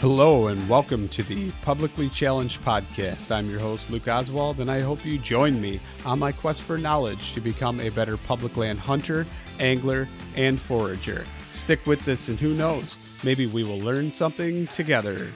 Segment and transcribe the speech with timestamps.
[0.00, 3.30] Hello and welcome to the Publicly Challenged Podcast.
[3.30, 6.78] I'm your host, Luke Oswald, and I hope you join me on my quest for
[6.78, 9.26] knowledge to become a better public land hunter,
[9.58, 11.26] angler, and forager.
[11.50, 15.30] Stick with this, and who knows, maybe we will learn something together.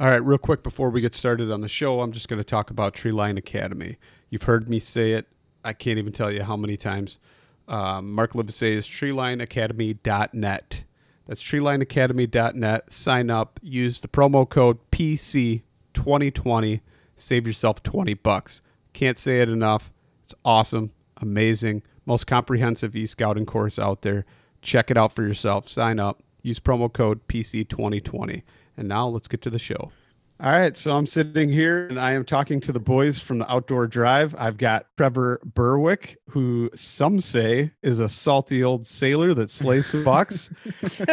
[0.00, 2.44] All right, real quick before we get started on the show, I'm just going to
[2.44, 3.96] talk about Treeline Academy.
[4.28, 5.28] You've heard me say it
[5.64, 7.18] I can't even tell you how many times.
[7.66, 10.84] Um, Mark Livesey is treelineacademy.net.
[11.26, 12.92] That's treelineacademy.net.
[12.92, 16.80] Sign up, use the promo code PC2020,
[17.16, 18.62] save yourself 20 bucks.
[18.94, 19.92] Can't say it enough.
[20.24, 24.24] It's awesome, amazing, most comprehensive e-scouting course out there.
[24.62, 25.68] Check it out for yourself.
[25.68, 28.42] Sign up, use promo code PC2020.
[28.76, 29.92] And now let's get to the show.
[30.40, 33.52] All right, so I'm sitting here and I am talking to the boys from the
[33.52, 34.36] Outdoor Drive.
[34.38, 40.50] I've got Trevor Berwick, who some say is a salty old sailor that slays bucks,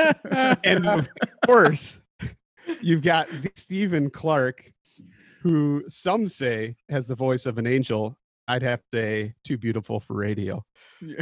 [0.64, 1.09] and of
[1.44, 2.00] course,
[2.81, 4.72] you've got Stephen Clark,
[5.41, 8.19] who some say has the voice of an angel.
[8.47, 10.64] I'd have to say too beautiful for radio.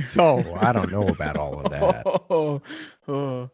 [0.08, 2.03] So well, I don't know about all of that.
[2.30, 2.62] oh,
[3.08, 3.50] oh.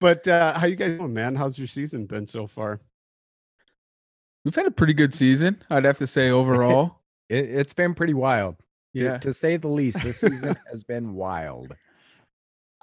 [0.00, 1.34] but uh, how you guys doing, man?
[1.34, 2.80] How's your season been so far?
[4.48, 7.02] We've had a pretty good season, I'd have to say overall.
[7.28, 8.56] it, has been pretty wild.
[8.94, 9.18] Yeah.
[9.18, 11.76] To, to, say the least, this season has been wild.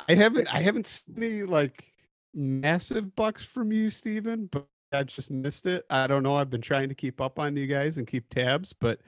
[0.08, 1.92] I haven't I haven't seen any like
[2.36, 5.88] massive bucks from you, Steven, but I just missed it.
[5.90, 6.36] I don't know.
[6.36, 9.00] I've been trying to keep up on you guys and keep tabs, but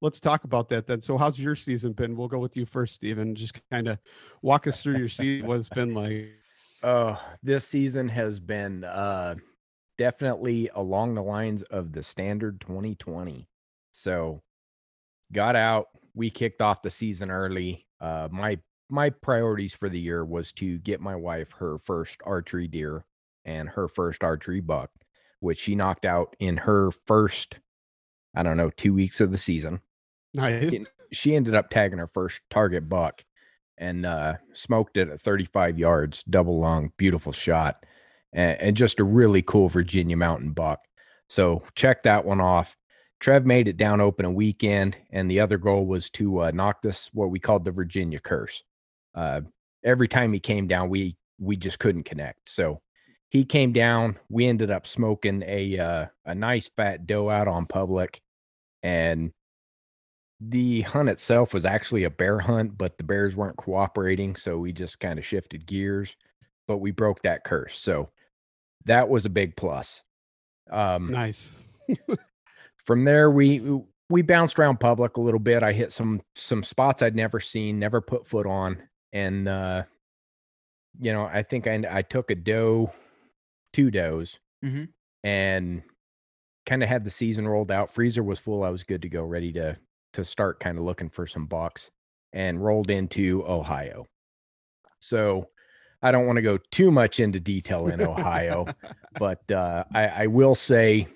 [0.00, 1.00] let's talk about that then.
[1.00, 2.16] So how's your season been?
[2.16, 3.34] We'll go with you first, Steven.
[3.34, 3.98] Just kind of
[4.40, 6.28] walk us through your season, what it's been like.
[6.86, 9.36] Oh, this season has been uh
[9.98, 13.48] definitely along the lines of the standard 2020.
[13.92, 14.42] So
[15.32, 17.86] got out, we kicked off the season early.
[18.00, 18.58] Uh my
[18.90, 23.04] my priorities for the year was to get my wife her first archery deer
[23.44, 24.90] and her first archery buck,
[25.40, 27.60] which she knocked out in her first
[28.36, 29.80] I don't know, 2 weeks of the season.
[30.34, 30.74] Nice.
[31.12, 33.24] She ended up tagging her first target buck
[33.78, 37.84] and uh smoked it at 35 yards, double lung, beautiful shot
[38.34, 40.80] and, and just a really cool Virginia mountain buck.
[41.28, 42.76] So check that one off.
[43.20, 46.82] Trev made it down open a weekend, and the other goal was to uh, knock
[46.82, 48.62] this what we called the Virginia curse.
[49.14, 49.40] Uh,
[49.82, 52.50] every time he came down, we we just couldn't connect.
[52.50, 52.82] So
[53.30, 54.18] he came down.
[54.28, 58.20] We ended up smoking a uh, a nice fat doe out on public,
[58.82, 59.32] and
[60.40, 64.72] the hunt itself was actually a bear hunt, but the bears weren't cooperating, so we
[64.72, 66.14] just kind of shifted gears.
[66.66, 67.78] But we broke that curse.
[67.78, 68.10] So
[68.86, 70.02] that was a big plus.
[70.70, 71.52] Um, nice.
[72.84, 75.62] from there, we we bounced around public a little bit.
[75.62, 78.82] I hit some some spots I'd never seen, never put foot on,
[79.12, 79.84] and uh,
[81.00, 82.92] you know, I think I I took a doe,
[83.72, 84.84] two does, mm-hmm.
[85.22, 85.82] and
[86.66, 87.92] kind of had the season rolled out.
[87.92, 88.64] Freezer was full.
[88.64, 89.76] I was good to go, ready to
[90.14, 91.90] to start kind of looking for some bucks
[92.32, 94.06] and rolled into Ohio.
[95.00, 95.48] So
[96.04, 98.66] I don't want to go too much into detail in Ohio,
[99.18, 101.08] but uh, I, I will say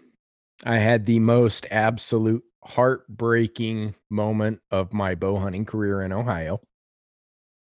[0.64, 6.62] I had the most absolute heartbreaking moment of my bow hunting career in Ohio.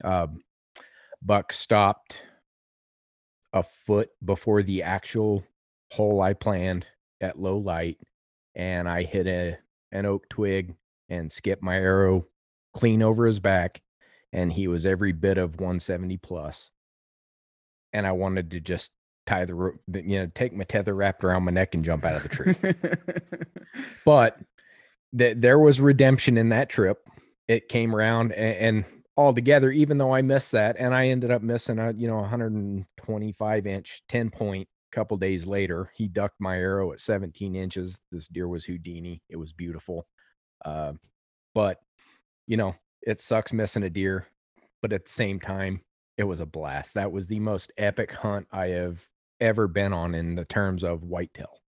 [0.05, 0.45] Um,
[1.21, 2.23] buck stopped
[3.53, 5.45] a foot before the actual
[5.91, 6.87] hole I planned
[7.21, 7.99] at low light,
[8.55, 9.59] and I hit a
[9.91, 10.77] an oak twig
[11.09, 12.27] and skipped my arrow
[12.75, 13.83] clean over his back,
[14.33, 16.71] and he was every bit of 170 plus.
[17.93, 18.91] And I wanted to just
[19.27, 22.17] tie the rope, you know, take my tether wrapped around my neck and jump out
[22.17, 22.55] of the tree.
[24.05, 24.39] but
[25.17, 26.99] th- there was redemption in that trip.
[27.47, 28.85] It came around and, and
[29.17, 33.67] altogether, even though I missed that, and I ended up missing a you know 125
[33.67, 38.01] inch 10 point couple days later, he ducked my arrow at 17 inches.
[38.11, 39.23] This deer was Houdini.
[39.29, 40.07] It was beautiful.
[40.65, 40.93] Uh,
[41.55, 41.79] but,
[42.47, 44.27] you know, it sucks missing a deer.
[44.81, 45.83] But at the same time,
[46.19, 46.95] it was a blast.
[46.95, 49.03] That was the most epic hunt I have
[49.41, 51.63] ever been on in the terms of whitetail.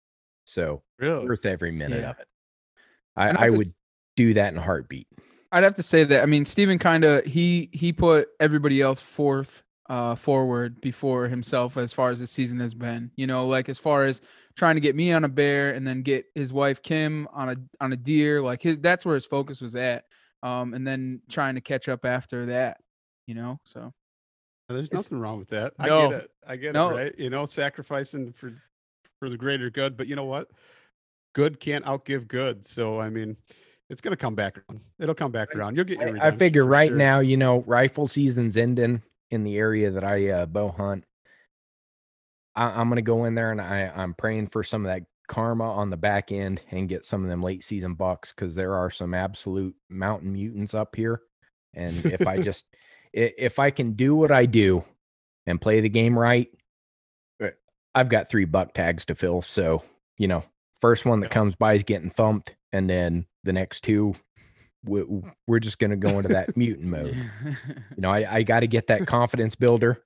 [0.45, 1.27] So Really?
[1.27, 2.09] worth every minute Yeah.
[2.11, 2.27] of it.
[3.17, 3.71] I, I would
[4.15, 5.07] do that in a heartbeat.
[5.51, 6.23] I'd have to say that.
[6.23, 11.77] I mean, Steven kind of he he put everybody else forth uh forward before himself
[11.77, 13.11] as far as the season has been.
[13.15, 14.21] You know, like as far as
[14.55, 17.55] trying to get me on a bear and then get his wife Kim on a
[17.81, 20.03] on a deer, like his that's where his focus was at.
[20.43, 22.77] Um and then trying to catch up after that,
[23.25, 23.59] you know.
[23.65, 23.93] So
[24.69, 25.73] There's nothing wrong with that.
[25.79, 26.31] I get it.
[26.47, 26.89] I get No.
[26.89, 27.19] it, right?
[27.19, 28.53] You know, sacrificing for
[29.19, 29.95] for the greater good.
[29.97, 30.49] But you know what?
[31.33, 32.65] Good can't outgive good.
[32.65, 33.37] So I mean,
[33.89, 34.81] it's gonna come back around.
[34.99, 35.75] It'll come back around.
[35.75, 36.97] You'll get your I, figure right sure.
[36.97, 41.05] now, you know, rifle season's ending in the area that I uh, bow hunt.
[42.55, 45.69] I, I'm gonna go in there and I, I'm praying for some of that karma
[45.71, 48.89] on the back end and get some of them late season bucks because there are
[48.89, 51.21] some absolute mountain mutants up here.
[51.73, 52.65] And if I just
[53.13, 54.83] if I can do what I do
[55.45, 56.49] and play the game right,
[57.41, 57.49] uh,
[57.95, 59.41] I've got three buck tags to fill.
[59.41, 59.83] So
[60.17, 60.43] you know,
[60.81, 64.15] first one that comes by is getting thumped, and then the next two
[64.87, 65.03] we,
[65.47, 67.15] we're just going to go into that mutant mode.
[67.15, 70.03] You know, I, I got to get that confidence builder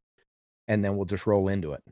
[0.67, 1.83] and then we'll just roll into it.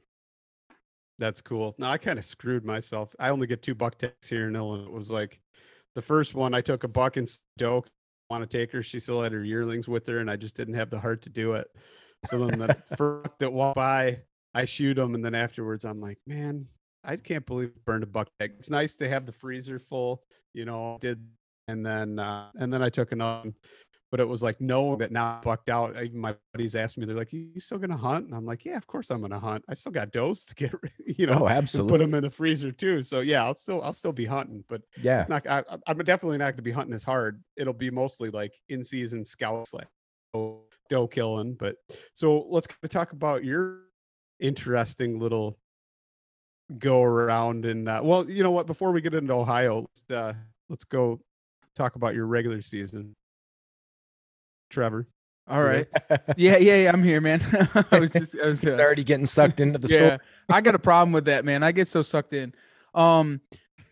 [1.18, 1.76] That's cool.
[1.78, 3.14] No, I kind of screwed myself.
[3.20, 4.86] I only get two buck tags here in Illinois.
[4.86, 5.40] It was like
[5.96, 7.84] the first one I took a buck and doe.
[8.30, 8.84] Want to take her?
[8.84, 11.30] She still had her yearlings with her, and I just didn't have the heart to
[11.30, 11.68] do it.
[12.26, 14.20] So then the first that walked by,
[14.54, 16.68] I shoot them, and then afterwards I'm like, man,
[17.04, 18.54] I can't believe I burned a buck tag.
[18.60, 20.24] It's nice to have the freezer full,
[20.54, 20.98] you know.
[21.02, 21.26] Did
[21.68, 23.52] and then uh, and then I took another.
[24.12, 25.96] But it was like knowing that now I bucked out.
[26.02, 28.66] Even my buddies asked me, they're like, "You you still gonna hunt?" And I'm like,
[28.66, 29.64] "Yeah, of course I'm gonna hunt.
[29.70, 30.74] I still got does to get,
[31.06, 33.04] you know, Oh, and put them in the freezer too.
[33.04, 35.20] So yeah, I'll still I'll still be hunting, but Yeah.
[35.20, 35.46] it's not.
[35.48, 37.44] I, I- I'm definitely not going to be hunting as hard.
[37.56, 39.86] It'll be mostly like in season scout slash
[40.34, 41.54] doe doe killing.
[41.54, 41.76] But
[42.14, 43.82] so let's kind of talk about your
[44.40, 45.60] interesting little
[46.78, 48.66] go around and uh, well, you know what?
[48.68, 50.34] Before we get into Ohio, let's uh,
[50.70, 51.20] let's go
[51.76, 53.16] talk about your regular season,
[54.69, 55.07] Trevor.
[55.48, 55.88] All You right.
[56.10, 56.19] there?
[56.38, 57.42] yeah, yeah, yeah, I'm here, man.
[57.92, 60.18] I was just I was uh, Already getting sucked into the yeah, story.
[60.50, 61.63] I got a problem with that, man.
[61.63, 62.54] I get so sucked in.
[62.94, 63.42] Um,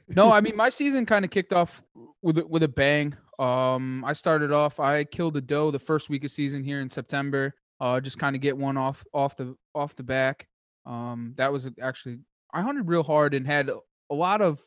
[0.09, 1.81] no, I mean my season kind of kicked off
[2.21, 3.15] with a, with a bang.
[3.39, 4.79] Um, I started off.
[4.79, 7.53] I killed a doe the first week of season here in September.
[7.79, 10.48] Uh, just kind of get one off off the off the back.
[10.86, 12.19] Um, that was actually
[12.53, 13.77] I hunted real hard and had a,
[14.10, 14.62] a lot of,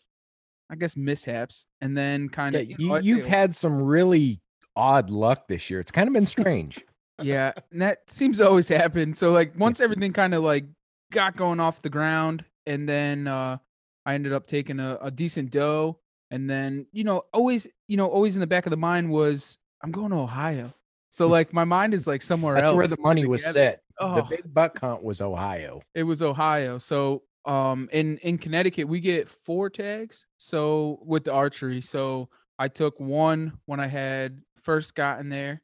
[0.71, 4.40] I guess, mishaps, and then kind Yeah, of you, you've had some really
[4.77, 5.81] odd luck this year.
[5.81, 6.85] It's kind of been strange.
[7.23, 10.65] yeah and that seems to always happen so like once everything kind of like
[11.12, 13.59] got going off the ground and then uh
[14.07, 15.99] i ended up taking a, a decent doe
[16.31, 19.59] and then you know always you know always in the back of the mind was
[19.85, 20.73] i'm going to ohio
[21.11, 23.83] so like my mind is like somewhere That's else where the money was set.
[23.99, 24.15] Oh.
[24.17, 25.83] The big buck hunt was Ohio.
[25.95, 31.33] it was ohio so um in in connecticut we get four tags so with the
[31.35, 35.62] archery so i took one when i had first gotten there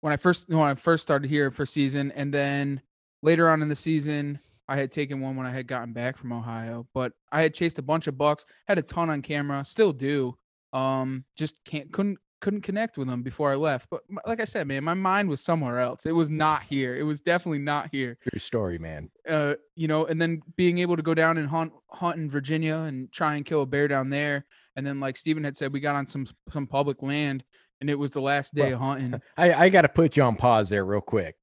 [0.00, 2.80] when i first when i first started here for season and then
[3.22, 4.38] later on in the season
[4.68, 7.78] i had taken one when i had gotten back from ohio but i had chased
[7.78, 10.36] a bunch of bucks had a ton on camera still do
[10.72, 14.66] um just can't couldn't couldn't connect with them before i left but like i said
[14.66, 18.18] man my mind was somewhere else it was not here it was definitely not here
[18.28, 19.08] True story, man.
[19.26, 22.76] uh, you know, and then being able to go down and hunt hunt in Virginia
[22.76, 24.44] and try and kill a bear down there.
[24.76, 27.44] And then, like Steven had said, we got on some some public land,
[27.80, 29.20] and it was the last day of hunting.
[29.36, 31.36] I, I got to put you on pause there real quick.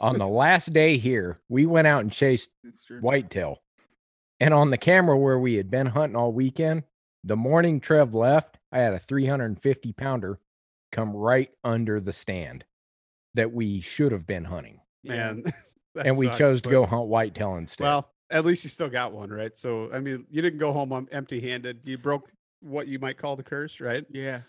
[0.00, 2.50] On the last day here, we went out and chased
[3.00, 3.58] whitetail.
[4.40, 6.84] And on the camera where we had been hunting all weekend,
[7.24, 10.40] the morning Trev left, I had a 350 pounder
[10.90, 12.64] come right under the stand
[13.34, 14.80] that we should have been hunting.
[15.04, 15.42] Man,
[15.94, 17.84] that and we sucks, chose to but- go hunt whitetail instead.
[17.84, 19.56] Well, at least you still got one, right?
[19.58, 21.80] So, I mean, you didn't go home um, empty handed.
[21.84, 24.06] You broke what you might call the curse, right?
[24.10, 24.40] Yeah.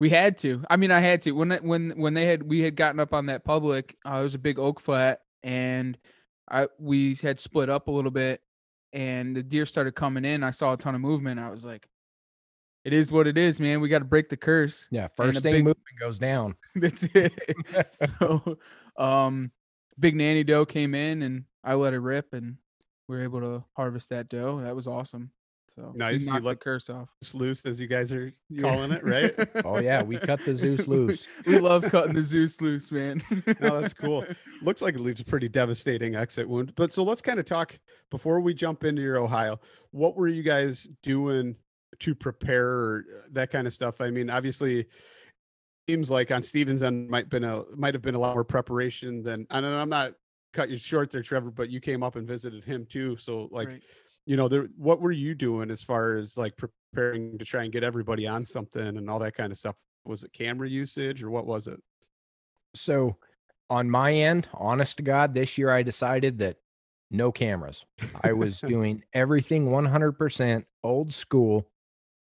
[0.00, 0.62] We had to.
[0.70, 1.32] I mean, I had to.
[1.32, 4.34] When when when they had we had gotten up on that public, uh, it was
[4.34, 5.98] a big oak flat, and
[6.50, 8.40] I we had split up a little bit,
[8.92, 10.44] and the deer started coming in.
[10.44, 11.40] I saw a ton of movement.
[11.40, 11.88] I was like,
[12.84, 13.80] "It is what it is, man.
[13.80, 16.54] We got to break the curse." yeah, first thing big- moving goes down.
[16.76, 17.32] That's it.
[18.20, 18.58] so,
[18.96, 19.50] um,
[19.98, 22.56] big nanny doe came in, and I let it rip, and
[23.08, 24.60] we were able to harvest that doe.
[24.60, 25.32] That was awesome.
[25.78, 27.08] So Nice, you knocked the let- curse off.
[27.22, 28.62] It's loose, as you guys are Yeah.
[28.62, 29.32] calling it, right?
[29.64, 31.26] Oh yeah, we cut the Zeus loose.
[31.46, 33.22] we love cutting the Zeus loose, man.
[33.60, 34.24] No, that's cool.
[34.62, 36.72] Looks like it leaves a pretty devastating exit wound.
[36.74, 37.78] But so let's kind of talk
[38.10, 39.60] before we jump into your Ohio.
[39.92, 41.54] What were you guys doing
[42.00, 44.00] to prepare uh, that kind of stuff?
[44.00, 44.86] I mean, obviously,
[45.88, 49.22] seems like on Stevens end might been a might have been a lot more preparation
[49.22, 49.46] than.
[49.50, 50.14] And I'm not
[50.54, 53.16] cut you short there, Trevor, but you came up and visited him too.
[53.16, 53.82] So like, Right.
[54.28, 54.68] You know, there.
[54.76, 58.44] What were you doing as far as like preparing to try and get everybody on
[58.44, 59.74] something and all that kind of stuff?
[60.04, 61.80] Was it camera usage or what was it?
[62.74, 63.16] So,
[63.70, 66.56] on my end, honest to God, this year I decided that
[67.10, 67.86] no cameras.
[68.22, 71.66] I was doing everything 100% old school.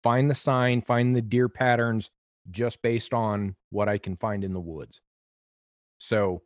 [0.03, 2.11] Find the sign, find the deer patterns
[2.51, 4.99] just based on what I can find in the woods.
[5.99, 6.41] So,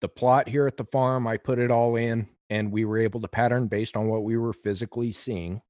[0.00, 3.20] the plot here at the farm, I put it all in and we were able
[3.20, 5.60] to pattern based on what we were physically seeing.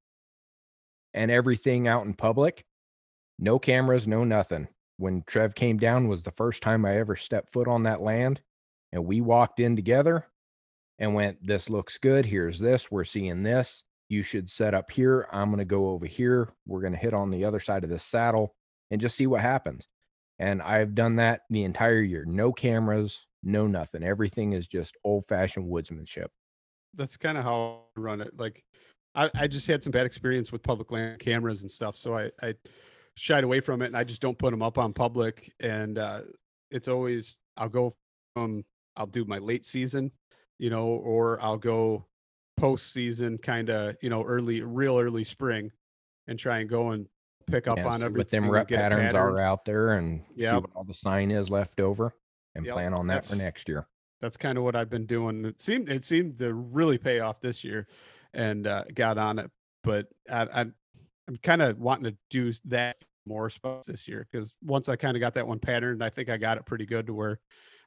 [1.15, 2.65] And everything out in public,
[3.39, 4.69] no cameras, no nothing
[4.99, 8.41] when Trev came down was the first time I ever stepped foot on that land.
[8.93, 10.27] And we walked in together
[10.99, 12.25] and went, This looks good.
[12.25, 12.91] Here's this.
[12.91, 13.83] We're seeing this.
[14.09, 15.29] You should set up here.
[15.33, 16.49] I'm going to go over here.
[16.67, 18.55] We're going to hit on the other side of this saddle
[18.91, 19.89] and just see what happens.
[20.39, 22.25] And I've done that the entire year.
[22.25, 24.03] No cameras, no nothing.
[24.03, 26.29] Everything is just old fashioned woodsmanship.
[26.97, 28.39] That's kind of how I run it.
[28.39, 28.65] Like
[29.15, 31.97] I, I just had some bad experience with public land cameras and stuff.
[31.97, 32.55] So I, I
[33.15, 35.53] shied away from it and I just don't put them up on public.
[35.61, 36.21] And uh,
[36.71, 37.95] it's always, I'll go
[38.35, 38.65] from,
[38.97, 40.11] I'll do my late season,
[40.59, 42.07] you know, or I'll go
[42.57, 45.71] post season kind of, you know, early, real early spring
[46.27, 47.07] and try and go and
[47.47, 48.17] pick up Yeah, on everything.
[48.19, 49.35] what them rep patterns pattern.
[49.35, 52.15] are out there and see what all the sign is left over
[52.55, 53.87] and Yep, plan on that for next year.
[54.21, 55.45] That's kind of what I've been doing.
[55.45, 57.87] It seemed it seemed to really pay off this year,
[58.33, 59.51] and uh, got on it.
[59.83, 62.97] But I, I, I'm kind of wanting to do that
[63.27, 66.29] more spots this year because once I kind of got that one pattern, I think
[66.29, 67.41] I got it pretty good to where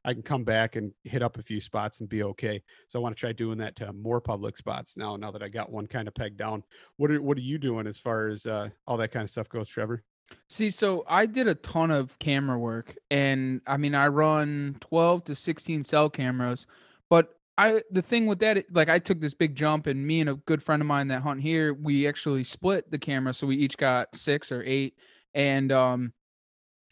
[0.03, 2.61] I can come back and hit up a few spots and be okay.
[2.87, 5.15] So I want to try doing that to more public spots now.
[5.15, 6.63] Now that I got one kind of pegged down,
[6.97, 9.49] what are what are you doing as far as uh, all that kind of stuff
[9.49, 10.03] goes, Trevor?
[10.47, 15.25] See, so I did a ton of camera work, and I mean, I run 12
[15.25, 16.65] to 16 cell cameras.
[17.09, 20.29] But I, the thing with that, like, I took this big jump, and me and
[20.29, 23.57] a good friend of mine that hunt here, we actually split the camera, so we
[23.57, 24.95] each got six or eight.
[25.33, 26.13] And um,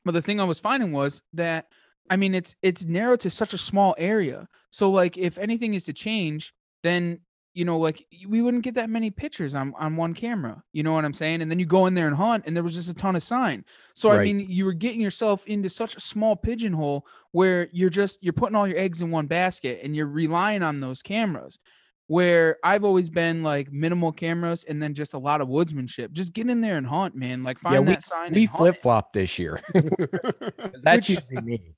[0.05, 1.67] but the thing I was finding was that,
[2.09, 4.47] I mean, it's it's narrowed to such a small area.
[4.69, 6.53] So like, if anything is to change,
[6.83, 7.21] then
[7.57, 10.61] you know, like we wouldn't get that many pictures on on one camera.
[10.73, 11.41] You know what I'm saying?
[11.41, 13.23] And then you go in there and hunt, and there was just a ton of
[13.23, 13.65] sign.
[13.95, 18.19] So I mean, you were getting yourself into such a small pigeonhole where you're just
[18.21, 21.57] you're putting all your eggs in one basket, and you're relying on those cameras.
[22.05, 26.11] Where I've always been like minimal cameras and then just a lot of woodsmanship.
[26.11, 27.43] Just get in there and hunt, man.
[27.43, 28.33] Like find we- that sign.
[28.33, 28.81] We flip it.
[28.81, 29.59] flop this year.
[29.73, 31.73] That's Which- usually me.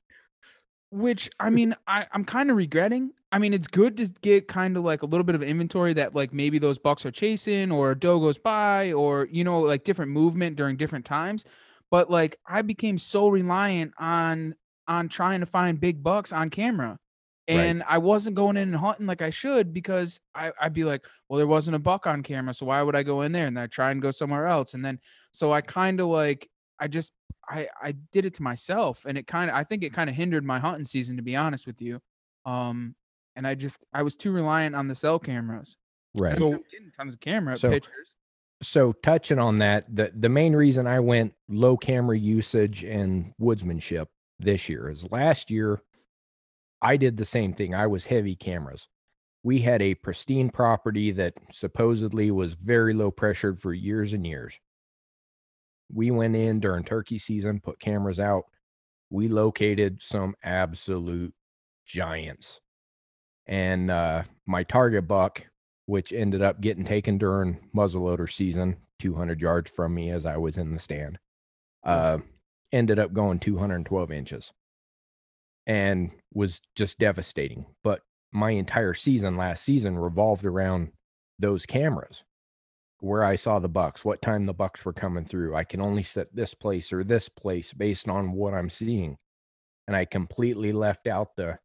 [0.92, 3.12] which I mean, I, I'm kind of regretting.
[3.32, 6.16] I mean, it's good to get kind of like a little bit of inventory that
[6.16, 9.84] like maybe those bucks are chasing or a doe goes by or you know like
[9.84, 11.46] different movement during different times.
[11.92, 14.56] But like I became so reliant on
[14.88, 16.98] on trying to find big bucks on camera.
[17.48, 17.58] Right.
[17.58, 21.06] And I wasn't going in and hunting like I should because I, I'd be like,
[21.28, 22.54] well, there wasn't a buck on camera.
[22.54, 23.48] So why would I go in there?
[23.48, 24.74] And then I try and go somewhere else.
[24.74, 25.00] And then
[25.32, 27.12] so I kind of like I just
[27.48, 30.16] I I did it to myself and it kind of I think it kind of
[30.16, 32.00] hindered my hunting season to be honest with you.
[32.46, 32.96] Um
[33.40, 35.78] and I just I was too reliant on the cell cameras.
[36.14, 36.36] Right.
[36.38, 38.16] So- I'm getting tons of camera So- pictures.
[38.62, 44.08] so touching on that, the the main reason I went low camera usage and woodsmanship
[44.40, 45.80] this year is last year
[46.82, 47.74] I did the same thing.
[47.74, 48.90] I was heavy cameras.
[49.44, 54.60] We had a pristine property that supposedly was very low pressured for years and years.
[55.92, 58.44] We went in during turkey season, put cameras out.
[59.10, 61.34] We located some absolute
[61.86, 62.60] giants.
[63.50, 65.44] And uh, my target buck,
[65.88, 70.58] which ended up getting taken during muzzleloader season, 200 yards from me as I was
[70.58, 71.18] in the stand.
[71.84, 72.20] Uh,
[72.72, 74.54] ended up going 212 inches
[75.66, 77.66] and was just devastating.
[77.84, 78.02] But
[78.32, 80.92] my entire season last season revolved around
[81.40, 82.24] those cameras
[83.00, 85.56] where I saw the bucks, what time the bucks were coming through.
[85.56, 89.18] I can only set this place or this place based on what I'm seeing.
[89.88, 91.58] And I completely left out the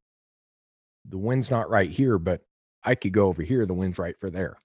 [1.05, 2.43] the wind's not right here, but
[2.83, 4.59] I could go over here, the wind's right for there.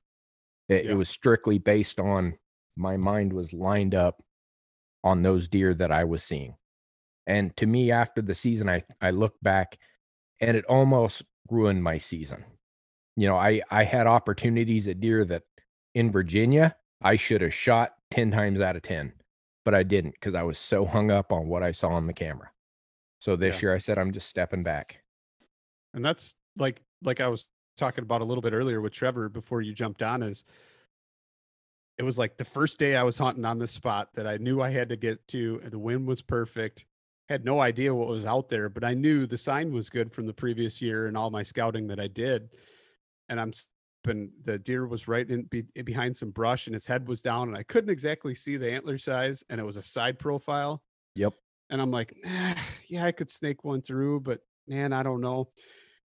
[0.68, 0.92] It, Yeah.
[0.92, 2.38] it was strictly based on
[2.76, 4.22] my mind was lined up
[5.04, 6.56] on those deer that I was seeing.
[7.28, 9.78] And to me, after the season, I I look back
[10.42, 12.44] and it almost ruined my season.
[13.16, 15.44] You know, I I had opportunities at deer that
[15.94, 19.14] in Virginia I should have shot 10 times out of 10,
[19.66, 22.14] but I didn't because I was so hung up on what I saw on the
[22.14, 22.52] camera.
[23.20, 23.68] So this Yeah.
[23.70, 25.04] year I said I'm just stepping back.
[25.94, 29.62] And that's like like I was talking about a little bit earlier with Trevor before
[29.62, 30.44] you jumped on is
[31.98, 34.62] it was like the first day I was hunting on this spot that I knew
[34.62, 36.86] I had to get to and the wind was perfect
[37.30, 40.26] had no idea what was out there but I knew the sign was good from
[40.28, 42.50] the previous year and all my scouting that I did
[43.30, 43.54] and I'm
[44.08, 47.48] and the deer was right in be, behind some brush and his head was down
[47.48, 50.82] and I couldn't exactly see the antler size and it was a side profile
[51.16, 51.34] Yep.
[51.70, 52.56] and I'm like, "Nah,
[52.88, 55.50] yeah, I could snake one through, but man, I don't know.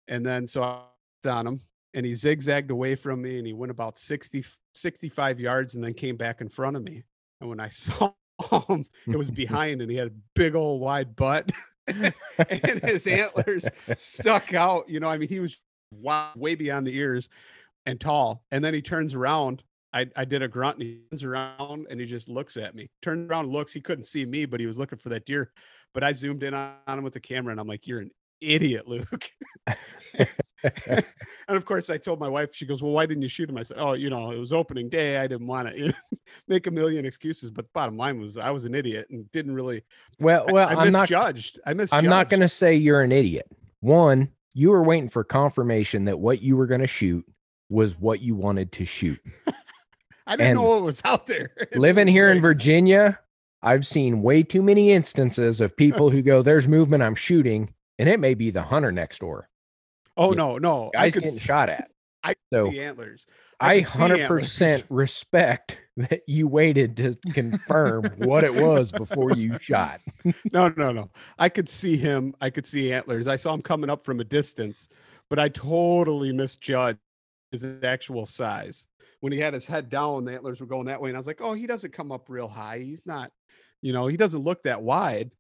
[0.08, 0.82] And then so I
[1.24, 1.62] was on him
[1.94, 4.44] and he zigzagged away from me and he went about 60,
[4.74, 7.04] 65 yards and then came back in front of me.
[7.40, 8.14] And when I saw
[8.70, 11.52] him, it was behind and he had a big old wide butt
[11.88, 13.68] and his antlers
[13.98, 14.90] stuck out.
[14.90, 15.60] You know, I mean, he was
[15.92, 17.30] wa- way beyond the ears
[17.86, 18.44] and tall.
[18.52, 19.64] And then he turns around.
[19.96, 22.90] I, I did a grunt and he turns around and he just looks at me.
[23.04, 23.72] Turned around, looks.
[23.72, 25.52] He couldn't see me, but he was looking for that deer.
[25.94, 28.10] But I zoomed in on him with the camera and I'm like, "You're an
[28.44, 29.30] idiot, Luke."
[30.64, 31.04] and
[31.50, 32.50] of course, I told my wife.
[32.54, 34.54] She goes, "Well, why didn't you shoot him?" I said, "Oh, you know, it was
[34.54, 35.18] opening day.
[35.18, 35.94] I didn't want to
[36.48, 39.54] make a million excuses." But the bottom line was, I was an idiot and didn't
[39.56, 39.84] really.
[40.20, 41.60] Well, I- well, I, I'm not misjudged.
[41.66, 42.04] I misjudged.
[42.04, 43.48] I'm not going to say you're an idiot.
[43.82, 47.26] One, you were waiting for confirmation that what you were going to shoot
[47.70, 49.20] was what you wanted to shoot.
[50.28, 51.50] I didn't and know what was out there.
[51.74, 53.20] Living here in Virginia,
[53.62, 58.10] I've seen way too many instances of people who go, "There's movement, I'm shooting," and
[58.10, 59.50] it may be the hunter next door.
[60.18, 60.38] Oh Yeah.
[60.38, 60.92] no, no!
[60.96, 61.90] I Guys could getting see, shot at.
[62.24, 63.28] I so see antlers.
[63.60, 70.02] I hundred percent respect that you waited to confirm what it was before you shot.
[70.54, 71.10] No, no, no.
[71.38, 72.34] I could see him.
[72.40, 73.28] I could see antlers.
[73.28, 74.88] I saw him coming up from a distance,
[75.30, 77.00] but I totally misjudged
[77.52, 78.88] his actual size.
[79.20, 81.28] When he had his head down, the antlers were going that way, and I was
[81.28, 82.80] like, "Oh, he doesn't come up real high.
[82.80, 83.32] He's not,
[83.82, 85.32] you know, he doesn't look that wide."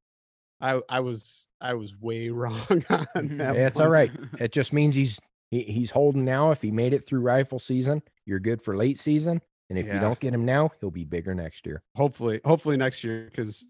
[0.63, 2.79] I, I was, I was way wrong on
[3.15, 3.37] Mhm.
[3.37, 3.55] that.
[3.55, 4.11] Yeah, it's all right.
[4.39, 5.19] It just means he's
[5.51, 6.49] he, he's holding now.
[6.51, 9.41] If he made it through rifle season, you're good for late season.
[9.69, 11.81] And if you don't get him now, he'll be bigger next year.
[11.95, 13.65] Hopefully, hopefully next year, because,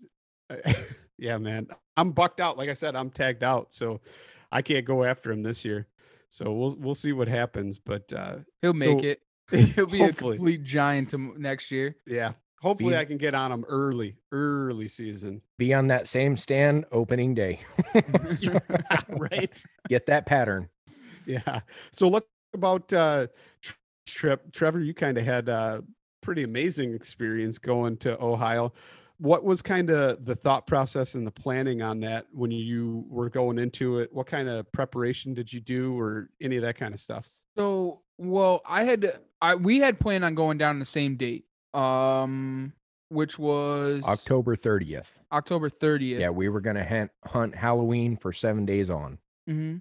[1.17, 2.57] yeah, man, I'm bucked out.
[2.57, 4.01] Like I said, I'm tagged out, so
[4.51, 5.87] I can't go after him this year.
[6.29, 9.21] So we'll we'll see what happens, but uh, He'll make So- it.
[9.75, 10.37] He'll be a Hopefully.
[10.37, 11.95] complete giant to next year.
[12.07, 12.33] Yeah.
[12.63, 15.41] Hopefully Be- I can get on them early, early season.
[15.57, 17.59] Be on that same stand opening day.
[19.09, 19.63] right.
[19.89, 20.69] Get that pattern.
[21.25, 21.59] Yeah.
[21.91, 23.27] So let's talk about uh
[24.05, 24.53] Trip.
[24.53, 25.83] Trevor, you kind of had a
[26.21, 28.71] pretty amazing experience going to Ohio.
[29.17, 33.29] What was kind of the thought process and the planning on that when you were
[33.29, 34.13] going into it?
[34.13, 37.27] What kind of preparation did you do or any of that kind of stuff?
[37.57, 42.73] So, well, I had I we had planned on going down the same date, um,
[43.09, 45.17] which was October 30th.
[45.31, 46.19] October 30th.
[46.19, 49.17] Yeah, we were going to hunt, hunt Halloween for seven days on.
[49.47, 49.77] hmm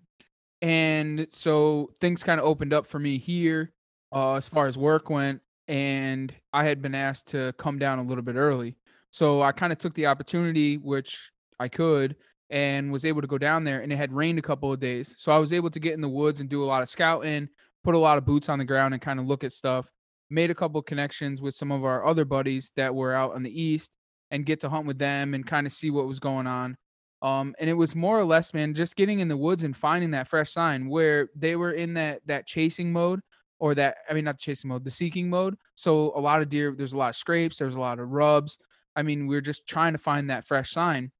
[0.60, 3.72] And so things kind of opened up for me here
[4.12, 5.40] uh, as far as work went.
[5.68, 8.76] And I had been asked to come down a little bit early.
[9.10, 12.16] So I kind of took the opportunity, which I could,
[12.50, 13.80] and was able to go down there.
[13.80, 15.14] And it had rained a couple of days.
[15.18, 17.48] So I was able to get in the woods and do a lot of scouting,
[17.84, 19.90] put a lot of boots on the ground and kind of look at stuff.
[20.32, 23.62] Made a couple connections with some of our other buddies that were out on the
[23.62, 23.92] east
[24.30, 26.76] and get to hunt with them and kind of see what was going on.
[27.20, 30.12] Um, and it was more or less, man, just getting in the woods and finding
[30.12, 33.20] that fresh sign where they were in that that chasing mode
[33.60, 35.54] or that I mean not the chasing mode, the seeking mode.
[35.74, 38.56] So a lot of deer, there's a lot of scrapes, there's a lot of rubs.
[38.96, 41.12] I mean, we are just trying to find that fresh sign.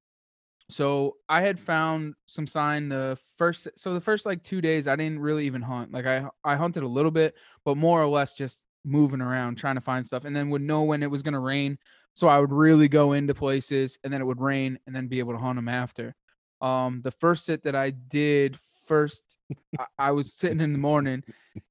[0.69, 4.97] So I had found some sign the first so the first like two days I
[4.97, 5.93] didn't really even hunt.
[5.93, 9.77] Like I I hunted a little bit, but more or less just moving around trying
[9.77, 11.79] to find stuff and then would know when it was gonna rain.
[12.15, 15.19] So I would really go into places and then it would rain and then be
[15.19, 16.15] able to hunt them after.
[16.61, 19.39] Um, the first sit that I did first,
[19.79, 21.25] I, I was sitting in the morning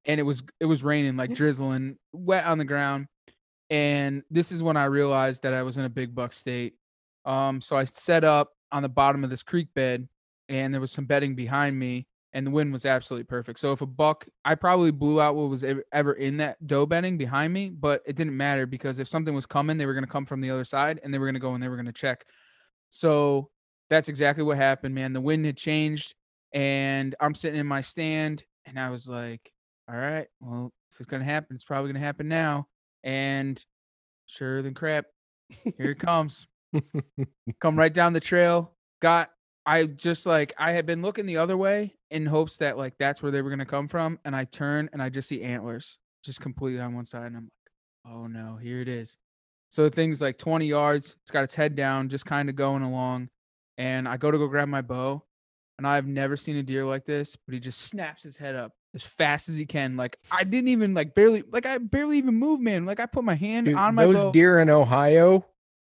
[0.05, 3.07] and it was it was raining like drizzling, wet on the ground.
[3.69, 6.73] And this is when I realized that I was in a big buck state.
[7.23, 10.09] Um, so I set up on the bottom of this creek bed,
[10.49, 13.59] and there was some bedding behind me, and the wind was absolutely perfect.
[13.59, 17.17] So if a buck, I probably blew out what was ever, in that doe bedding
[17.17, 20.11] behind me, but it didn't matter because if something was coming, they were going to
[20.11, 21.85] come from the other side, and they were going to go and they were going
[21.85, 22.25] to check.
[22.89, 23.49] So
[23.89, 25.13] that's exactly what happened, man.
[25.13, 26.15] The wind had changed,
[26.53, 29.51] and I'm sitting in my stand, and I was like,
[29.89, 32.67] "All right, well, if it's gonna happen, it's probably gonna happen now."
[33.03, 33.63] And
[34.27, 35.05] sure than crap,
[35.49, 36.47] here it comes.
[37.61, 38.73] Come right down the trail.
[39.01, 39.29] Got
[39.65, 43.21] I just like I had been looking the other way in hopes that like that's
[43.21, 46.41] where they were gonna come from, and I turn and I just see antlers just
[46.41, 49.17] completely on one side, and I'm like, "Oh no, here it is."
[49.69, 51.15] So the thing's like 20 yards.
[51.21, 53.29] It's got its head down, just kind of going along.
[53.77, 55.23] And I go to go grab my bow,
[55.77, 58.73] and I've never seen a deer like this, but he just snaps his head up
[58.93, 59.95] as fast as he can.
[59.95, 62.85] Like I didn't even like barely like I barely even move, man.
[62.85, 64.31] Like I put my hand Dude, on my those bow.
[64.31, 65.45] deer in Ohio,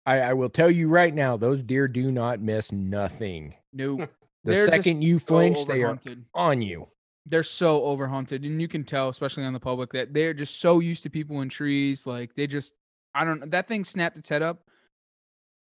[0.07, 3.55] I, I will tell you right now, those deer do not miss nothing.
[3.73, 4.11] Nope.
[4.45, 5.99] The second just you so flinch, they are
[6.35, 6.89] on you.
[7.27, 10.81] They're so overhunted, and you can tell, especially on the public, that they're just so
[10.81, 12.07] used to people in trees.
[12.07, 12.75] Like they just,
[13.15, 13.41] I don't.
[13.41, 13.47] Know.
[13.47, 14.65] That thing snapped its head up.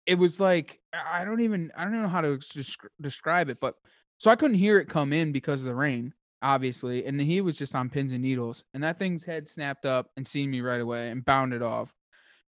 [0.05, 2.39] It was like I I don't even I don't know how to
[3.01, 3.75] describe it, but
[4.17, 7.57] so I couldn't hear it come in because of the rain, obviously, and he was
[7.57, 10.79] just on pins and needles, and that thing's head snapped up and seen me right
[10.79, 11.93] away and bounded off,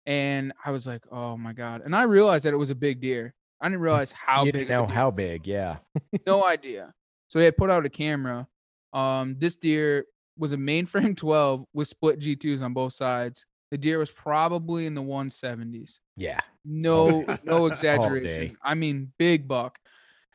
[0.06, 3.02] and I was like, oh my god, and I realized that it was a big
[3.02, 3.34] deer.
[3.62, 4.68] I didn't realize how you big.
[4.68, 5.78] didn't know how big, yeah.
[6.26, 6.94] no idea.
[7.30, 8.48] So he had put out a camera.
[8.94, 10.06] Um, this deer
[10.38, 13.46] was a mainframe 12 with split G2s on both sides.
[13.70, 16.00] The deer was probably in the 170s.
[16.18, 16.40] Yeah.
[16.66, 18.58] No, no exaggeration.
[18.64, 19.78] I mean, big buck.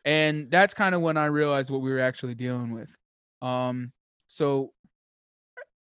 [0.05, 2.95] And that's kind of when I realized what we were actually dealing with.
[3.43, 3.93] Um,
[4.29, 4.73] so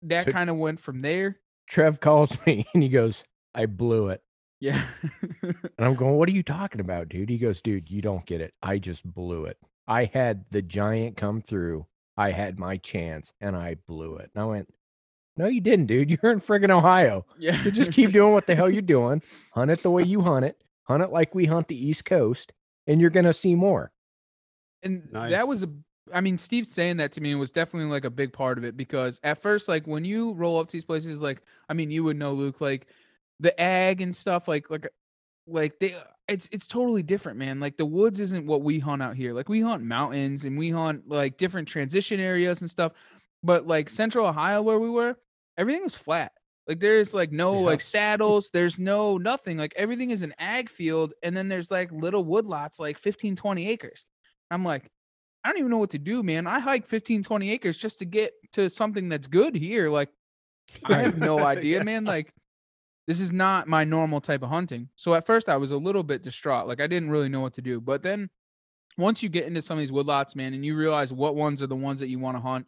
[0.02, 1.38] that So- kind of went from there.
[1.68, 4.20] Trev calls me and he goes, I blew it.
[4.62, 4.80] Yeah.
[5.42, 7.28] And I'm going, What are you talking about, dude?
[7.28, 8.54] He goes, Dude, you don't get it.
[8.62, 9.56] I just blew it.
[9.88, 11.86] I had the giant come through.
[12.16, 14.30] I had my chance and I blew it.
[14.34, 14.68] And I went,
[15.36, 16.10] No, you didn't, dude.
[16.22, 17.26] You're in friggin' Ohio.
[17.38, 17.60] yeah.
[17.62, 19.22] So just keep doing what the hell you're doing.
[19.52, 20.62] Hunt it the way you hunt it.
[20.84, 22.52] Hunt it like we hunt the East Coast,
[22.86, 23.90] and you're gonna see more.
[24.82, 25.30] And Nice.
[25.32, 25.70] that was a
[26.12, 28.76] I mean, Steve saying that to me was definitely like a big part of it
[28.76, 32.04] because at first, like when you roll up to these places, like I mean, you
[32.04, 32.86] would know, Luke, like
[33.42, 34.88] the ag and stuff, like like
[35.46, 37.60] like they uh, it's it's totally different, man.
[37.60, 39.34] Like the woods isn't what we hunt out here.
[39.34, 42.92] Like we hunt mountains and we hunt like different transition areas and stuff.
[43.42, 43.94] But like mm-hmm.
[43.94, 45.16] central Ohio where we were,
[45.58, 46.32] everything was flat.
[46.68, 47.66] Like there's like no Yeah.
[47.66, 49.58] like saddles, there's no nothing.
[49.58, 53.68] Like everything is an ag field, and then there's like little woodlots, like 15, 20
[53.68, 54.04] acres.
[54.50, 54.88] I'm like,
[55.44, 56.46] I don't even know what to do, man.
[56.46, 59.90] I hike 15, 20 acres just to get to something that's good here.
[59.90, 60.10] Like,
[60.84, 61.82] I have no idea, Yeah.
[61.82, 62.04] man.
[62.04, 62.32] Like,
[63.06, 64.88] this is not my normal type of hunting.
[64.96, 66.68] So at first I was a little bit distraught.
[66.68, 67.80] Like I didn't really know what to do.
[67.80, 68.30] But then
[68.96, 71.66] once you get into some of these woodlots, man, and you realize what ones are
[71.66, 72.66] the ones that you want to hunt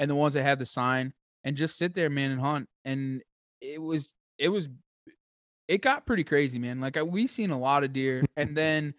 [0.00, 1.12] and the ones that have the sign
[1.44, 2.68] and just sit there, man, and hunt.
[2.84, 3.22] And
[3.60, 4.68] it was it was
[5.68, 6.80] it got pretty crazy, man.
[6.80, 8.24] Like I, we seen a lot of deer.
[8.36, 8.94] and then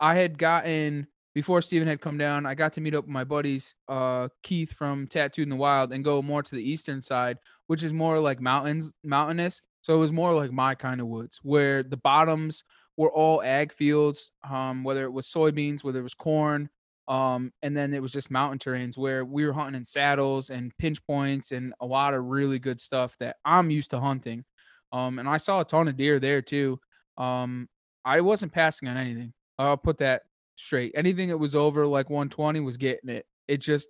[0.00, 3.24] I had gotten before Steven had come down, I got to meet up with my
[3.24, 7.36] buddies, uh, Keith from Tattooed in the Wild, and go more to the eastern side,
[7.66, 9.60] which is more like mountains, mountainous.
[9.86, 12.64] So it was more like my kind of woods, where the bottoms
[12.96, 16.68] were all ag fields, um, whether it was soybeans, whether it was corn,
[17.06, 20.76] um, and then it was just mountain terrains where we were hunting in saddles and
[20.76, 24.44] pinch points and a lot of really good stuff that I'm used to hunting.
[24.90, 26.80] Um, and I saw a ton of deer there too.
[27.16, 27.68] Um,
[28.04, 29.34] I wasn't passing on anything.
[29.56, 30.22] I'll put that
[30.56, 30.94] straight.
[30.96, 33.24] Anything that was over like 120 was getting it.
[33.46, 33.88] It just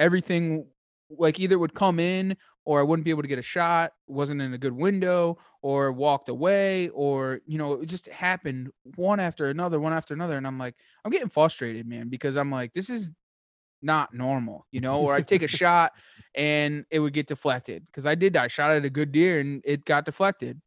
[0.00, 0.66] everything
[1.16, 2.36] like either would come in
[2.68, 5.90] or I wouldn't be able to get a shot, wasn't in a good window, or
[5.90, 10.36] walked away, or you know, it just happened one after another, one after another.
[10.36, 13.08] And I'm like, I'm getting frustrated, man, because I'm like, this is
[13.80, 15.92] not normal, you know, or I'd take a shot
[16.34, 17.86] and it would get deflected.
[17.94, 20.60] Cause I did I shot at a good deer and it got deflected.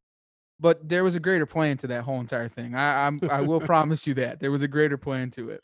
[0.59, 2.73] But there was a greater plan to that whole entire thing.
[2.73, 5.61] I I'm, I will promise you that there was a greater plan to it.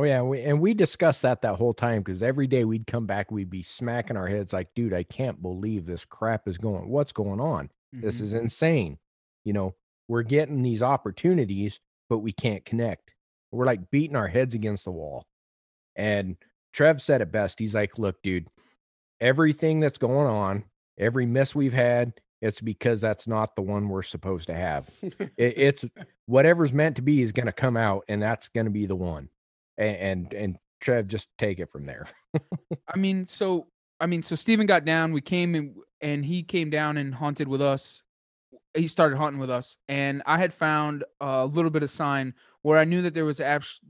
[0.00, 3.04] Oh yeah, we, and we discussed that that whole time because every day we'd come
[3.04, 6.88] back, we'd be smacking our heads like, "Dude, I can't believe this crap is going.
[6.88, 7.70] What's going on?
[7.92, 8.22] This Mhm.
[8.22, 8.98] is insane."
[9.44, 9.74] You know,
[10.06, 13.14] we're getting these opportunities, but we can't connect.
[13.50, 15.26] We're like beating our heads against the wall.
[15.96, 16.36] And
[16.72, 17.58] Trev said it best.
[17.58, 18.46] He's like, "Look, dude,
[19.20, 20.64] everything that's going on,
[20.96, 24.88] every miss we've had, it's because that's not the one we're supposed to have.
[25.36, 25.84] It, it's
[26.26, 28.96] whatever's meant to be is going to come out, and that's going to be the
[28.96, 29.28] one."
[29.78, 32.06] And, and and Trev just take it from there.
[32.92, 33.68] I mean, so
[34.00, 35.12] I mean, so Steven got down.
[35.12, 38.02] We came and and he came down and hunted with us.
[38.74, 42.78] He started hunting with us, and I had found a little bit of sign where
[42.78, 43.40] I knew that there was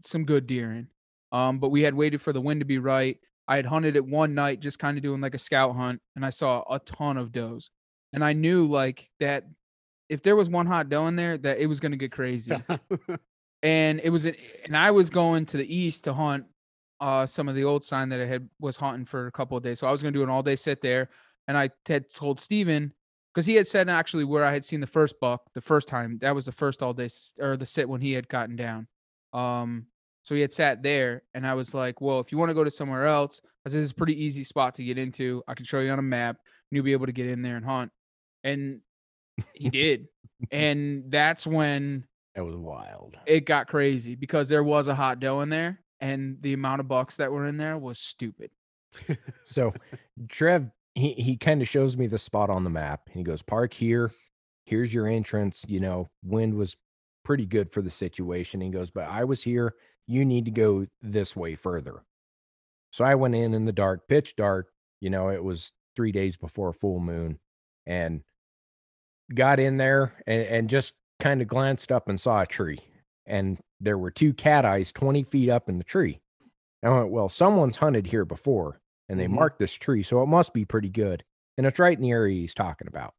[0.05, 0.88] some good deer in.
[1.31, 3.18] Um, but we had waited for the wind to be right.
[3.46, 6.24] I had hunted it one night, just kind of doing like a scout hunt, and
[6.24, 7.70] I saw a ton of does.
[8.12, 9.44] And I knew like that
[10.09, 12.53] if there was one hot doe in there, that it was going to get crazy.
[13.62, 16.44] and it was, and I was going to the east to hunt
[17.01, 19.62] uh, some of the old sign that I had was hunting for a couple of
[19.62, 19.79] days.
[19.79, 21.11] So I was going to do an all day sit there.
[21.47, 22.92] And I had told Steven,
[23.38, 26.18] because he had said actually where I had seen the first buck the first time.
[26.23, 28.88] That was the first all day or the sit when he had gotten down.
[29.33, 29.87] Um,
[30.23, 32.64] so he had sat there, and I was like, "Well, if you want to go
[32.64, 35.44] to somewhere else, I said this is a pretty easy spot to get into.
[35.47, 37.57] I can show you on a map, and you'll be able to get in there
[37.57, 37.92] and hunt."
[38.42, 38.81] And
[39.55, 40.09] he did,
[40.51, 42.08] and that's when
[42.38, 43.18] That was wild.
[43.27, 46.87] it got crazy because there was a hot doe in there, and the amount of
[46.87, 48.53] bucks that were in there was stupid.
[49.44, 49.74] So
[50.29, 53.01] Trev, he, he kind of shows me the spot on the map.
[53.07, 54.12] and He goes, Park here.
[54.66, 55.64] Here's your entrance.
[55.66, 56.77] You know, wind was
[57.24, 58.61] pretty good for the situation.
[58.61, 59.74] He goes, But I was here.
[60.07, 62.05] You need to go this way further.
[62.92, 64.68] So I went in in the dark, pitch dark.
[65.01, 67.40] You know, it was three days before full moon
[67.85, 68.22] and
[69.35, 72.78] got in there and, and just kind of glanced up and saw a tree.
[73.26, 76.20] And there were two cat eyes 20 feet up in the tree.
[76.83, 79.31] I went, Well, someone's hunted here before and they Mhm.
[79.31, 81.24] marked this tree, so it must be pretty good.
[81.57, 83.14] And it's right in the area he's talking about.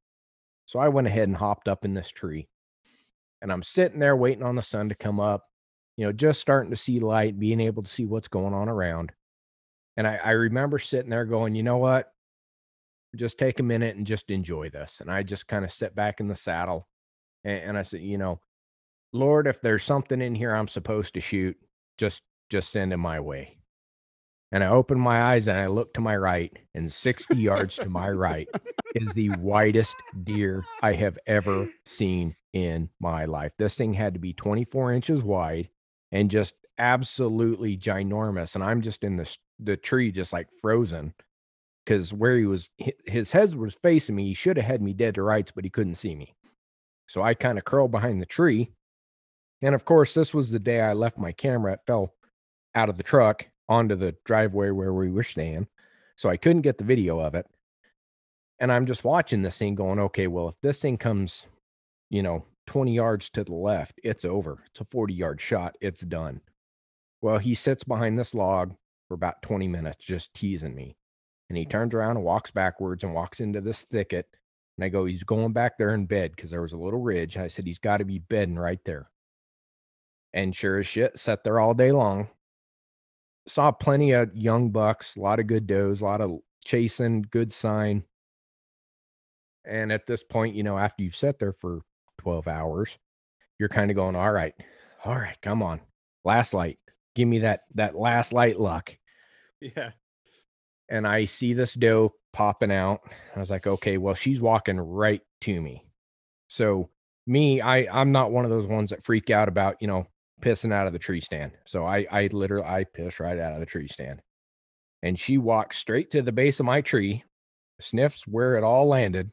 [0.65, 2.47] So I went ahead and hopped up in this tree.
[3.41, 5.47] And I'm sitting there waiting on the sun to come up,
[5.97, 9.13] you know, just starting to see light, being able to see what's going on around.
[9.97, 12.13] And I, I remember sitting there going, you know what?
[13.15, 15.01] Just take a minute and just enjoy this.
[15.01, 16.87] And I just kind of sit back in the saddle
[17.43, 18.39] and, and I said, you know,
[19.13, 21.57] Lord, if there's something in here I'm supposed to shoot,
[21.97, 23.57] just just send it my way.
[24.51, 27.89] And I opened my eyes and I looked to my right, and 60 yards to
[27.89, 28.47] my right
[28.95, 33.51] is the widest deer I have ever seen in my life.
[33.59, 35.69] This thing had to be 24 inches wide
[36.11, 38.55] and just absolutely ginormous.
[38.55, 41.13] And I'm just in the, the tree, just like frozen.
[41.85, 42.69] Because where he was,
[43.05, 44.27] his head was facing me.
[44.27, 46.35] He should have had me dead to rights, but he couldn't see me.
[47.09, 48.71] So I kind of curled behind the tree.
[49.61, 51.73] And of course, this was the day I left my camera.
[51.73, 52.13] It fell
[52.75, 55.67] out of the truck onto the driveway where we were staying.
[56.15, 57.47] So I couldn't get the video of it.
[58.59, 61.47] And I'm just watching this thing going, okay, well, if this thing comes,
[62.09, 64.59] you know, 20 yards to the left, it's over.
[64.67, 65.75] It's a 40 yard shot.
[65.81, 66.41] It's done.
[67.21, 68.75] Well, he sits behind this log
[69.07, 70.95] for about 20 minutes, just teasing me.
[71.49, 74.27] And he turns around and walks backwards and walks into this thicket.
[74.79, 77.35] And I go, he's going back there in bed because there was a little ridge.
[77.37, 79.09] I said, he's got to be bedding right there.
[80.33, 82.29] And sure as shit, sat there all day long
[83.49, 87.51] saw plenty of young bucks, a lot of good does, a lot of chasing, good
[87.51, 88.03] sign.
[89.65, 91.81] And at this point, you know, after you've sat there for
[92.19, 92.97] 12 hours,
[93.59, 94.53] you're kind of going, all right,
[95.03, 95.81] all right, come on.
[96.23, 96.79] Last light.
[97.15, 98.95] Give me that that last light luck.
[99.59, 99.91] Yeah.
[100.89, 103.01] And I see this doe popping out.
[103.35, 105.85] I was like, okay, well, she's walking right to me.
[106.47, 106.89] So
[107.27, 110.05] me, I I'm not one of those ones that freak out about, you know,
[110.41, 111.51] pissing out of the tree stand.
[111.65, 114.21] So I I literally I piss right out of the tree stand.
[115.01, 117.23] And she walks straight to the base of my tree,
[117.79, 119.31] sniffs where it all landed,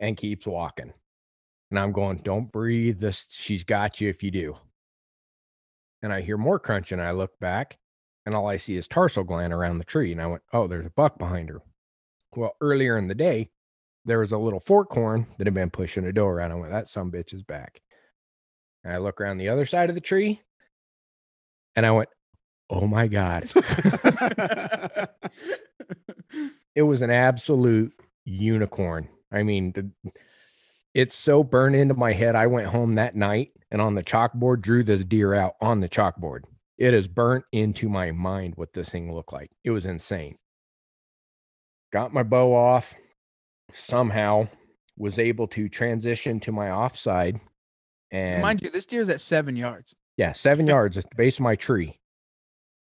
[0.00, 0.92] and keeps walking.
[1.70, 2.98] And I'm going, don't breathe.
[2.98, 4.54] This she's got you if you do.
[6.02, 7.00] And I hear more crunching.
[7.00, 7.78] I look back,
[8.24, 10.12] and all I see is tarsal gland around the tree.
[10.12, 11.60] And I went, oh, there's a buck behind her.
[12.36, 13.50] Well, earlier in the day,
[14.04, 16.52] there was a little fork horn that had been pushing a door around.
[16.52, 17.80] I went, that some bitch is back.
[18.84, 20.40] And I look around the other side of the tree,
[21.74, 22.08] and I went,
[22.70, 23.50] oh my God.
[26.74, 27.92] it was an absolute
[28.24, 29.08] unicorn.
[29.32, 29.90] I mean, the,
[30.94, 32.36] it's so burned into my head.
[32.36, 35.88] I went home that night and on the chalkboard drew this deer out on the
[35.88, 36.44] chalkboard.
[36.78, 39.50] It is burnt into my mind what this thing looked like.
[39.64, 40.38] It was insane.
[41.96, 42.94] Got my bow off,
[43.72, 44.48] somehow
[44.98, 47.40] was able to transition to my offside.
[48.10, 49.94] And Mind you, this deer's at seven yards.
[50.18, 51.98] yeah, seven yards at the base of my tree.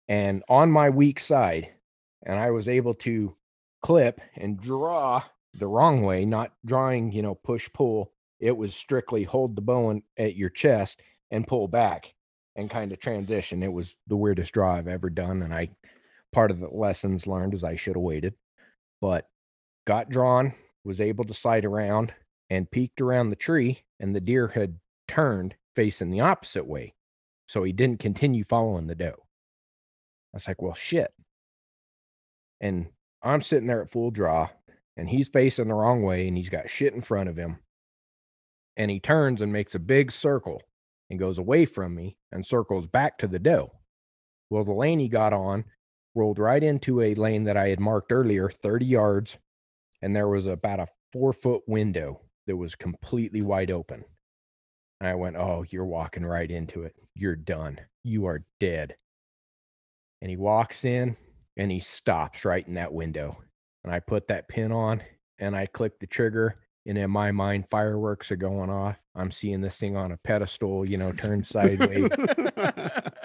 [0.09, 1.69] And on my weak side,
[2.25, 3.37] and I was able to
[3.83, 5.23] clip and draw
[5.53, 8.15] the wrong way, not drawing, you know, push pull.
[8.41, 12.15] It was strictly hold the bow in- at your chest and pull back
[12.57, 13.63] and kind of transition.
[13.63, 15.43] It was the weirdest draw I've ever done.
[15.43, 15.69] And I,
[16.33, 18.33] part of the lessons learned is I should have waited,
[19.03, 19.29] but
[19.85, 22.15] got drawn, was able to slide around
[22.49, 26.95] and peeked around the tree, and the deer had turned facing the opposite way.
[27.49, 29.17] So he didn't continue following the doe.
[29.17, 31.13] I was like, well, shit.
[32.61, 32.87] And
[33.23, 34.49] I'm sitting there at full draw,
[34.97, 37.59] and he's facing the wrong way, and he's got shit in front of him.
[38.77, 40.63] And he turns and makes a big circle
[41.11, 43.73] and goes away from me and circles back to the doe.
[44.49, 45.65] Well, the lane he got on
[46.15, 49.39] rolled right into a lane that I had marked earlier, 30 yards,
[50.01, 54.05] and there was about a four foot window that was completely wide open.
[55.01, 56.95] And I went, Oh, you're walking right into it.
[57.15, 57.81] You're done.
[58.05, 58.97] You are dead.
[60.21, 61.17] And he walks in
[61.57, 63.39] and he stops right in that window.
[63.85, 65.03] And I put that pin on
[65.39, 66.57] and I click the trigger.
[66.87, 68.97] And in my mind, fireworks are going off.
[69.15, 72.11] I'm seeing this thing on a pedestal, you know, turn sideways,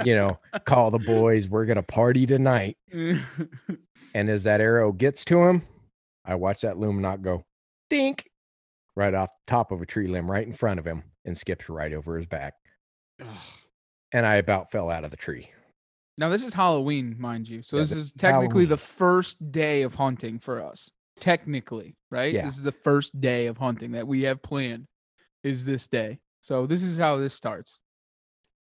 [0.05, 1.49] you know, call the boys.
[1.49, 2.77] We're going to party tonight.
[4.13, 5.61] And as that arrow gets to him,
[6.25, 7.43] I watch that Lumenok go
[7.89, 8.27] dink
[8.95, 11.69] right off the top of a tree limb right in front of him and skips
[11.69, 12.55] right over his back.
[14.11, 15.51] And I about fell out of the tree.
[16.17, 17.61] now this is Halloween, mind you.
[17.61, 20.89] So Yeah, this this is is technically the first day of hunting for us.
[21.19, 22.33] Technically, right?
[22.33, 22.45] Yeah.
[22.45, 24.87] This is the first day of hunting that we have planned.
[25.43, 26.19] Is this day?
[26.41, 27.77] So this is how this starts.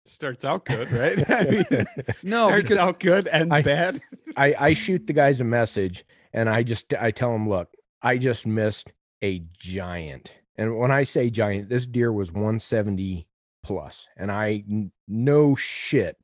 [0.06, 1.30] Starts out good, right?
[1.30, 1.86] I mean,
[2.22, 4.00] No, starts because out good, ends I- bad.
[4.36, 7.68] I, I shoot the guys a message and I just I tell them, look,
[8.02, 10.32] I just missed a giant.
[10.56, 13.26] And when I say giant, this deer was 170
[13.62, 16.16] plus, and I n- no shit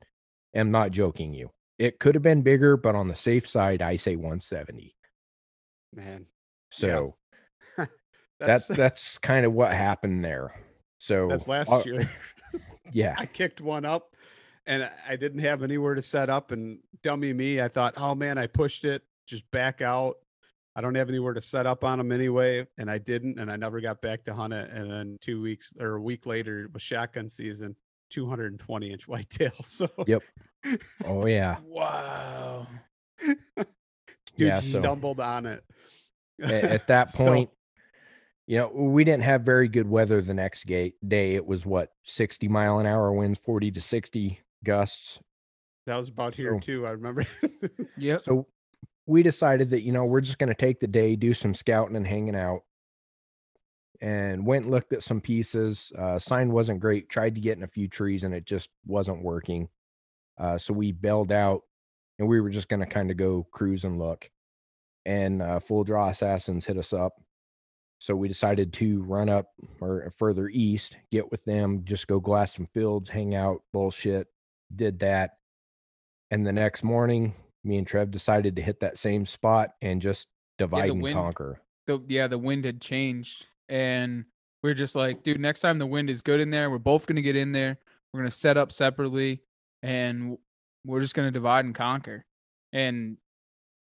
[0.53, 1.51] am not joking you.
[1.79, 4.95] It could have been bigger, but on the safe side, I say 170.
[5.97, 6.27] Man,
[6.69, 7.15] So
[7.77, 7.89] that's
[8.39, 10.53] that's that's kind of what happened there.
[10.99, 12.09] So that's last uh, year.
[12.93, 13.15] Yeah.
[13.17, 14.15] I kicked one up
[14.65, 16.51] and I- I didn't have anywhere to set up.
[16.51, 20.15] And dummy me, I thought, oh man, I pushed it, just back out.
[20.73, 22.65] I don't have anywhere to set up on them anyway.
[22.77, 23.39] And I didn't.
[23.39, 24.69] And I never got back to hunt it.
[24.69, 27.75] And then two weeks or a week later it was shotgun season,
[28.11, 29.51] 220 inch whitetail.
[29.65, 30.23] So, Yep.
[31.03, 31.57] Oh yeah.
[31.65, 32.67] wow.
[34.37, 35.63] Dude, Yeah, he so- stumbled on it.
[36.41, 37.49] A- at that So- point
[38.49, 41.89] you know we didn't have very good weather the next ga- day it was what
[42.03, 45.19] 60 mile an hour winds 40 to 60 gusts
[45.85, 46.85] that was about here So- too.
[46.87, 47.25] I remember.
[47.97, 48.17] yeah.
[48.17, 48.47] so
[49.05, 51.95] we decided that you know we're just going to take the day do some scouting
[51.97, 52.61] and hanging out
[54.01, 57.63] and went and looked at some pieces uh sign wasn't great tried to get in
[57.63, 59.67] a few trees and it just wasn't working
[60.37, 61.61] uh so we bailed out
[62.19, 64.29] and we were just going to kind of go cruise and look
[65.05, 67.13] and uh full draw assassins hit us up
[67.99, 69.47] so we decided to run up
[69.79, 74.27] or further east get with them just go glass some fields hang out bullshit
[74.75, 75.31] did that
[76.31, 80.27] and the next morning me and trev decided to hit that same spot and just
[80.57, 84.25] divide and wind- conquer the yeah, the wind had changed, and
[84.61, 87.07] we are just like, dude, next time the wind is good in there, we're both
[87.07, 87.79] gonna get in there.
[88.13, 89.41] We're gonna set up separately,
[89.81, 90.37] and
[90.87, 92.25] we're just gonna divide and conquer.
[92.73, 93.17] And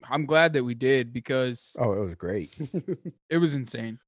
[0.09, 2.55] I'm glad that we did because oh it was great
[3.31, 3.99] it was insane.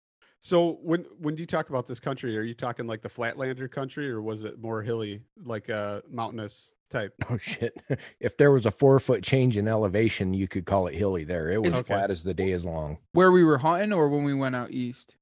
[0.42, 2.37] So when when do you talk about this country?
[2.38, 6.74] Are you talking like the Flatlander country, or was it more hilly, like a mountainous
[6.90, 7.12] type?
[7.31, 7.76] oh shit
[8.20, 11.50] if there was a four foot change in elevation you could call it hilly there
[11.50, 11.94] it was Okay.
[11.94, 14.70] flat as the day is long Where we were hunting, or when we went out
[14.72, 15.14] east.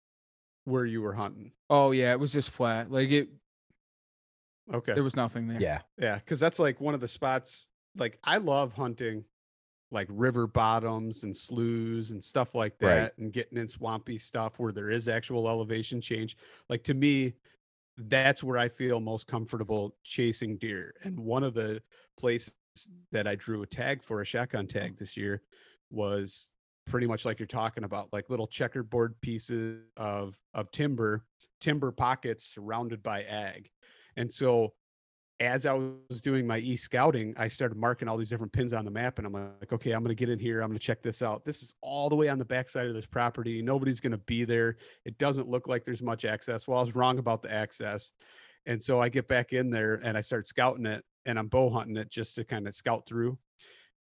[0.64, 1.52] Where you were hunting?
[1.70, 2.90] Oh yeah, it was just flat.
[2.90, 3.28] Like it,
[4.72, 5.66] Okay, there was nothing there.
[5.66, 7.68] yeah yeah, because that's like one of the spots.
[7.96, 9.24] Like I love hunting,
[9.90, 13.10] like river bottoms and sloughs and stuff like Right.
[13.10, 16.36] that, and getting in swampy stuff where there is actual elevation change.
[16.68, 17.34] Like to me,
[17.96, 20.94] that's where I feel most comfortable chasing deer.
[21.04, 21.82] And one of the
[22.18, 22.54] places
[23.12, 25.42] that I drew a tag for a shotgun tag this year
[25.90, 26.54] was
[26.86, 31.26] pretty much like you're talking about, like little checkerboard pieces of of timber,
[31.60, 33.70] timber pockets surrounded by ag.
[34.18, 34.74] And so
[35.40, 38.84] as I was doing my e scouting, I started marking all these different pins on
[38.84, 40.60] the map, and I'm like, okay, I'm going to get in here.
[40.60, 41.44] I'm going to check this out.
[41.44, 43.62] This is all the way on the backside of this property.
[43.62, 44.76] Nobody's going to be there.
[45.04, 46.66] It doesn't look like there's much access.
[46.66, 48.12] Well, I was wrong about the access,
[48.66, 51.70] and so I get back in there and I start scouting it, and I'm bow
[51.70, 53.38] hunting it just to kind of scout through,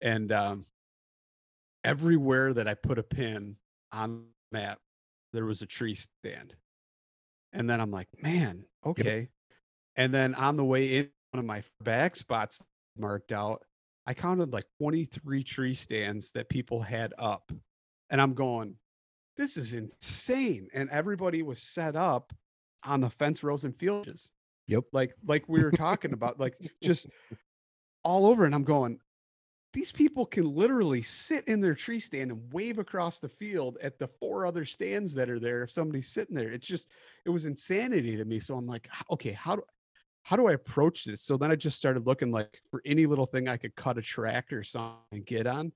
[0.01, 0.65] and um,
[1.83, 3.57] everywhere that I put a pin
[3.91, 4.79] on the map,
[5.33, 6.55] there was a tree stand,
[7.53, 9.29] and then I'm like, man, okay.
[9.97, 12.63] And then on the way in, one of my back spots
[12.97, 13.63] marked out,
[14.05, 17.51] I counted like 23 tree stands that people had up.
[18.09, 18.75] And I'm going,
[19.35, 20.69] this is insane.
[20.73, 22.31] And everybody was set up
[22.85, 24.31] on the fence rows and fields.
[24.67, 24.85] Yep.
[24.93, 27.07] Like, like we were talking about, like just
[28.03, 28.45] all over.
[28.45, 28.99] And I'm going,
[29.73, 33.99] these people can literally sit in their tree stand and wave across the field at
[33.99, 36.49] the four other stands that are there if somebody's sitting there.
[36.49, 36.87] It's just,
[37.25, 38.39] it was insanity to me.
[38.39, 39.63] So I'm like, okay, how do
[40.27, 41.21] how do I approach this?
[41.21, 44.01] So then I just started looking like for any little thing I could cut a
[44.01, 45.71] track or something and get on.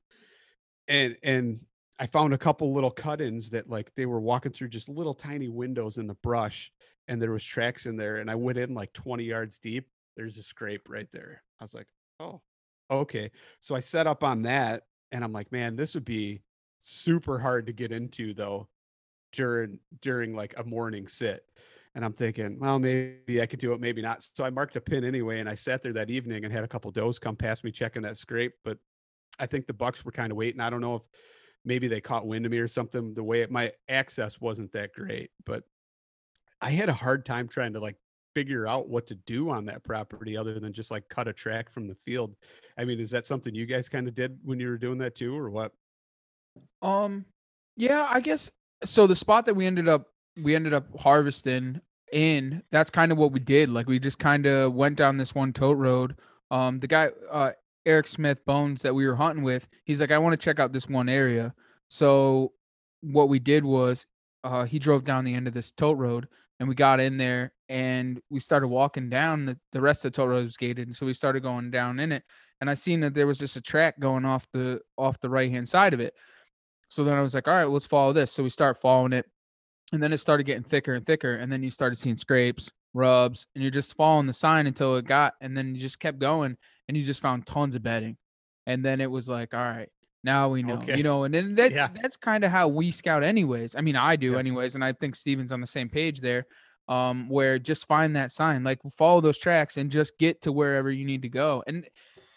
[0.89, 1.61] And and
[1.97, 5.47] I found a couple little cut-ins that like they were walking through just little tiny
[5.47, 6.69] windows in the brush
[7.07, 9.87] and there was tracks in there and I went in like 20 yards deep.
[10.17, 11.43] There's a scrape right there.
[11.61, 11.87] I was like,
[12.19, 12.41] "Oh,
[12.91, 13.31] okay."
[13.61, 14.83] So I set up on that
[15.13, 16.41] and I'm like, "Man, this would be
[16.77, 18.67] super hard to get into though
[19.31, 21.45] during during like a morning sit."
[21.93, 24.23] And I'm thinking, well, maybe I could do it, maybe not.
[24.23, 26.67] So I marked a pin anyway, and I sat there that evening and had a
[26.67, 28.53] couple does come past me checking that scrape.
[28.63, 28.77] But
[29.39, 30.61] I think the Bucks were kind of waiting.
[30.61, 31.01] I don't know if
[31.65, 33.13] maybe they caught wind of me or something.
[33.13, 35.63] The way it, my access wasn't that great, but
[36.61, 37.97] I had a hard time trying to like
[38.33, 41.71] figure out what to do on that property other than just like cut a track
[41.73, 42.35] from the field.
[42.77, 45.15] I mean, is that something you guys kind of did when you were doing that
[45.15, 45.73] too, or what?
[46.81, 47.25] Um,
[47.75, 48.49] yeah, I guess
[48.83, 49.07] so.
[49.07, 53.31] The spot that we ended up we ended up harvesting in, that's kind of what
[53.31, 53.69] we did.
[53.69, 56.17] Like we just kind of went down this one tote road.
[56.49, 57.51] Um, the guy, uh,
[57.85, 60.73] Eric Smith Bones that we were hunting with, he's like, I want to check out
[60.73, 61.53] this one area.
[61.87, 62.53] So
[63.01, 64.05] what we did was,
[64.43, 66.27] uh, he drove down the end of this tote road
[66.61, 70.15] and we got in there and we started walking down the, the rest of the
[70.15, 72.23] tote road was gated and so we started going down in it
[72.61, 75.49] and i seen that there was just a track going off the off the right
[75.49, 76.13] hand side of it
[76.87, 79.25] so then i was like all right let's follow this so we start following it
[79.91, 83.47] and then it started getting thicker and thicker and then you started seeing scrapes rubs
[83.55, 86.57] and you're just following the sign until it got and then you just kept going
[86.87, 88.17] and you just found tons of bedding
[88.67, 89.89] and then it was like all right
[90.23, 90.97] now we know Okay.
[90.97, 91.87] you know and then that, Yeah.
[92.01, 94.39] that's kind of how we scout anyways i mean i do Yep.
[94.39, 96.45] anyways and i think steven's on the same page there
[96.89, 100.91] um where just find that sign like follow those tracks and just get to wherever
[100.91, 101.87] you need to go and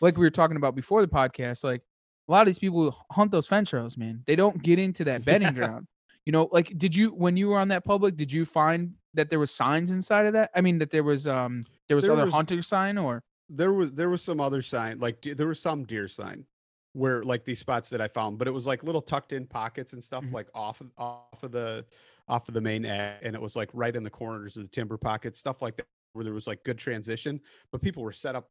[0.00, 1.80] like we were talking about before the podcast like
[2.28, 5.24] a lot of these people hunt those fence rows man they don't get into that
[5.26, 5.86] bedding ground
[6.26, 9.30] you know like did you when you were on that public did you find that
[9.30, 12.12] there was signs inside of that i mean that there was um there was There
[12.14, 15.60] other was- hunter sign or there was there was some other sign like there was
[15.60, 16.46] some deer sign
[16.94, 19.94] where like these spots that I found, but it was like little tucked in pockets
[19.94, 20.32] and stuff Mhm.
[20.32, 21.84] like off of off of the
[22.28, 24.68] off of the main ag, and it was like right in the corners of the
[24.68, 27.40] timber pockets, stuff like that, where there was like good transition,
[27.72, 28.48] but people were set up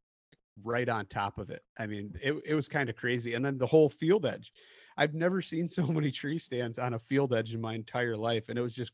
[0.62, 1.62] right on top of it.
[1.78, 4.52] I mean, it it was kind of crazy, and then the whole field edge.
[4.96, 8.44] I've never seen so many tree stands on a field edge in my entire life,
[8.48, 8.92] and it was just.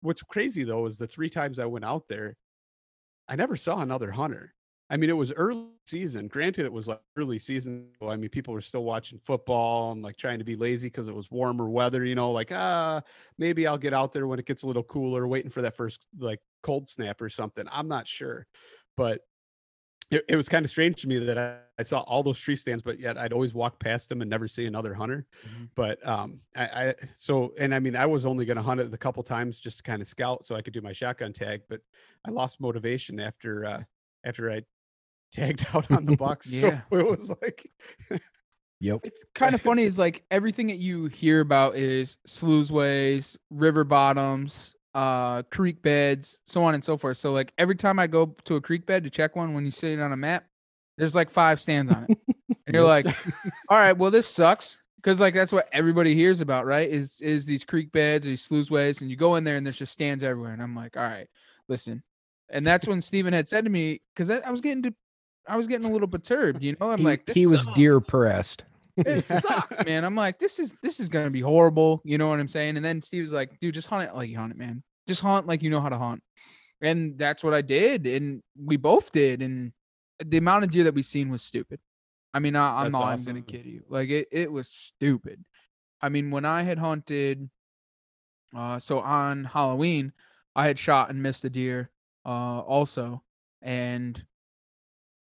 [0.00, 2.36] What's crazy though is the three times I went out there,
[3.28, 4.52] I never saw another hunter.
[4.90, 6.28] I mean, it was early season.
[6.28, 7.88] Granted, it was like early season.
[8.02, 11.14] I mean, people were still watching football and like trying to be lazy because it
[11.14, 13.00] was warmer weather, you know, like, ah,
[13.38, 16.04] maybe I'll get out there when it gets a little cooler, waiting for that first
[16.18, 17.64] like cold snap or something.
[17.72, 18.46] I'm not sure.
[18.96, 19.22] But
[20.12, 22.54] it, it was kind of strange to me that I, I saw all those tree
[22.54, 25.26] stands, but yet I'd always walk past them and never see another hunter.
[25.46, 25.70] Mhm.
[25.74, 28.92] But um, I, I so and I mean, I was only going to hunt it
[28.92, 31.62] a couple times just to kind of scout so I could do my shotgun tag,
[31.68, 31.80] but
[32.26, 33.82] I lost motivation after uh
[34.24, 34.62] after I
[35.32, 36.52] tagged out on the bucks.
[36.52, 36.82] Yeah.
[36.90, 37.70] So it was like,
[38.80, 39.00] Yep.
[39.04, 44.74] it's kind of funny is like everything that you hear about is sluiceways river bottoms
[44.94, 47.16] uh creek beds so on and so forth.
[47.16, 49.70] So like every time i go to a creek bed to check one when you
[49.70, 50.44] see it on a map
[50.98, 52.18] there's like five stands on it.
[52.64, 53.06] And you're like
[53.68, 54.80] all right well this sucks.
[54.96, 58.48] Because like that's what everybody hears about right is is these creek beds or these
[58.48, 61.02] sluiceways and you go in there and there's just stands everywhere and i'm like all
[61.02, 61.28] right
[61.68, 62.02] listen.
[62.50, 64.94] And that's when Steven had said to me because I, I was getting to
[65.48, 66.90] i was getting a little perturbed you know?
[66.90, 67.74] I'm he, like this he was sucks.
[67.74, 68.64] deer pressed.
[68.96, 70.04] It sucked, man.
[70.04, 72.02] I'm like, this is this is gonna be horrible.
[72.04, 72.76] You know what I'm saying?
[72.76, 74.82] And then Steve was like, dude, just hunt it like you hunt it, man.
[75.08, 76.22] Just hunt like you know how to hunt.
[76.80, 79.40] And that's what I did, and we both did.
[79.40, 79.72] And
[80.24, 81.80] the amount of deer that we seen was stupid.
[82.34, 83.34] I mean, I, I'm not awesome.
[83.34, 83.82] gonna kid you.
[83.88, 85.44] Like it, it was stupid.
[86.00, 87.48] I mean, when I had hunted,
[88.56, 90.12] uh, so on Halloween,
[90.56, 91.90] I had shot and missed a deer,
[92.26, 93.22] uh, also,
[93.60, 94.22] and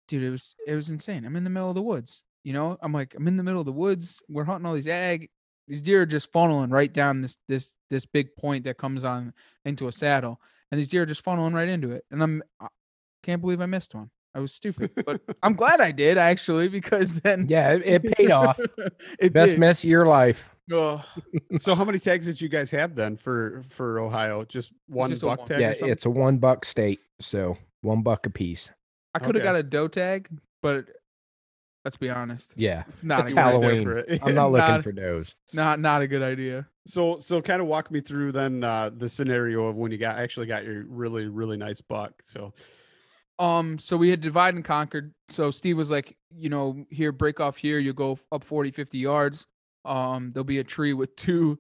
[0.09, 1.25] dude, it was it was insane.
[1.25, 2.23] I'm in the middle of the woods.
[2.47, 4.23] You know, I'm like, I'm in the middle of the woods.
[4.29, 5.31] We're hunting all these ag.
[5.67, 9.35] These deer are just funneling right down this this this big point that comes on
[9.65, 10.41] into a saddle,
[10.71, 12.05] and these deer are just funneling right into it.
[12.13, 12.69] And I'm I
[13.25, 14.11] can't believe I missed one.
[14.33, 18.31] I was stupid, but I'm glad I did actually because then Yeah, it, it paid
[18.31, 18.61] off.
[19.19, 19.59] it Best did.
[19.59, 20.49] mess of your life.
[20.73, 21.05] Ugh.
[21.59, 24.45] so how many tags did you guys have then for for Ohio?
[24.45, 25.49] Just one just buck one.
[25.49, 25.61] tag?
[25.63, 28.71] Yeah, it's a one buck state, so one buck a piece.
[29.17, 29.49] I could have Okay.
[29.53, 30.29] got a doe tag,
[30.63, 30.91] but
[31.87, 33.61] let's be honest, Yeah, it's not It's a good idea.
[33.61, 33.85] Halloween.
[33.85, 34.21] for it.
[34.25, 35.37] I'm not looking Not- for those.
[35.53, 36.67] Not not a good idea.
[36.85, 40.19] So so kind of walk me through then uh the scenario of when you got
[40.19, 42.13] actually got your really really nice buck.
[42.25, 42.53] So
[43.39, 45.15] Um, so we had divide and conquered.
[45.29, 48.99] So Steve was like, you know, here, break off here, you go up 40, 50
[48.99, 49.47] yards.
[49.85, 51.59] Um, there'll be a tree with two,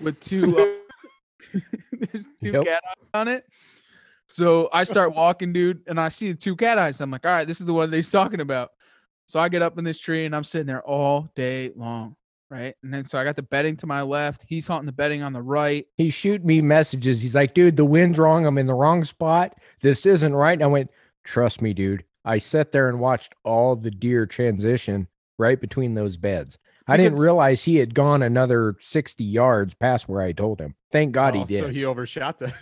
[0.00, 0.66] with two, uh,
[1.92, 2.64] there's two Yep.
[2.64, 3.44] cat eyes on it.
[4.32, 7.00] So I start walking, dude, and I see the two cat eyes.
[7.00, 8.70] I'm like, all right, this is the one that he's talking about.
[9.32, 12.16] So I get up in this tree and I'm sitting there all day long.
[12.50, 12.74] right?
[12.82, 14.44] And then so I got the bedding to my left.
[14.46, 15.86] He's hunting the bedding on the right.
[15.96, 17.22] He shoot me messages.
[17.22, 18.44] He's like, dude, the wind's wrong.
[18.44, 19.54] I'm in the wrong spot.
[19.80, 20.52] This isn't right.
[20.52, 20.90] And I went,
[21.24, 22.04] trust me, dude.
[22.26, 25.08] I sat there and watched all the deer transition
[25.38, 26.58] right between those beds.
[26.86, 30.74] I didn't realize he had gone another 60 yards past where I told him.
[30.90, 31.60] Thank God he Oh, did.
[31.60, 32.52] So he overshot the.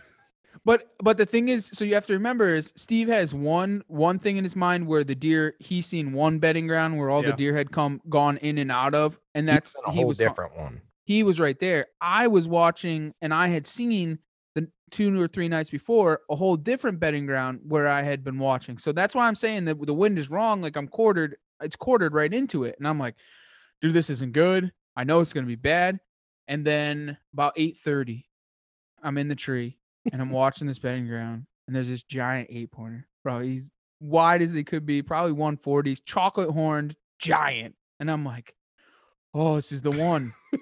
[0.65, 4.19] But but the thing is, so you have to remember is Steve has one one
[4.19, 7.31] thing in his mind where the deer he's seen one bedding ground where all Yeah.
[7.31, 10.19] the deer had come gone in and out of, and that's a he whole was
[10.19, 10.83] different one.
[11.05, 11.87] he was right there.
[12.01, 14.19] I was watching and I had seen
[14.55, 18.39] the two or three nights before a whole different bedding ground where I had been
[18.39, 18.77] watching.
[18.77, 20.61] So that's why I'm saying that the wind is wrong.
[20.61, 22.75] Like I'm quartered, it's quartered right into it.
[22.79, 23.15] And I'm like,
[23.81, 24.73] dude, this isn't good.
[24.95, 26.01] I know it's gonna be bad.
[26.49, 28.25] And then about 8:30,
[29.03, 29.79] I'm in the tree
[30.13, 33.07] and I'm watching this bedding ground, and there's this giant eight pointer.
[33.23, 33.71] Bro, he's
[34.01, 37.75] wide as they could be, probably 140s, chocolate horned, giant.
[37.99, 38.55] And I'm like,
[39.35, 40.33] oh, this is the one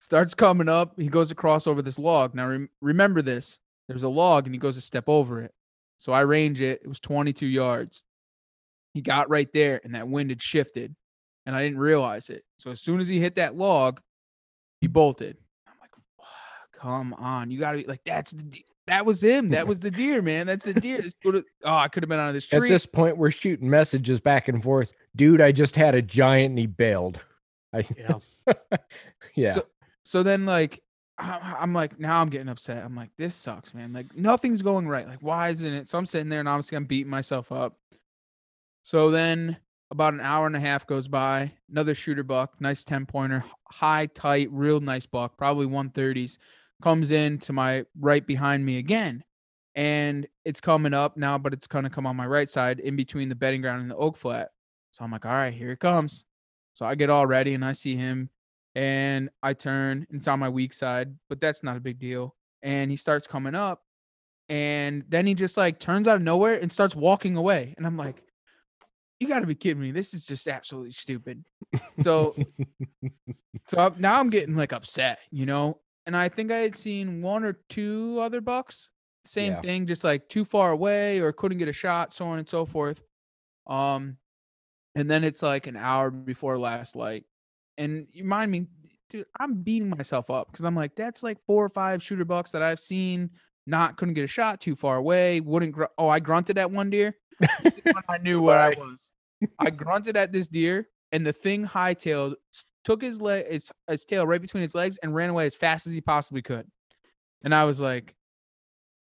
[0.00, 0.98] starts coming up.
[0.98, 2.34] He goes across over this log.
[2.34, 3.58] Now, rem- remember this
[3.88, 5.52] there's a log and he goes to step over it.
[5.98, 6.80] So I range it.
[6.82, 8.02] It was 22 yards.
[8.94, 10.94] He got right there and that wind had shifted
[11.44, 12.42] and I didn't realize it.
[12.58, 14.00] So as soon as he hit that log,
[14.80, 15.36] he bolted.
[15.66, 15.90] I'm like,
[16.72, 17.50] come on.
[17.50, 19.48] You got to be like, that's the, that was him.
[19.48, 20.46] That was the deer, man.
[20.46, 21.00] That's the deer.
[21.00, 22.68] This oh, I could have been on this tree.
[22.68, 24.92] At this point, we're shooting messages back and forth.
[25.14, 27.20] Dude, I just had a giant and he bailed.
[27.72, 28.54] I, Yeah.
[29.34, 29.52] yeah.
[29.52, 29.66] So,
[30.04, 30.82] so then like
[31.18, 32.84] I- I'm like now I'm getting upset.
[32.84, 33.92] I'm like this sucks, man.
[33.92, 35.06] Like nothing's going right.
[35.08, 35.88] Like why isn't it?
[35.88, 37.76] So I'm sitting there and obviously I'm beating myself up.
[38.82, 39.56] So then
[39.90, 41.52] about an hour and a half goes by.
[41.70, 46.38] Another shooter buck, nice 10 pointer, high, tight, real nice buck, probably 130s,
[46.82, 49.24] comes in to my right behind me again.
[49.74, 53.28] And it's coming up now, but it's gonna come on my right side in between
[53.28, 54.50] the bedding ground and the oak flat.
[54.92, 56.24] So I'm like, all right, here it comes.
[56.74, 58.30] So I get all ready and I see him
[58.74, 62.34] and I turn and it's on my weak side, but that's not a big deal.
[62.62, 63.82] And he starts coming up
[64.48, 67.74] and then he just like turns out of nowhere and starts walking away.
[67.76, 68.22] And I'm like,
[69.20, 69.90] you got to be kidding me.
[69.92, 71.44] This is just absolutely stupid.
[72.02, 72.34] So,
[73.66, 75.80] so I'm- now I'm getting like upset, you know?
[76.06, 78.88] And I think I had seen one or two other bucks,
[79.24, 79.60] same Yeah.
[79.60, 82.64] thing, just like too far away or couldn't get a shot, so on and so
[82.64, 83.02] forth.
[83.66, 84.18] Um,
[84.94, 87.24] and then it's like an hour before last light.
[87.76, 88.66] And you mind me,
[89.10, 92.52] dude, I'm beating myself up because I'm like, that's like four or five shooter bucks
[92.52, 93.30] that I've seen.
[93.66, 95.40] Not couldn't get a shot too far away.
[95.40, 95.72] Wouldn't.
[95.72, 97.16] Gr- oh, I grunted at one deer.
[97.64, 99.10] This is when I knew where I was.
[99.58, 102.36] I grunted at this deer, and the thing hightailed,
[102.86, 105.86] took his leg, its, its tail right between his legs, and ran away as fast
[105.86, 106.66] as he possibly could.
[107.42, 108.14] And I was like,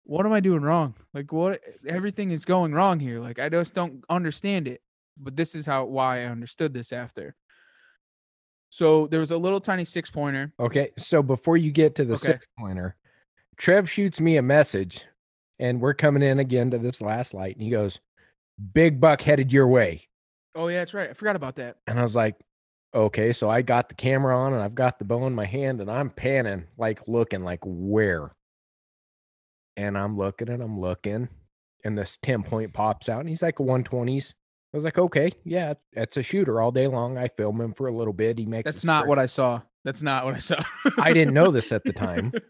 [0.04, 0.94] "What am I doing wrong?
[1.12, 1.60] Like, what?
[1.86, 3.20] Everything is going wrong here.
[3.20, 4.80] Like, I just don't understand it."
[5.18, 7.34] But this is how why I understood this after.
[8.70, 10.52] So there was a little tiny six pointer.
[10.58, 12.26] Okay, so before you get to the Okay.
[12.32, 12.96] six pointer,
[13.56, 15.06] Trev shoots me a message,
[15.58, 18.00] and we're coming in again to this last light, and he goes,
[18.72, 20.08] "Big buck headed your way,"
[20.54, 21.10] Oh yeah, that's right.
[21.10, 21.78] I forgot about that.
[21.88, 22.36] and I was like,
[22.94, 25.80] "Okay." So I got the camera on, and I've got the bow in my hand,
[25.80, 28.34] and I'm panning, like looking, like where,
[29.76, 31.28] and I'm looking and I'm looking,
[31.84, 34.34] and this ten point pops out, and he's like a one twenties.
[34.72, 37.86] I was like, "Okay, yeah, that's a shooter all day long." I film him for
[37.86, 38.38] a little bit.
[38.38, 38.64] He makes.
[38.64, 39.60] That's not what I saw.
[39.84, 40.62] That's not what I saw.
[40.98, 42.32] I didn't know this at the time.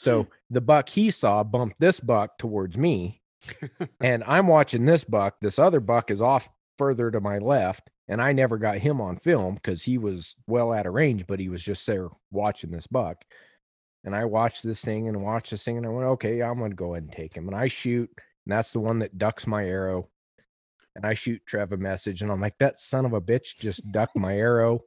[0.00, 3.20] So the buck he saw bumped this buck towards me,
[4.00, 5.36] and I'm watching this buck.
[5.42, 6.48] This other buck is off
[6.80, 10.72] further to my left, and I never got him on film because he was well
[10.72, 13.22] out of range, but he was just there watching this buck.
[14.02, 16.74] And I watched this thing and watched this thing, and I went, okay, I'm gonna
[16.74, 17.48] go ahead and take him.
[17.48, 18.08] And I shoot,
[18.46, 20.08] and that's the one that ducks my arrow.
[20.96, 23.92] And I shoot Trev a message, and I'm like, that son of a bitch just
[23.92, 24.80] ducked my arrow.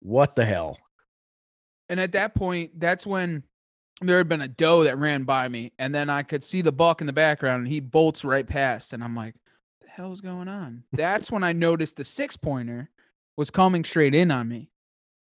[0.00, 0.78] What the hell?
[1.90, 3.42] And at that point, that's when
[4.00, 6.72] there had been a doe that ran by me, and then I could see the
[6.72, 9.49] buck in the background, and he bolts right past, and I'm like, "The
[9.94, 12.90] hell's going on?" That's when I noticed the six pointer
[13.36, 14.70] was coming straight in on me,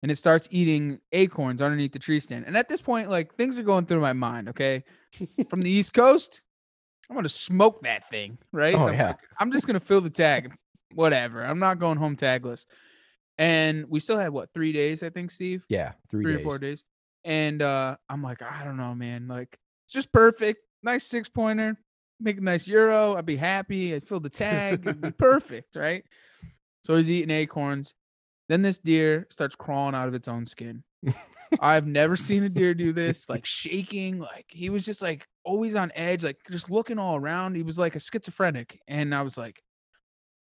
[0.01, 2.45] and it starts eating acorns underneath the tree stand.
[2.45, 4.49] And at this point, like things are going through my mind.
[4.49, 4.83] Okay,
[5.49, 6.43] from the East Coast,
[7.09, 8.75] I'm gonna smoke that thing, right?
[8.75, 9.07] Oh, I'm yeah.
[9.07, 10.53] like, I'm just gonna fill the tag,
[10.93, 11.43] whatever.
[11.43, 12.65] I'm not going home tagless.
[13.37, 16.41] And we still had what three days, I think, Steve Yeah, three, three days.
[16.41, 16.83] or four days.
[17.23, 19.27] And uh I'm like, I don't know, man.
[19.27, 20.59] Like it's just perfect.
[20.83, 21.77] Nice six pointer,
[22.21, 23.15] make a nice euro.
[23.15, 23.93] I'd be happy.
[23.93, 24.81] I'd fill the tag.
[24.85, 26.03] It'd be perfect, right?
[26.83, 27.93] So he's eating acorns.
[28.49, 30.83] Then this deer starts crawling out of its own skin.
[31.59, 35.75] I've never seen a deer do this, like shaking, like he was just like always
[35.75, 37.55] on edge, like just looking all around.
[37.55, 38.79] He was like a schizophrenic.
[38.87, 39.61] And I was like,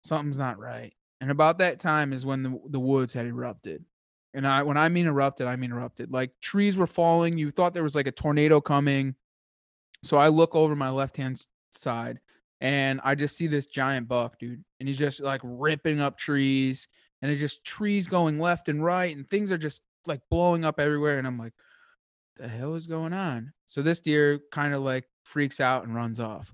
[0.04, 0.94] something's not right.
[1.22, 3.84] And about that time is when the, the woods had erupted
[4.34, 6.12] And I when I mean erupted, I mean erupted.
[6.12, 7.38] Like trees were falling.
[7.38, 9.16] You thought there was like a tornado coming.
[10.04, 11.44] So I look over my left hand
[11.76, 12.20] side
[12.60, 14.64] and I just see this giant buck, dude.
[14.80, 16.88] And he's just like ripping up trees
[17.22, 20.80] and it's just trees going left and right and things are just like blowing up
[20.80, 21.18] everywhere.
[21.18, 21.54] And I'm like,
[22.38, 23.54] the hell is going on?
[23.66, 26.54] So this deer kind of like freaks out and runs off.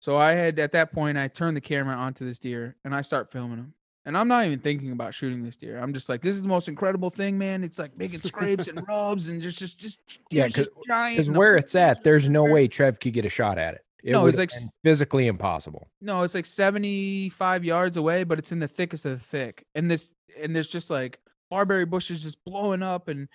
[0.00, 3.00] So I had at that point I turned the camera onto this deer and I
[3.00, 3.74] start filming him.
[4.06, 5.78] And I'm not even thinking about shooting this deer.
[5.78, 7.62] I'm just like, this is the most incredible thing, man.
[7.62, 10.00] It's like making scrapes and rubs and just just just
[10.30, 10.46] Yeah.
[10.46, 13.84] Because where it's at, there's no way Trev could get a shot at it.
[14.02, 15.88] It No, it's like have s- been physically impossible.
[16.00, 19.66] No, it's like 75 yards away, but it's in the thickest of the thick.
[19.74, 21.18] And this and there's just like
[21.50, 23.28] barberry bushes just blowing up and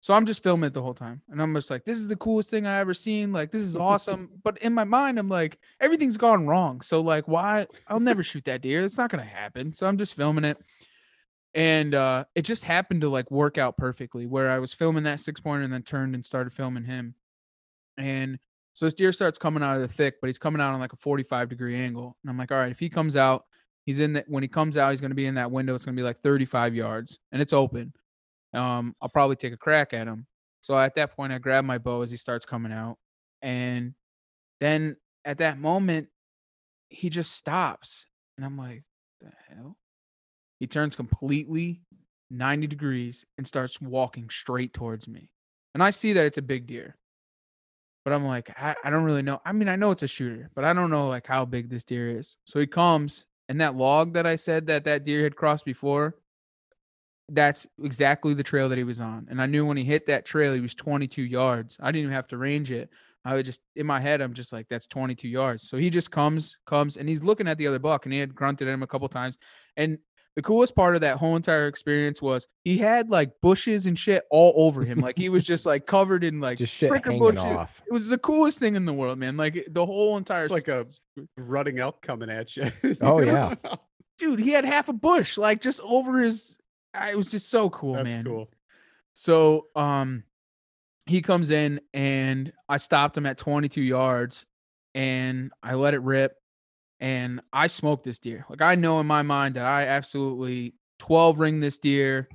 [0.00, 1.22] so I'm just filming it the whole time.
[1.28, 3.32] And I'm just like, this is the coolest thing I ever seen.
[3.32, 4.30] Like, this is awesome.
[4.44, 6.82] but in my mind, I'm like, everything's gone wrong.
[6.82, 8.84] So like, why I'll never shoot that deer.
[8.84, 9.72] It's not gonna happen.
[9.72, 10.56] So I'm just filming it.
[11.54, 15.18] And uh it just happened to like work out perfectly where I was filming that
[15.18, 17.14] six pointer and then turned and started filming him.
[17.96, 18.38] And
[18.78, 20.92] so this deer starts coming out of the thick, but he's coming out on like
[20.92, 22.16] a 45 degree angle.
[22.22, 23.42] And I'm like, all right, if he comes out,
[23.86, 25.74] he's in that when he comes out, he's gonna be in that window.
[25.74, 27.92] It's gonna be like 35 yards and it's open.
[28.54, 30.28] Um, I'll probably take a crack at him.
[30.60, 32.98] So at that point, I grab my bow as he starts coming out.
[33.42, 33.94] And
[34.60, 36.06] then at that moment,
[36.88, 38.06] he just stops.
[38.36, 38.84] And I'm like,
[39.20, 39.76] the hell?
[40.60, 41.82] He turns completely
[42.30, 45.32] 90 degrees and starts walking straight towards me.
[45.74, 46.94] And I see that it's a big deer.
[48.08, 49.38] But I'm like, I, I don't really know.
[49.44, 51.84] I mean, I know it's a shooter, but I don't know like how big this
[51.84, 52.38] deer is.
[52.46, 56.16] So he comes, and that log that I said that that deer had crossed before,
[57.28, 59.26] that's exactly the trail that he was on.
[59.28, 61.76] And I knew when he hit that trail, he was 22 yards.
[61.80, 62.88] I didn't even have to range it.
[63.26, 65.68] I would just in my head, I'm just like, that's 22 yards.
[65.68, 68.34] So he just comes, comes, and he's looking at the other buck, and he had
[68.34, 69.36] grunted at him a couple times.
[69.76, 69.98] And
[70.38, 74.22] the coolest part of that whole entire experience was he had like bushes and shit
[74.30, 75.00] all over him.
[75.00, 77.40] Like he was just like covered in like Just shit hanging bushes.
[77.40, 77.82] off.
[77.84, 79.36] It was the coolest thing in the world, man.
[79.36, 80.86] Like the whole entire It's like a
[81.36, 82.70] running elk coming at you.
[83.00, 83.52] Oh, yeah.
[84.18, 86.56] dude, he had half a bush like just over his
[86.94, 88.24] it was just so cool, That's man.
[88.24, 88.48] cool.
[89.14, 90.22] So um
[91.06, 94.46] he comes in and I stopped him at 22 yards
[94.94, 96.36] and I let it rip
[97.00, 98.44] and I smoked this deer.
[98.48, 102.28] Like I know in my mind that I absolutely 12 ring this deer.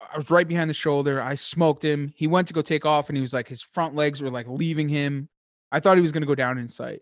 [0.00, 1.22] I was right behind the shoulder.
[1.22, 2.12] I smoked him.
[2.16, 4.46] He went to go take off and he was like his front legs were like
[4.48, 5.28] leaving him.
[5.72, 7.00] I thought he was going to go down in sight.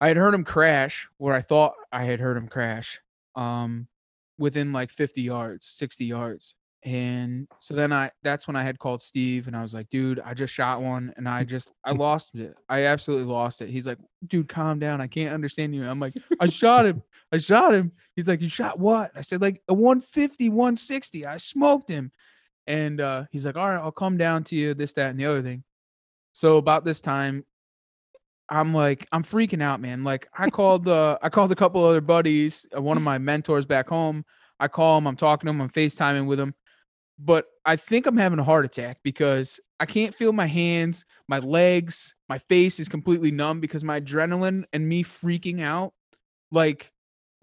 [0.00, 3.00] I had heard him crash where I thought I had heard him crash.
[3.34, 3.88] Um
[4.38, 6.54] within like 50 yards, 60 yards.
[6.84, 10.20] And so then I that's when I had called Steve and I was like, dude,
[10.20, 12.54] I just shot one and I just I lost it.
[12.68, 13.70] I absolutely lost it.
[13.70, 15.00] He's like, dude, calm down.
[15.00, 15.88] I can't understand you.
[15.88, 17.02] I'm like, I shot him.
[17.32, 17.92] I shot him.
[18.16, 19.12] He's like, you shot what?
[19.16, 21.24] I said, like a 150, 160.
[21.24, 22.12] I smoked him.
[22.66, 25.24] And uh he's like, all right, I'll come down to you, this, that, and the
[25.24, 25.64] other thing.
[26.32, 27.46] So about this time,
[28.50, 30.04] I'm like, I'm freaking out, man.
[30.04, 33.64] Like I called uh I called a couple other buddies, uh, one of my mentors
[33.64, 34.26] back home.
[34.60, 36.54] I call him, I'm talking to him, I'm FaceTiming with him.
[37.18, 41.38] But I think I'm having a heart attack because I can't feel my hands, my
[41.38, 45.92] legs, my face is completely numb because my adrenaline and me freaking out
[46.50, 46.90] like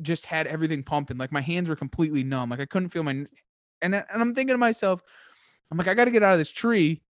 [0.01, 1.17] just had everything pumping.
[1.17, 2.49] Like my hands were completely numb.
[2.49, 3.25] Like I couldn't feel my
[3.81, 5.01] and and I'm thinking to myself,
[5.69, 7.01] I'm like, I got to get out of this tree,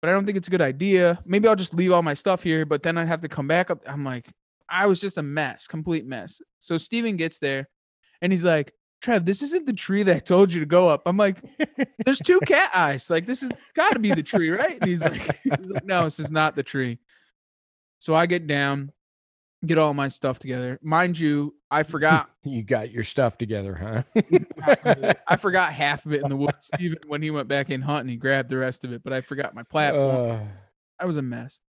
[0.00, 1.20] but I don't think it's a good idea.
[1.24, 3.70] Maybe I'll just leave all my stuff here, but then I'd have to come back
[3.70, 3.82] up.
[3.86, 4.28] I'm like,
[4.68, 6.40] I was just a mess, complete mess.
[6.58, 7.68] So Steven gets there
[8.20, 11.02] and he's like, Trev, this isn't the tree that I told you to go up.
[11.06, 11.38] I'm like,
[12.04, 13.08] there's two cat eyes.
[13.08, 14.78] Like, this has got to be the tree, right?
[14.80, 16.98] And he's like, he's like, no, this is not the tree.
[17.98, 18.92] So I get down,
[19.64, 20.78] get all my stuff together.
[20.82, 25.14] Mind you, I forgot You got your stuff together, huh?
[25.26, 26.70] I forgot half of it in the woods.
[26.78, 29.02] Even when he went back in hunting, he grabbed the rest of it.
[29.02, 30.30] But I forgot my platform.
[30.30, 30.44] Uh,
[30.98, 31.60] I was a mess.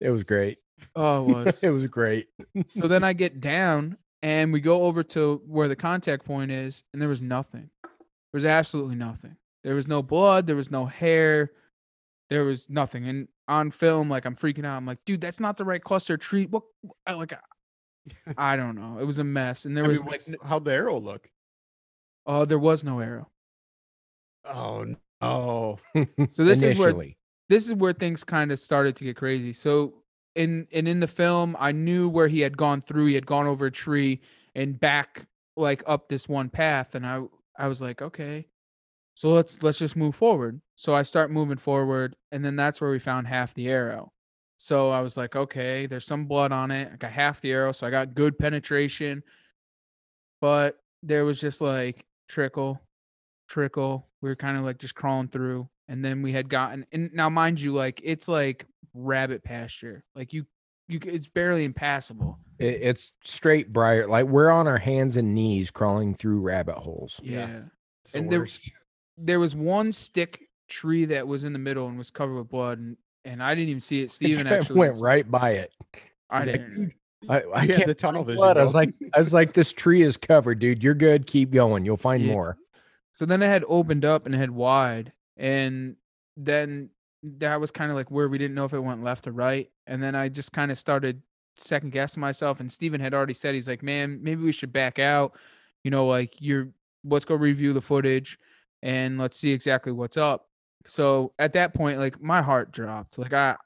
[0.00, 0.58] it was great.
[0.94, 1.58] Oh, it was.
[1.62, 2.28] it was great.
[2.66, 6.84] so then I get down and we go over to where the contact point is,
[6.92, 7.70] and there was nothing.
[7.82, 9.36] There was absolutely nothing.
[9.64, 10.46] There was no blood.
[10.46, 11.50] There was no hair.
[12.30, 13.06] There was nothing.
[13.08, 14.76] And on film, like I'm freaking out.
[14.76, 16.46] I'm like, dude, that's not the right cluster tree.
[16.46, 16.62] What?
[17.06, 17.34] I like,
[18.38, 18.98] I don't know.
[18.98, 19.64] It was a mess.
[19.64, 21.28] And there I was mean, like, how'd the arrow look?
[22.26, 23.28] oh, there was no arrow.
[24.44, 24.86] Oh
[25.20, 25.76] no.
[26.32, 26.94] So this is where-
[27.48, 29.52] this is where things kind of started to get crazy.
[29.52, 30.01] So
[30.34, 33.06] in and in the film, I knew where he had gone through.
[33.06, 34.20] He had gone over a tree
[34.54, 35.26] and back
[35.56, 37.22] like up this one path, and I
[37.58, 38.46] I was like, okay,
[39.14, 40.60] so let's let's just move forward.
[40.76, 44.12] So I start moving forward, and then that's where we found half the arrow.
[44.58, 46.90] So I was like, okay, there's some blood on it.
[46.92, 49.22] I got half the arrow, so I got good penetration,
[50.40, 52.80] but there was just like trickle,
[53.48, 56.86] trickle, We were kind of like just crawling through, and then we had gotten.
[56.92, 60.04] And now, mind you, like it's like rabbit pasture.
[60.14, 60.46] Like you,
[60.88, 62.38] you, it's barely impassable.
[62.58, 64.06] It, it's straight briar.
[64.06, 67.20] Like we're on our hands and knees crawling through rabbit holes.
[67.22, 67.46] Yeah.
[67.48, 67.60] yeah.
[68.12, 68.70] The And there- worst.
[69.16, 72.78] there was one stick tree that was in the middle and was covered with blood
[72.78, 74.10] and and I didn't even see it.
[74.10, 75.72] Steven actually went right by it.
[76.28, 76.92] I didn't.
[77.28, 78.58] I, I You had can't the tunnel vision, blood.
[78.58, 80.82] I was like, I was like, this tree is covered, dude.
[80.82, 81.28] You're good.
[81.28, 81.84] Keep going.
[81.84, 82.32] You'll find Yeah.
[82.32, 82.56] more.
[83.12, 85.94] So then it had opened up and it had wide and
[86.36, 86.90] then
[87.22, 89.70] that was kind of like where we didn't know if it went left or right.
[89.86, 91.22] And then I just kind of started
[91.56, 92.60] second guessing myself.
[92.60, 95.36] And Steven had already said he's like, man, maybe we should back out.
[95.84, 96.68] You know, like you're
[97.04, 98.38] let's go review the footage
[98.82, 100.48] and let's see exactly what's up.
[100.86, 103.18] So at that point, like my heart dropped.
[103.18, 103.56] Like I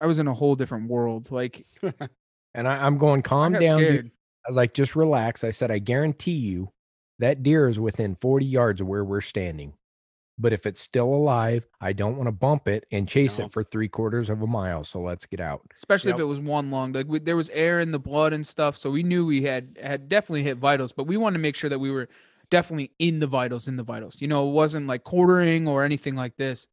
[0.00, 1.30] I was in a whole different world.
[1.30, 1.66] Like
[2.54, 3.60] And I, I'm going, calm down.
[3.60, 4.10] dude." scared.
[4.46, 5.44] I was like, just relax.
[5.44, 6.70] I said, I guarantee you
[7.18, 9.74] that deer is within 40 yards of where we're standing.
[10.40, 13.46] But if it's still alive, I don't want to bump it and chase No.
[13.46, 14.84] it for three quarters of a mile.
[14.84, 15.62] So let's get out.
[15.74, 16.92] especially if it was one lung.
[16.92, 19.76] Like we, there was air in the blood and stuff, so we knew we had
[19.82, 22.08] had definitely hit vitals, but we wanted to make sure that we were
[22.50, 24.22] definitely in the vitals, in the vitals.
[24.22, 26.68] You know, it wasn't like quartering or anything like this.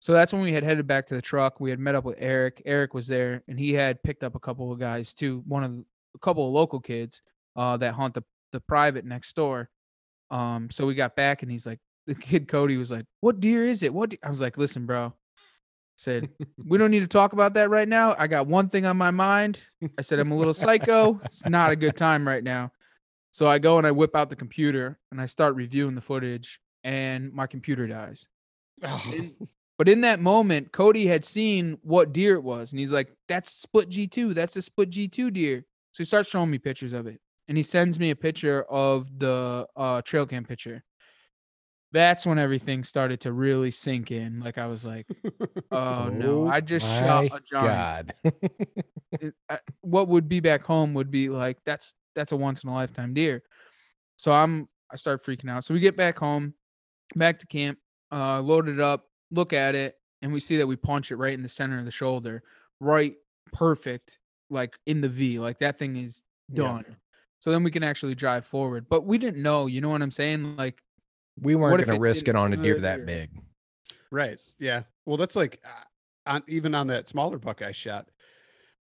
[0.00, 1.60] So that's when we had headed back to the truck.
[1.60, 2.62] We had met up with Eric.
[2.64, 5.42] Eric was there, and he had picked up a couple of guys too.
[5.46, 5.84] One of the,
[6.14, 7.20] a couple of local kids
[7.56, 8.22] uh, that haunt the
[8.52, 9.68] the private next door.
[10.30, 13.64] Um, so we got back, and he's like, the kid Cody was like, "What deer
[13.66, 13.92] is it?
[13.94, 15.12] What?" de-" I was like, "Listen, bro."
[15.96, 16.30] Said
[16.64, 18.14] we don't need to talk about that right now.
[18.18, 19.62] I got one thing on my mind.
[19.98, 21.20] I said I'm a little psycho.
[21.24, 22.72] It's not a good time right now.
[23.32, 26.60] So I go and I whip out the computer and I start reviewing the footage,
[26.82, 28.26] and my computer dies.
[28.82, 29.12] Oh,
[29.76, 33.52] But in that moment, Cody had seen what deer it was, and he's like, "That's
[33.52, 34.34] split G2.
[34.34, 37.62] That's a split G2 deer." So he starts showing me pictures of it, and he
[37.62, 40.82] sends me a picture of the uh, trail cam picture.
[41.92, 44.40] That's when everything started to really sink in.
[44.40, 45.06] Like I was like,
[45.70, 51.10] "Oh no, I just shot a giant." It- I- what would be back home would
[51.10, 53.42] be like that's that's a once in a lifetime deer.
[54.16, 55.64] So I'm I start freaking out.
[55.64, 56.54] So we get back home,
[57.16, 57.78] back to camp,
[58.12, 61.32] uh, load it up, look at it, and we see that we punch it right
[61.34, 62.42] in the center of the shoulder,
[62.80, 63.14] right,
[63.52, 64.18] perfect,
[64.50, 65.38] like in the V.
[65.38, 66.64] Like that thing is Yeah.
[66.64, 66.96] done.
[67.40, 68.88] So then we can actually drive forward.
[68.90, 70.56] But we didn't know, you know what I'm saying?
[70.56, 70.82] Like
[71.42, 73.30] we weren't going to risk it on a deer that big.
[74.10, 74.40] Right.
[74.58, 74.82] Yeah.
[75.06, 78.08] Well, that's like uh, on even on that smaller buck I shot.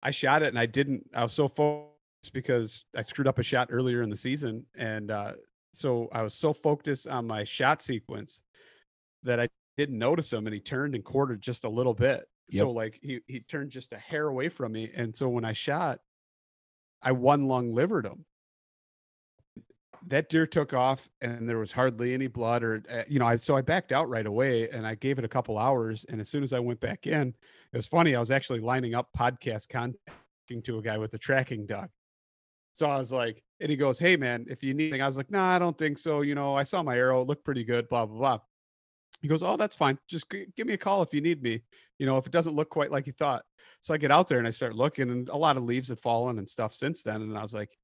[0.02, 1.08] I shot it and I didn't.
[1.14, 1.92] I was so focused
[2.32, 5.32] because I screwed up a shot earlier in the season, and uh,
[5.72, 8.42] so I was so focused on my shot sequence
[9.22, 12.28] that I didn't notice him, and he turned and quartered just a little bit.
[12.50, 15.52] So like he he turned just a hair away from me, and so when I
[15.52, 15.98] shot,
[17.02, 18.24] I one lung livered him
[20.08, 23.36] that deer took off and there was hardly any blood or uh, you know I
[23.36, 26.28] so I backed out right away and I gave it a couple hours and as
[26.28, 27.34] soon as I went back in
[27.72, 31.18] it was funny I was actually lining up podcast contacting to a guy with a
[31.18, 31.88] tracking dog.
[32.72, 35.16] So I was like and he goes hey man if you need anything I was
[35.16, 37.44] like no nah, I don't think so you know I saw my arrow it looked
[37.44, 38.38] pretty good blah blah blah.
[39.22, 41.62] He goes oh that's fine just g- give me a call if you need me
[41.98, 43.44] you know if it doesn't look quite like you thought.
[43.80, 45.98] So I get out there and I start looking and a lot of leaves had
[45.98, 47.76] fallen and stuff since then and I was like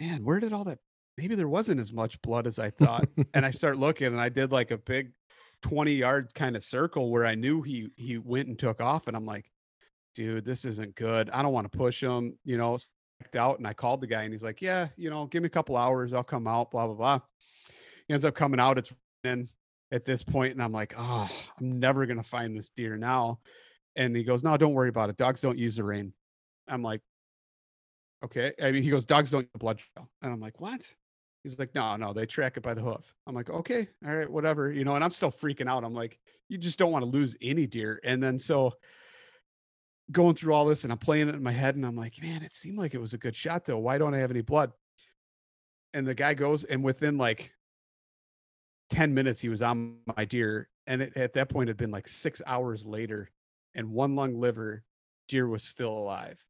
[0.00, 0.78] man where did all that
[1.16, 3.08] maybe there wasn't as much blood as I thought.
[3.34, 5.12] and I start looking and I did like a big
[5.62, 9.16] 20 yard kind of circle where I knew he he went and took off and
[9.16, 9.50] I'm like,
[10.14, 11.30] dude, this isn't good.
[11.30, 12.78] I don't want to push him, you know,
[13.34, 15.50] out and I called the guy and he's like, yeah, you know, give me a
[15.50, 17.20] couple hours, I'll come out, blah blah blah.
[18.06, 18.78] He ends up coming out.
[18.78, 18.92] It's
[19.24, 19.48] in
[19.90, 23.40] at this point and I'm like, oh, I'm never gonna find this deer now.
[23.96, 25.16] And he goes, no, don't worry about it.
[25.16, 26.12] Dogs don't use the rain.
[26.68, 27.00] I'm like,
[28.24, 28.52] okay.
[28.62, 30.10] I mean, he goes, dogs don't use the blood trail.
[30.20, 30.92] And I'm like, what?
[31.44, 33.14] He's like, no, no, they track it by the hoof.
[33.26, 34.94] I'm like, okay, all right, whatever, you know.
[34.94, 35.84] And I'm still freaking out.
[35.84, 36.18] I'm like,
[36.48, 38.00] you just don't want to lose any deer.
[38.02, 38.72] And then so
[40.10, 42.42] going through all this, and I'm playing it in my head, and I'm like, man,
[42.42, 43.78] it seemed like it was a good shot though.
[43.78, 44.72] Why don't I have any blood?
[45.92, 47.52] And the guy goes, and within like
[48.90, 50.68] 10 minutes, he was on my deer.
[50.86, 53.30] And it, at that point, it had been like six hours later,
[53.74, 54.82] and one lung liver,
[55.28, 56.44] deer was still alive.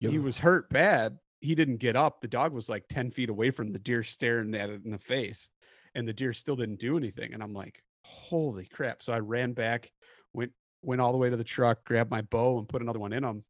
[0.00, 1.18] He was hurt bad.
[1.40, 2.20] He didn't get up.
[2.20, 4.98] The dog was like 10 feet away from the deer, staring at it in the
[4.98, 5.48] face,
[5.94, 7.32] and the deer still didn't do anything.
[7.32, 9.02] And I'm like, holy crap.
[9.02, 9.90] So I ran back,
[10.34, 13.12] went went all the way to the truck, grabbed my bow, and put another one
[13.12, 13.44] in him.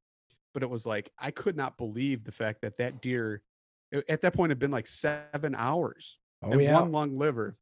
[0.55, 3.43] But it was like I could not believe the fact that that deer
[4.09, 6.74] at that point had been like seven hours Oh, and yeah.
[6.80, 7.57] one lung liver,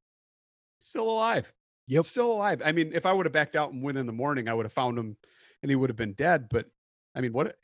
[0.78, 1.52] still alive.
[1.88, 2.04] Yep.
[2.04, 2.62] Still alive.
[2.64, 4.66] I mean, if I would have backed out and went in the morning, I would
[4.66, 5.16] have found him
[5.62, 6.48] and he would have been dead.
[6.50, 6.66] But
[7.14, 7.56] I mean, what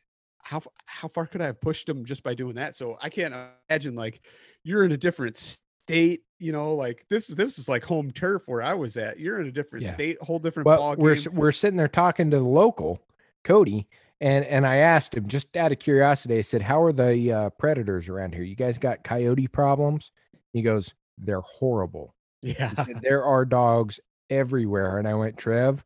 [0.45, 2.77] how how far could I have pushed him just by doing that?
[2.77, 3.35] So I can't
[3.71, 4.25] imagine like
[4.63, 6.23] you're in a different state.
[6.39, 9.19] You know, like this this is like home turf where I was at.
[9.19, 9.95] You're in a different Yeah.
[9.95, 11.35] state, whole different Well, ball we're game.
[11.35, 13.01] we're sitting there talking to the local
[13.43, 13.89] Cody,
[14.21, 16.37] and and I asked him just out of curiosity.
[16.39, 18.45] I said, "How are the uh, predators around here?
[18.45, 20.13] You guys got coyote problems?"
[20.53, 22.75] He goes, "They're horrible." yeah.
[22.75, 25.83] Said, there are dogs everywhere, and I went, "Trev,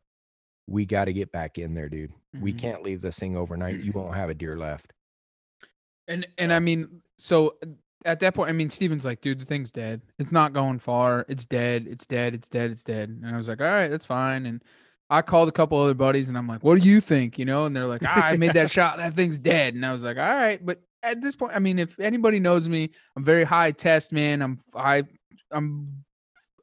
[0.69, 2.11] we got to get back in there, dude.
[2.39, 2.59] We Mhm.
[2.59, 3.79] can't leave this thing overnight.
[3.79, 4.93] You won't have a deer left."
[6.07, 7.67] And and I mean, so uh,
[8.05, 10.01] at that point, I mean, Steven's like, dude, the thing's dead.
[10.17, 11.25] It's not going far.
[11.27, 11.85] It's dead.
[11.89, 12.33] It's dead.
[12.33, 12.71] It's dead.
[12.71, 13.09] It's dead.
[13.09, 14.45] And I was like, all right, that's fine.
[14.45, 14.63] And
[15.09, 17.37] I called a couple other buddies, and I'm like, what do you think?
[17.39, 18.97] You know, and they're like, ah, I made that shot.
[18.97, 19.73] That thing's dead.
[19.73, 22.69] And I was like, all right, but at this point, I mean, if anybody knows
[22.69, 24.41] me, I'm very high test man.
[24.41, 25.03] I'm I
[25.51, 26.03] I'm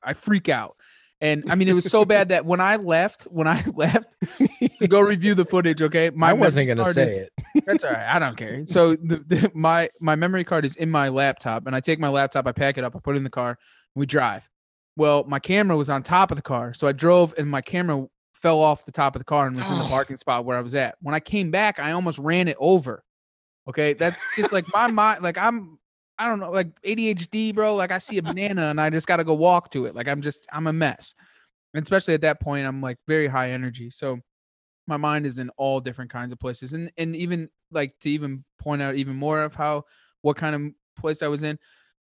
[0.03, 0.76] I freak out.
[1.21, 4.17] And I mean, it was so bad that when I left, when I left
[4.81, 7.33] to go review the footage, okay, my I wasn't going to card say is- it.
[7.67, 8.07] that's all right.
[8.15, 8.67] I don't care.
[8.67, 12.09] So the, the, my my memory card is in my laptop, and I take my
[12.09, 13.57] laptop, I pack it up, I put it in the car, and
[14.01, 14.49] we drive.
[14.97, 18.07] Well, my camera was on top of the car, so I drove, and my camera
[18.35, 19.89] fell off the top of the car and was in the Oh.
[19.89, 20.97] parking spot where I was at.
[21.01, 23.03] When I came back, I almost ran it over.
[23.69, 25.23] Okay, that's just like my mind.
[25.23, 25.79] Like I'm,
[26.19, 27.75] I don't know, like ADHD, bro.
[27.75, 29.95] Like I see a banana and I just got to go walk to it.
[29.95, 31.15] Like I'm just, I'm a mess.
[31.75, 33.91] And especially at that point, I'm like very high energy.
[33.91, 34.21] So
[34.87, 38.45] my mind is in all different kinds of places and and even like to even
[38.59, 39.85] point out even more of how
[40.23, 40.63] what kind of
[41.01, 41.59] place I was in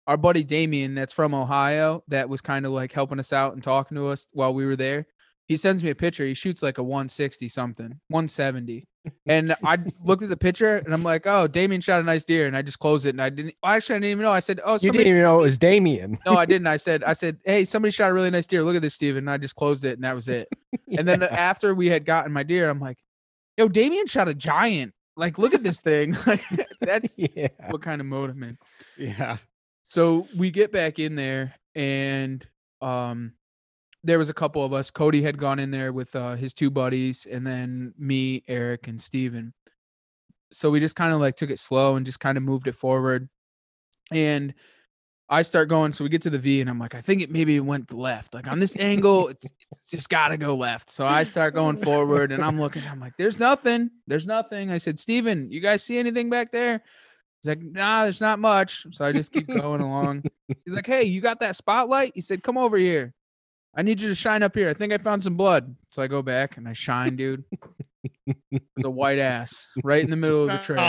[0.07, 3.63] our buddy Damien that's from Ohio that was kind of like helping us out and
[3.63, 5.07] talking to us while we were there
[5.47, 8.87] he sends me a picture he shoots like a 160 something 170
[9.27, 12.47] and I looked at the picture and I'm like oh Damien shot a nice deer
[12.47, 14.61] and I just closed it and I didn't actually I didn't even know I said
[14.65, 16.19] oh You didn't even know it was Damien.
[16.27, 16.67] no, I didn't.
[16.67, 18.63] I said, I said, hey, somebody shot a really nice deer.
[18.63, 19.19] Look at this, Steven.
[19.19, 20.49] And I just closed it and that was it.
[20.99, 22.99] And then after we had gotten my deer, I'm like,
[23.57, 24.93] yo, Damien shot a giant.
[25.17, 26.17] Like, look at this thing.
[26.27, 26.43] Like,
[26.81, 27.49] that's yeah.
[27.71, 28.59] what kind of mode I'm in.
[28.99, 29.39] Yeah.
[29.85, 32.47] So we get back in there and
[32.81, 33.33] um
[34.05, 34.91] there was a couple of us.
[34.91, 39.01] Cody had gone in there with uh, his two buddies, and then me, Eric, and
[39.01, 39.55] Steven.
[40.51, 42.75] So we just kind of like took it slow and just kind of moved it
[42.75, 43.29] forward.
[44.11, 44.55] And
[45.29, 47.31] I start going, so we get to the V, and I'm like, I think it
[47.31, 48.35] maybe went left.
[48.35, 50.91] Like on this angle, it's, it's just got to go left.
[50.91, 52.83] So I start going forward, and I'm looking.
[52.91, 53.91] I'm like, there's nothing.
[54.07, 54.71] There's nothing.
[54.71, 56.83] I said, Steven, you guys see anything back there?
[57.41, 58.87] He's like, nah, there's not much.
[58.91, 60.25] So I just keep going along.
[60.65, 62.13] He's like, hey, you got that spotlight?
[62.15, 63.15] He said, come over here.
[63.75, 64.69] I need you to shine up here.
[64.69, 65.75] I think I found some blood.
[65.91, 67.45] So I go back and I shine, dude.
[68.51, 70.81] It's a white ass right in the middle of the trail.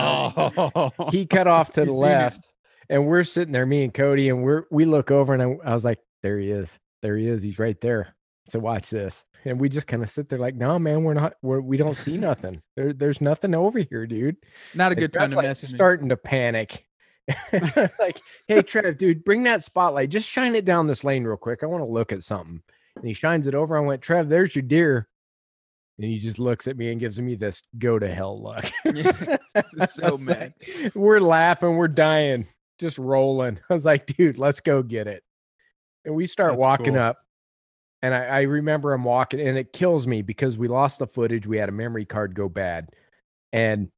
[0.76, 1.10] Oh.
[1.12, 2.06] he cut off to the seen it.
[2.06, 2.48] left,
[2.90, 5.74] and we're sitting there, me and Cody, and we're we look over, and I, I
[5.74, 8.16] was like, "There he is, there he is, he's right there."
[8.48, 11.36] So watch this, and we just kind of sit there like, "No, man, we're not,
[11.44, 12.62] we're, we don't see nothing.
[12.76, 14.38] There, there's nothing over here, dude."
[14.74, 15.78] Not a And good time to like, mess with me.
[15.78, 16.86] starting to panic.
[18.00, 20.10] like, hey Trev, dude, bring that spotlight.
[20.10, 21.62] Just shine it down this lane real quick.
[21.64, 22.62] I want to look at something.
[22.96, 23.78] And he shines it over.
[23.78, 25.08] I went, Trev, there's your deer.
[25.98, 28.66] And he just looks at me and gives me this go to hell look.
[29.56, 30.54] I so mad.
[30.84, 32.48] like, we're laughing, we're dying,
[32.80, 33.60] just rolling.
[33.70, 35.24] I was like, dude, let's go get it.
[36.06, 37.04] And we start That's walking cool.
[37.04, 37.18] up.
[38.02, 41.48] And I, I remember him walking, and it kills me because we lost the footage.
[41.48, 42.90] We had a memory card go bad.
[43.54, 43.90] And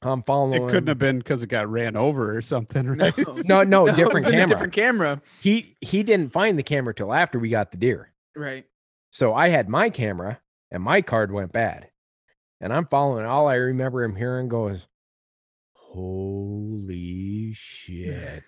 [0.00, 0.62] I'm following.
[0.62, 3.14] It couldn't have been because it got ran over or something, right?
[3.44, 4.46] No, no, it was different camera.
[4.46, 5.22] different camera.
[5.42, 8.13] He he didn't find the camera till after we got the deer.
[8.36, 8.64] Right.
[9.10, 11.88] So I had my camera and my card went bad.
[12.60, 13.26] And I'm following.
[13.26, 14.86] All I remember him hearing goes,
[15.74, 18.44] Holy shit.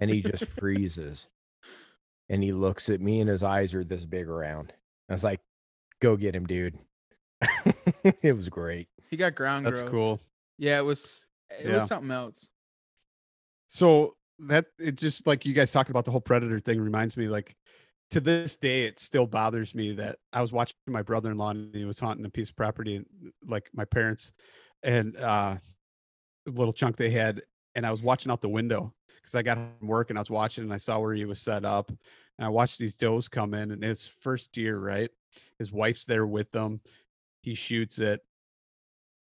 [0.00, 1.28] and he just freezes.
[2.28, 4.72] And he looks at me and his eyes are this big around.
[5.08, 5.40] I was like,
[6.00, 6.76] Go get him, dude.
[8.22, 8.88] it was great.
[9.10, 9.92] He got ground That's growth.
[9.92, 10.20] cool.
[10.58, 11.74] Yeah, it was it Yeah.
[11.76, 12.48] was something else.
[13.68, 17.28] So that it just like you guys talking about the whole predator thing reminds me
[17.28, 17.54] like
[18.12, 21.86] to this day it still bothers me that I was watching my brother-in-law and he
[21.86, 23.06] was hunting a piece of property and
[23.46, 24.34] like my parents
[24.82, 25.56] and uh
[26.46, 27.42] a little chunk they had
[27.74, 30.30] and I was watching out the window because I got from work and I was
[30.30, 33.54] watching and I saw where he was set up and I watched these does come
[33.54, 35.10] in and it's first deer right
[35.58, 36.80] his wife's there with them
[37.40, 38.20] he shoots it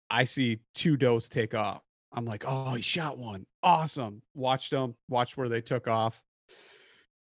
[0.09, 3.45] I see two does take off I'm like, oh, he shot one.
[3.61, 4.23] Awesome.
[4.33, 6.19] Watched them, watched where they took off.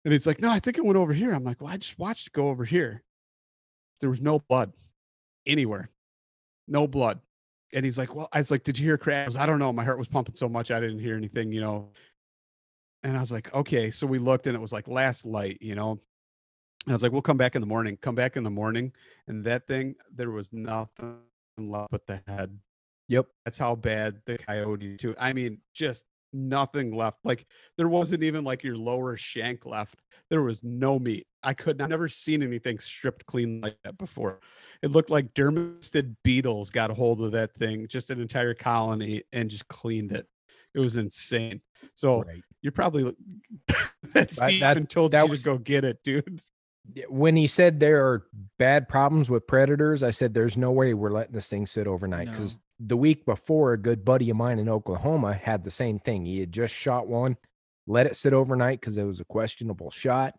[0.05, 1.33] And it's like, no, I think it went over here.
[1.33, 3.03] I'm like, well, I just watched it go over here.
[3.99, 4.73] There was no blood
[5.45, 5.89] anywhere.
[6.67, 7.19] No blood.
[7.73, 9.25] And he's like, well, I was like, did you hear a crash?
[9.25, 9.73] I, was, I don't know.
[9.73, 11.89] My heart was pumping so much I didn't hear anything, you know.
[13.03, 13.91] And I was like, okay.
[13.91, 15.91] So we looked and it was like last light, you know.
[15.91, 17.97] And I was like, we'll come back in the morning.
[18.01, 18.93] Come back in the morning.
[19.27, 21.17] And that thing, there was nothing
[21.57, 22.57] left but the head
[23.09, 23.25] Yep.
[23.43, 25.15] that's how bad the coyote too.
[25.19, 27.17] I mean, just nothing left.
[27.23, 27.45] Like
[27.77, 29.95] there wasn't even like your lower shank left.
[30.29, 31.25] There was no meat.
[31.43, 34.39] I could I've never seen anything stripped clean like that before.
[34.83, 39.23] It looked like dermestid beetles got a hold of that thing, just an entire colony,
[39.33, 40.27] and just cleaned it.
[40.75, 41.61] It was insane.
[41.95, 42.43] So Right.
[42.61, 43.15] you're probably
[44.13, 46.41] that Steven that- told that you was- to go get it, dude.
[47.07, 48.25] When he said there are
[48.57, 52.31] bad problems with predators, I said there's no way we're letting this thing sit overnight
[52.31, 56.25] because the week before, a good buddy of mine in Oklahoma had the same thing.
[56.25, 57.37] He had just shot one,
[57.87, 60.35] let it sit overnight because it was a questionable shot.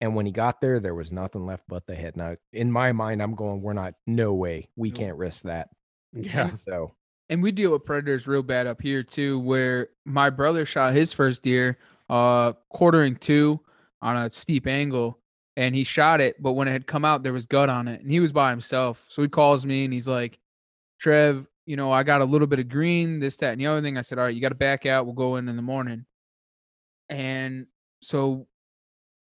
[0.00, 2.16] And when he got there, there was nothing left but the head.
[2.16, 5.68] Now, in my mind, I'm going, we're not, no way, we can't risk that.
[6.12, 6.50] Yeah.
[6.68, 6.92] So,
[7.32, 11.12] and we deal with predators real bad up here too where my brother shot his
[11.12, 11.78] first deer
[12.10, 13.58] uh quartering to
[14.02, 15.18] on a steep angle
[15.56, 18.02] and he shot it but when it had come out there was gut on it
[18.02, 20.38] and he was by himself so he calls me and he's like
[21.00, 23.82] trev you know i got a little bit of green this that and the other
[23.82, 23.96] thing.
[23.96, 25.06] I said all right you got to back out.
[25.06, 26.06] We'll go in in the morning.
[27.08, 27.66] And
[28.00, 28.46] so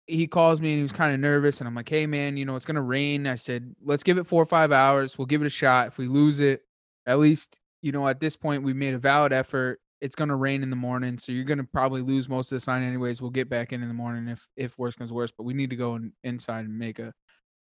[0.06, 2.44] he calls me and he was kind of nervous and i'm like hey man you
[2.46, 3.28] know it's gonna rain.
[3.28, 5.18] I said let's give it four or five hours.
[5.18, 5.88] We'll give it a shot.
[5.88, 6.62] If we lose it
[7.06, 9.80] at least you know at this point we made a valid effort.
[10.02, 12.56] It's going to rain in the morning so you're going to probably lose most of
[12.56, 13.22] the sign anyways.
[13.22, 15.72] We'll get back in in the morning if if worse comes worse but we need
[15.72, 17.14] to go in, inside and make a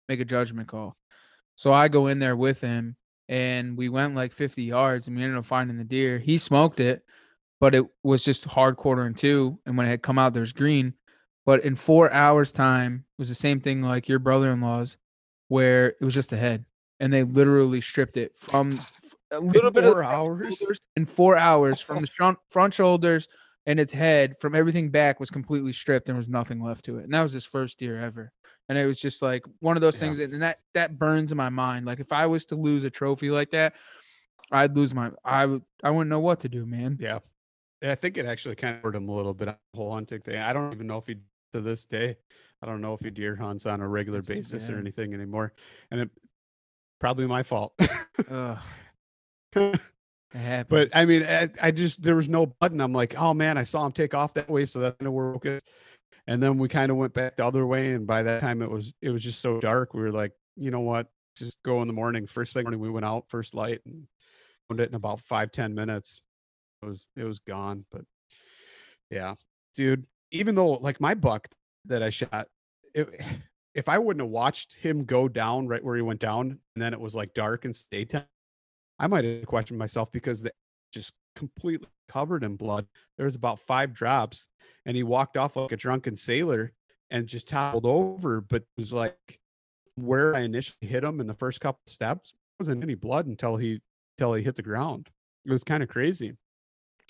[0.09, 0.97] make a judgment call.
[1.55, 2.97] So i go in there with him
[3.29, 6.18] and we went like 50 yards and we ended up finding the deer.
[6.18, 7.03] He smoked it
[7.61, 10.95] but it was just hard quartering to and when it had come out there's green.
[11.45, 14.97] But in four hours time it was the same thing like your brother-in-law's
[15.49, 16.64] where it was just a head
[17.01, 18.81] and they literally stripped it from
[19.31, 20.62] a little bit of four front hours?
[20.97, 23.29] in four hours from the front front shoulders
[23.67, 26.99] and its head from everything back was completely stripped and there was nothing left to
[26.99, 28.33] it and that was his first deer ever
[28.69, 30.01] and it was just like one of those Yeah.
[30.01, 32.85] things that, and that that burns in my mind like if i was to lose
[32.85, 33.75] a trophy like that
[34.53, 37.19] i'd lose my i would i wouldn't know what to do man Yeah.
[37.85, 40.23] I think it actually kind of hurt him a little bit on the whole hunting
[40.23, 40.39] thing.
[40.39, 41.17] I don't even know if he
[41.53, 42.17] to this day,
[42.62, 45.53] I don't know if he deer hunts on a regular That's basis or anything anymore.
[45.91, 46.11] And it
[46.99, 47.75] probably my fault.
[50.68, 52.80] But I mean, I, I just there was no button.
[52.80, 55.61] I'm like, oh man, I saw him take off that way, so that's where okay.
[56.26, 58.70] And then we kind of went back the other way, and by that time it
[58.70, 59.95] was it was just so dark.
[59.95, 62.26] We were like, you know what, just go in the morning.
[62.26, 64.07] First thing morning, we went out first light and
[64.68, 66.22] found it in about five ten minutes.
[66.82, 67.84] It was it was gone.
[67.91, 68.03] But
[69.11, 69.34] yeah,
[69.74, 70.07] dude.
[70.32, 71.49] Even though like my buck
[71.84, 72.49] that I shot,
[72.93, 73.20] it,
[73.74, 76.93] if I wouldn't have watched him go down right where he went down, and then
[76.93, 78.24] it was like dark and daytime,
[78.99, 80.51] I might have questioned myself because they
[80.92, 82.86] just completely covered in blood.
[83.16, 84.49] There was about five drops,
[84.84, 86.72] and he walked off like a drunken sailor
[87.11, 88.40] and just toppled over.
[88.40, 89.38] But it was like
[89.97, 93.80] where I initially hit him in the first couple steps wasn't any blood until he
[94.16, 95.11] until he hit the ground.
[95.44, 96.32] It was kind of crazy.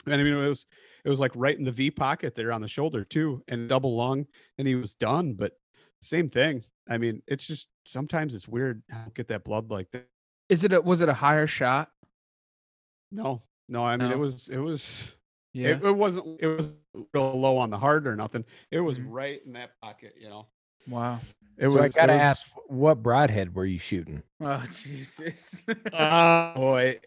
[0.04, 0.66] And I mean, it was
[1.04, 3.96] it was like right in the V pocket there on the shoulder too, and double
[3.96, 4.26] lung,
[4.58, 5.34] and he was done.
[5.34, 5.52] But
[6.02, 6.64] same thing.
[6.88, 10.06] I mean, it's just sometimes it's weird how get that blood like that.
[10.48, 11.90] Is it a was it a higher shot
[13.12, 13.84] No, no.
[13.84, 15.16] I mean, it was it was
[15.52, 16.74] yeah it, it wasn't it was
[17.14, 18.44] real low on the heart or nothing.
[18.70, 19.06] It was Mhm.
[19.08, 20.46] right in that pocket, you know.
[20.88, 21.18] wow
[21.58, 21.94] It so I was.
[21.94, 24.22] it got to was- ask, what broadhead were you shooting?
[24.40, 27.00] oh jesus Oh boy,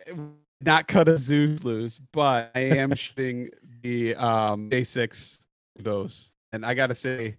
[0.62, 3.50] not cut a Zeus loose, but I am shooting
[3.84, 5.46] the um day six
[5.78, 7.38] of those, and I gotta say,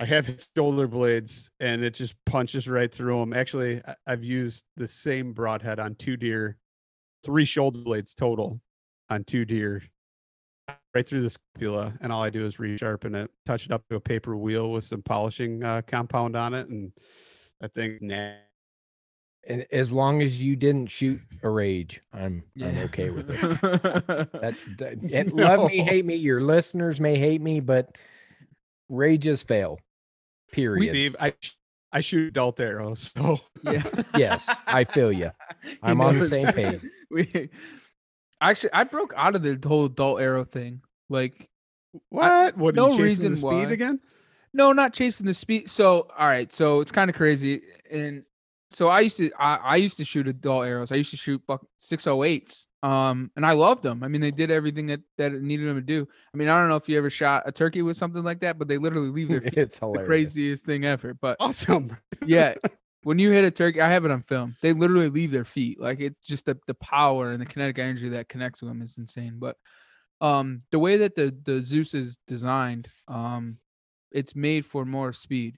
[0.00, 3.32] I have his shoulder blades, and it just punches right through them.
[3.32, 6.56] Actually, I've used the same broadhead on two deer,
[7.24, 8.60] three shoulder blades total
[9.08, 9.82] on two deer,
[10.94, 13.96] right through the scapula, and all I do is resharpen it, touch it up to
[13.96, 16.92] a paper wheel with some polishing uh, compound on it, and
[17.62, 18.32] I think, Nah.
[19.46, 23.40] And as long as you didn't shoot a rage, I'm I'm okay with it.
[24.40, 26.14] That, that and love me, hate me.
[26.14, 27.98] Your listeners may hate me, but
[28.88, 29.78] rages fail.
[30.52, 30.88] Period.
[30.88, 31.34] Steve, I
[31.92, 33.82] I shoot adult arrows, so yeah
[34.16, 35.30] yes, I feel you.
[35.82, 36.80] I'm on the same page.
[37.10, 37.50] we
[38.40, 41.48] actually i broke out of the whole adult arrow thing like
[42.08, 42.56] what?
[42.56, 42.74] What?
[42.74, 43.62] no No chasing reason the speed why.
[43.64, 44.00] again?
[44.52, 45.68] No, not chasing the speed.
[45.70, 46.52] So, all right.
[46.52, 47.62] So it's kind of crazy.
[47.90, 48.24] And
[48.70, 50.92] so I used to, I, I used to shoot adult arrows.
[50.92, 52.66] I used to shoot buck 608s.
[52.84, 54.02] Um, and I loved them.
[54.02, 56.06] I mean, they did everything that, that it needed them to do.
[56.34, 58.58] I mean, I don't know if you ever shot a turkey with something like that,
[58.58, 59.56] but they literally leave their feet.
[59.56, 61.14] it's the craziest thing ever.
[61.14, 61.96] But Awesome.
[62.26, 62.52] yeah,
[63.02, 64.56] when you hit a turkey, I have it on film.
[64.60, 65.80] They literally leave their feet.
[65.80, 68.98] Like it's just the, the power and the kinetic energy that connects with them is
[68.98, 69.36] insane.
[69.38, 69.56] But
[70.20, 73.56] um the way that the the Zeus is designed, um,
[74.12, 75.56] it's made for more speed.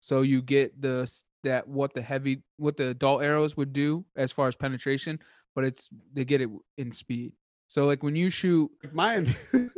[0.00, 1.10] So you get the
[1.44, 5.20] that what the heavy what the adult arrows would do as far as penetration,
[5.56, 6.48] but it's they get it
[6.78, 7.32] in speed.
[7.66, 9.34] So like when you shoot, Mine,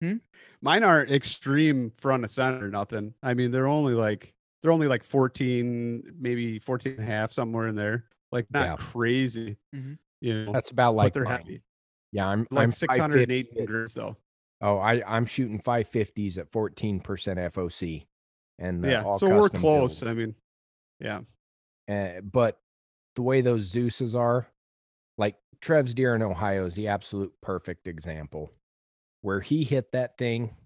[0.00, 0.18] Hmm?
[0.62, 2.68] mine aren't extreme front of center.
[2.70, 3.14] Nothing.
[3.20, 4.32] I mean, they're only like
[4.62, 8.04] they're only like 14, maybe 14 and a half, somewhere in there.
[8.30, 8.76] Like not Yeah.
[8.76, 9.56] crazy.
[9.74, 9.98] Mhm.
[10.20, 11.38] You know, That's about but like they're mine.
[11.38, 11.62] heavy.
[12.12, 14.16] Yeah, I'm Like I'm 608 550 grams though.
[14.60, 18.06] Oh, I I'm shooting 550s at 14% FOC,
[18.60, 19.02] and uh, yeah.
[19.02, 20.00] all So we're close.
[20.00, 20.10] build.
[20.10, 20.34] I mean,
[21.00, 21.20] yeah.
[21.88, 22.60] Uh, but
[23.16, 24.46] the way those Zeus's are, like
[25.60, 28.50] Trev's deer in Ohio is the absolute perfect example,
[29.22, 30.56] where he hit that thing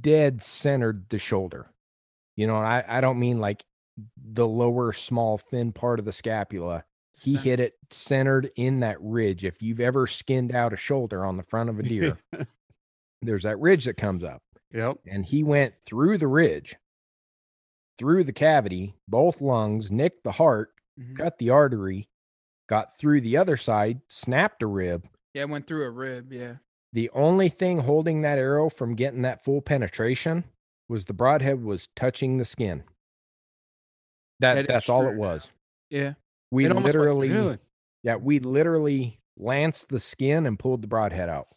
[0.00, 1.70] dead centered the shoulder.
[2.36, 3.64] You know, I I don't mean like
[4.16, 6.84] the lower small thin part of the scapula.
[7.18, 9.44] He hit it centered in that ridge.
[9.44, 12.16] If you've ever skinned out a shoulder on the front of a deer,
[13.22, 14.42] there's that ridge that comes up
[14.72, 14.96] yep.
[15.06, 16.76] and he went through the ridge,
[17.98, 21.16] through the cavity, both lungs, nicked the heart, Mhm.
[21.16, 22.08] cut the artery,
[22.70, 25.04] got through the other side, snapped a rib.
[25.34, 26.32] yeah, I went through a rib.
[26.32, 26.54] Yeah.
[26.92, 30.44] The only thing holding that arrow from getting that full penetration
[30.88, 32.84] was the broadhead was touching the skin.
[34.38, 35.18] That, That is that's all it true.
[35.18, 35.50] was.
[35.90, 36.14] Yeah.
[36.52, 37.58] We It almost went through- literally, Really?
[38.04, 41.48] yeah, we literally lanced the skin and pulled the broadhead out.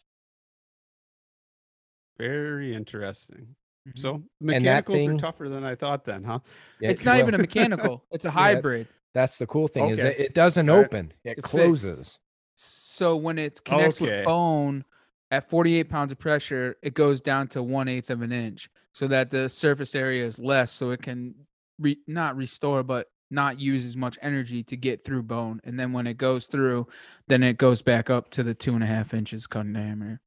[2.18, 3.54] Very interesting.
[3.88, 3.98] Mhm.
[3.98, 6.40] So mechanicals thing- are tougher than I thought then, huh?
[6.80, 8.04] Yeah, it's not well, even a mechanical.
[8.10, 8.88] It's a hybrid.
[9.14, 10.08] That's the cool thing is Okay.
[10.08, 10.84] that it doesn't All right.
[10.86, 11.50] open; it It's fixed.
[11.50, 12.18] closes.
[12.56, 14.18] So when it connects Okay.
[14.18, 14.84] with bone
[15.30, 19.06] at 48 pounds of pressure, it goes down to one eighth of an inch, so
[19.08, 21.34] that the surface area is less, so it can
[21.78, 25.60] re- not restore, but not use as much energy to get through bone.
[25.64, 26.86] And then when it goes through,
[27.26, 30.20] then it goes back up to the two and a half inches cutting diameter.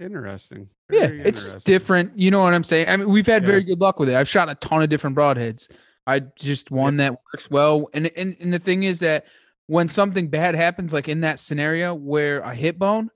[0.00, 0.68] Interesting.
[0.90, 1.60] Yeah, it's interesting.
[1.72, 2.18] different.
[2.18, 2.88] You know what I'm saying?
[2.88, 3.48] I mean, we've had Yeah.
[3.50, 4.14] very good luck with it.
[4.14, 5.68] I've shot a ton of different broadheads.
[6.10, 7.88] I just one that works well.
[7.94, 9.26] And, and and the thing is that
[9.68, 13.10] when something bad happens, like in that scenario where a hit bone,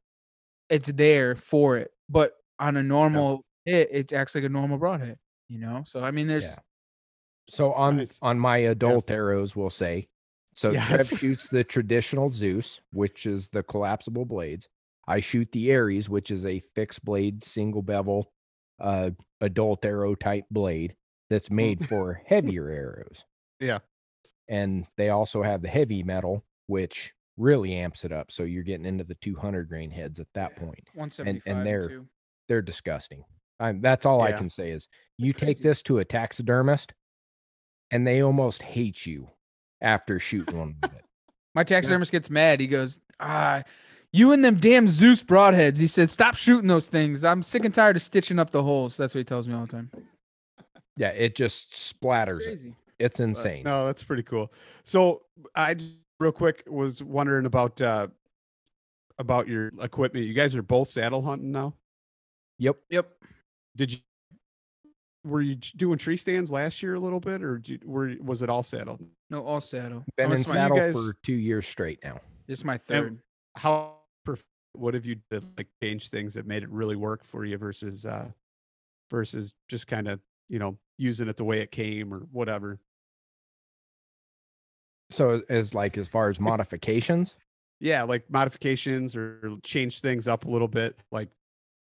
[0.71, 1.91] it's there for it.
[2.09, 5.19] But on a normal hit, it acts like a normal broadhead.
[5.49, 5.83] You know?
[5.85, 6.57] So I mean, there's Yeah.
[7.49, 8.19] So on Nice.
[8.23, 10.09] on my adult arrows, we'll say.
[10.55, 10.87] So Yes.
[10.87, 14.69] Trev shoots the traditional Zeus, which is the collapsible blades.
[15.09, 18.31] I shoot the Aries, which is a fixed blade, single bevel,
[18.79, 20.95] uh, adult arrow type blade
[21.31, 23.25] that's made for heavier arrows.
[23.61, 23.79] Yeah.
[24.49, 28.31] And they also have the heavy metal, which really amps it up.
[28.31, 30.59] So you're getting into the 200 grain heads at that Yeah.
[30.65, 30.89] point.
[30.95, 32.07] 175 And they're- too.
[32.49, 33.25] They're disgusting.
[33.59, 35.63] I'm, that's all I can say is you That's take crazy.
[35.69, 36.93] this to a taxidermist
[37.91, 39.31] and they almost hate you
[39.81, 41.05] after shooting one with it.
[41.55, 42.61] My taxidermist gets mad.
[42.61, 43.63] He goes, ah,
[44.13, 45.79] you and them damn Zeus broadheads.
[45.79, 47.25] He said, stop shooting those things.
[47.25, 48.97] I'm sick and tired of stitching up the holes.
[48.97, 49.91] That's what he tells me all the time.
[50.97, 52.45] Yeah, it just splatters it.
[52.45, 52.75] Crazy.
[52.99, 53.65] It's insane.
[53.65, 54.53] No, that's pretty cool.
[54.85, 55.23] So
[55.55, 58.07] I just real quick was wondering about uh
[59.19, 60.27] about your equipment.
[60.27, 61.75] You guys are both saddle hunting now.
[62.59, 62.77] Yep.
[62.91, 63.09] Yep.
[63.77, 63.99] Did you
[65.25, 68.43] were you doing tree stands last year a little bit, or did you, were was
[68.43, 69.01] it all saddle?
[69.31, 70.05] No, all saddle.
[70.17, 72.21] Been Oh, in saddle guys- for two years straight now.
[72.47, 73.19] it's my third.
[73.57, 73.95] How
[74.77, 78.05] what have you did like change things that made it really work for you versus
[78.05, 78.29] uh
[79.11, 80.19] versus just kind of
[80.49, 82.79] you know using it the way it came or whatever.
[85.11, 87.37] So as like as far as modifications,
[87.81, 90.99] Yeah, like modifications or change things up a little bit.
[91.13, 91.29] Like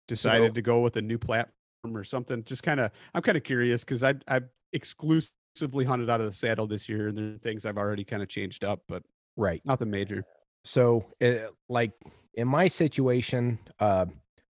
[0.07, 1.53] decided So- to go with a new platform
[1.97, 2.45] or something.
[2.45, 4.43] Just kind of, I'm kind of curious because I I
[4.73, 8.23] exclusively hunted out of the saddle this year, and there are things I've already kind
[8.23, 9.03] of changed up, but
[9.37, 9.61] right?
[9.65, 10.25] nothing major.
[10.65, 11.93] So, uh, like
[12.35, 14.07] in my situation, uh,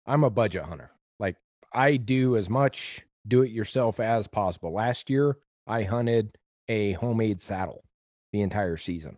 [0.05, 0.91] I'm a budget hunter.
[1.19, 1.37] Like
[1.73, 4.73] I do as much do it yourself as possible.
[4.73, 6.37] Last year, I hunted
[6.67, 7.83] a homemade saddle
[8.31, 9.17] the entire season,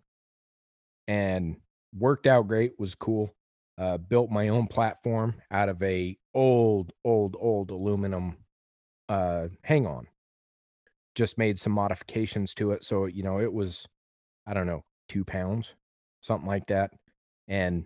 [1.08, 1.58] and
[1.98, 2.74] worked out great.
[2.80, 3.34] Was cool.
[3.78, 8.36] Uh, built my own platform out of a old, old, old aluminum
[9.08, 10.06] uh, hang on.
[11.16, 13.88] Just made some modifications to it, so you know it was,
[14.46, 15.76] I don't know, two pounds
[16.22, 16.92] something like that.
[17.48, 17.86] And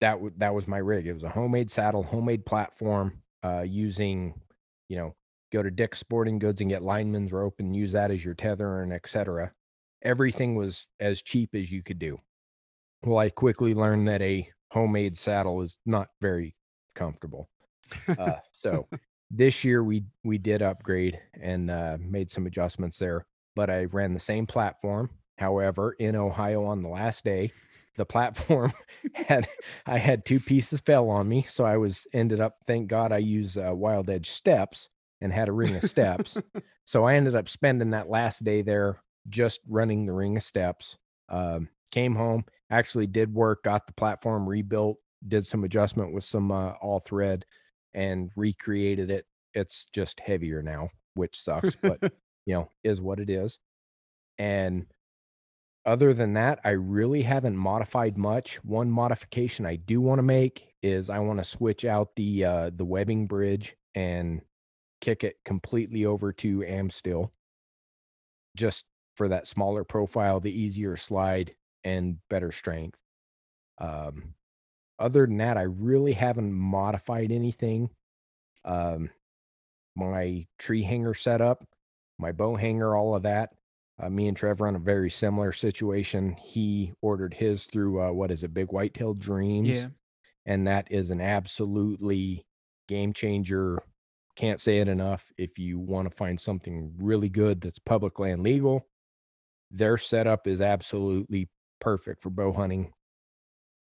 [0.00, 1.06] that w- that was my rig.
[1.06, 4.40] It was a homemade saddle, homemade platform, uh, using,
[4.88, 5.14] you know,
[5.52, 8.82] go to Dick's Sporting Goods and get lineman's rope and use that as your tether
[8.82, 9.52] and etc.
[10.02, 12.18] Everything was as cheap as you could do.
[13.04, 16.56] Well, I quickly learned that a homemade saddle is not very
[16.94, 17.48] comfortable.
[18.08, 18.88] Uh, so
[19.30, 23.26] this year we we did upgrade and uh, made some adjustments there.
[23.54, 25.10] But I ran the same platform.
[25.38, 27.52] However, in Ohio on the last day,
[27.96, 28.72] the platform
[29.14, 29.46] had
[29.86, 32.56] I had two pieces fell on me, so I was ended up.
[32.66, 34.88] Thank God I use uh, Wild Edge steps
[35.20, 36.36] and had a ring of steps.
[36.84, 40.98] so I ended up spending that last day there just running the ring of steps.
[41.28, 46.50] Um, came home, actually did work, got the platform rebuilt, did some adjustment with some
[46.50, 47.44] uh, all thread,
[47.94, 49.26] and recreated it.
[49.54, 52.00] It's just heavier now, which sucks, but
[52.46, 53.58] you know, is what it is.
[54.38, 54.86] And
[55.86, 58.62] other than that, I really haven't modified much.
[58.64, 62.70] One modification I do want to make is I want to switch out the uh,
[62.74, 64.40] the webbing bridge and
[65.00, 67.30] kick it completely over to Amsteel,
[68.56, 68.86] just
[69.16, 71.54] for that smaller profile, the easier slide,
[71.84, 72.98] and better strength.
[73.78, 74.34] Um,
[74.98, 77.90] other than that, I really haven't modified anything.
[78.64, 79.10] Um,
[79.96, 81.64] my tree hanger setup,
[82.18, 83.50] my bow hanger, all of that.
[84.02, 86.36] Uh, me and Trevor on a very similar situation.
[86.42, 89.86] He ordered his through uh, what is it, Big Whitetail Dreams, Yeah.
[90.46, 92.44] and that is an absolutely
[92.88, 93.80] game changer.
[94.36, 95.32] Can't say it enough.
[95.38, 98.84] If you want to find something really good that's public land legal,
[99.70, 101.48] their setup is absolutely
[101.80, 102.92] perfect for bow hunting.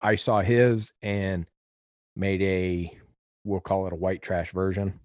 [0.02, 1.46] I saw his and
[2.14, 2.98] made a,
[3.44, 5.00] we'll call it a white trash version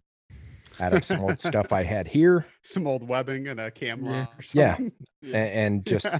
[0.79, 4.11] out of some old stuff I had here Some old webbing and a camera.
[4.11, 4.23] Yeah.
[4.25, 4.75] Or Yeah.
[4.77, 5.35] something.
[5.35, 6.19] and, just Yeah.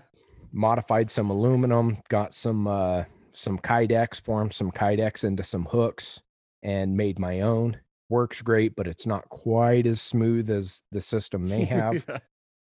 [0.52, 3.04] modified some aluminum, got some uh
[3.34, 6.22] some kydex, formed some kydex into some hooks
[6.64, 7.78] and made my own.
[8.10, 12.06] Works great, but it's not quite as smooth as the system they have.
[12.08, 12.20] Yeah.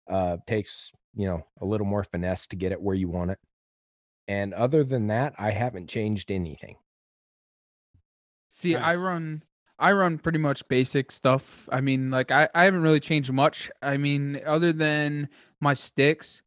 [0.08, 3.38] uh takes, you know, a little more finesse to get it where you want it.
[4.26, 6.76] And other than that, I haven't changed anything.
[8.48, 9.42] See, I run
[9.78, 11.68] I run pretty much basic stuff.
[11.72, 13.70] I mean, like I, I haven't really changed much.
[13.82, 15.28] I mean, other than
[15.60, 16.42] my sticks,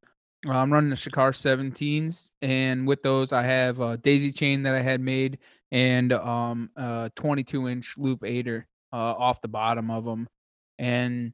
[0.48, 4.76] uh, I'm running the Shikar 17s, and with those I have a daisy chain that
[4.76, 5.40] I had made
[5.72, 10.28] and um a 22 inch loop aider uh, off the bottom of them.
[10.80, 11.34] And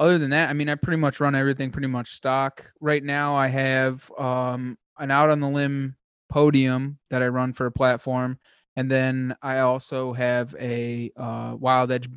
[0.00, 2.72] other than that, I mean, I pretty much run everything pretty much stock.
[2.80, 5.96] Right now, I have um an out on the limb
[6.28, 8.38] podium that I run for a platform
[8.76, 12.08] and then I also have a uh, Wild Edge,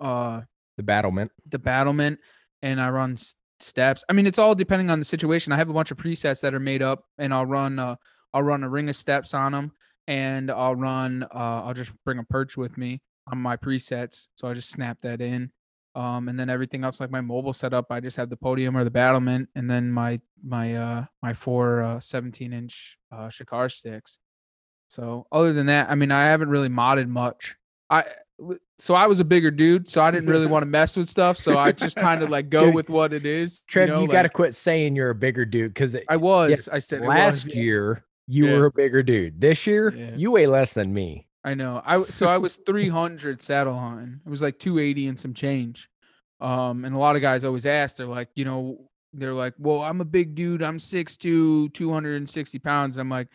[0.00, 0.42] uh,
[0.76, 1.32] The battlement.
[1.48, 2.20] the battlement,
[2.62, 4.04] and I run s- steps.
[4.08, 5.52] I mean, it's all depending on the situation.
[5.52, 7.96] I have a bunch of presets that are made up, and I'll run uh,
[8.32, 9.72] I'll run a ring of steps on them,
[10.06, 14.48] and I'll run uh, I'll just bring a perch with me on my presets, so
[14.48, 15.50] I just snap that in.
[15.94, 18.84] Um, and then everything else, like my mobile setup, I just have the podium or
[18.84, 24.18] the battlement, and then my my uh my four uh 17 inch uh Shikar sticks.
[24.88, 27.56] So other than that, I mean, I haven't really modded much.
[27.90, 28.04] I
[28.78, 31.36] so I was a bigger dude, so I didn't really want to mess with stuff.
[31.36, 33.60] So I just kind of like go Dude, with what it is.
[33.62, 36.68] Trev, you, know, got to quit saying you're a bigger dude because I was.
[36.68, 38.58] I said it was, last year you Yeah.
[38.58, 39.40] were a bigger dude.
[39.40, 40.14] This year Yeah.
[40.16, 41.26] you weigh less than me.
[41.44, 41.82] I know.
[41.84, 44.20] I so I was 300 saddle hunting.
[44.24, 45.88] It was like 280 and some change.
[46.40, 49.80] Um, and a lot of guys always ask, they're like, you know, they're like, well,
[49.80, 50.62] I'm a big dude.
[50.62, 52.96] I'm six 6'2", 260 pounds.
[52.96, 53.28] I'm like,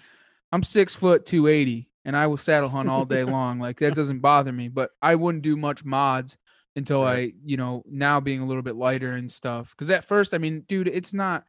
[0.53, 3.59] I'm six foot 280, and I will saddle hunt all day long.
[3.59, 4.67] Like that doesn't bother me.
[4.67, 6.37] But I wouldn't do much mods
[6.75, 7.33] until Right.
[7.33, 9.71] I, you know, now being a little bit lighter and stuff.
[9.71, 11.43] Because at first, I mean, dude, it's not.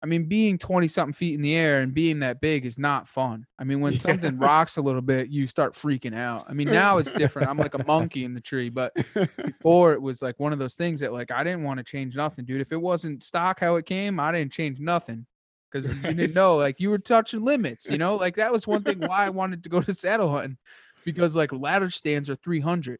[0.00, 3.08] I mean, being 20 something feet in the air and being that big is not
[3.08, 3.46] fun.
[3.58, 3.98] I mean, when Yeah.
[3.98, 6.46] something rocks a little bit, you start freaking out.
[6.48, 7.48] I mean, now it's different.
[7.48, 8.92] I'm like a monkey in the tree, but
[9.44, 12.14] before it was like one of those things that like I didn't want to change
[12.16, 12.60] nothing, dude.
[12.60, 15.26] If it wasn't stock how it came, I didn't change nothing
[15.70, 18.82] because you didn't know like you were touching limits, you know, like that was one
[18.82, 20.58] thing why I wanted to go to saddle hunting
[21.04, 22.98] because like ladder stands are 300.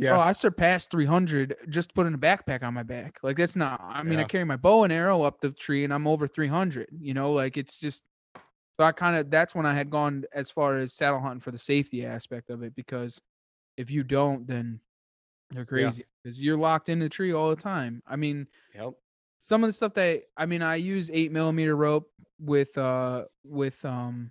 [0.00, 0.18] yeah.
[0.18, 3.18] I surpassed 300 just putting a backpack on my back.
[3.22, 3.80] Like that's not.
[3.82, 6.88] I mean, I carry my bow and arrow up the tree, and I'm over 300.
[7.00, 8.04] You know, like it's just.
[8.72, 11.50] So I kind of that's when I had gone as far as saddle hunting for
[11.50, 13.20] the safety aspect of it because
[13.76, 14.78] if you don't, then
[15.52, 18.02] you're crazy because you're locked in the tree all the time.
[18.06, 18.46] I mean,
[18.76, 18.92] Yep.
[19.38, 22.10] Some of the stuff that I mean, I use eight millimeter rope
[22.40, 24.30] with uh with um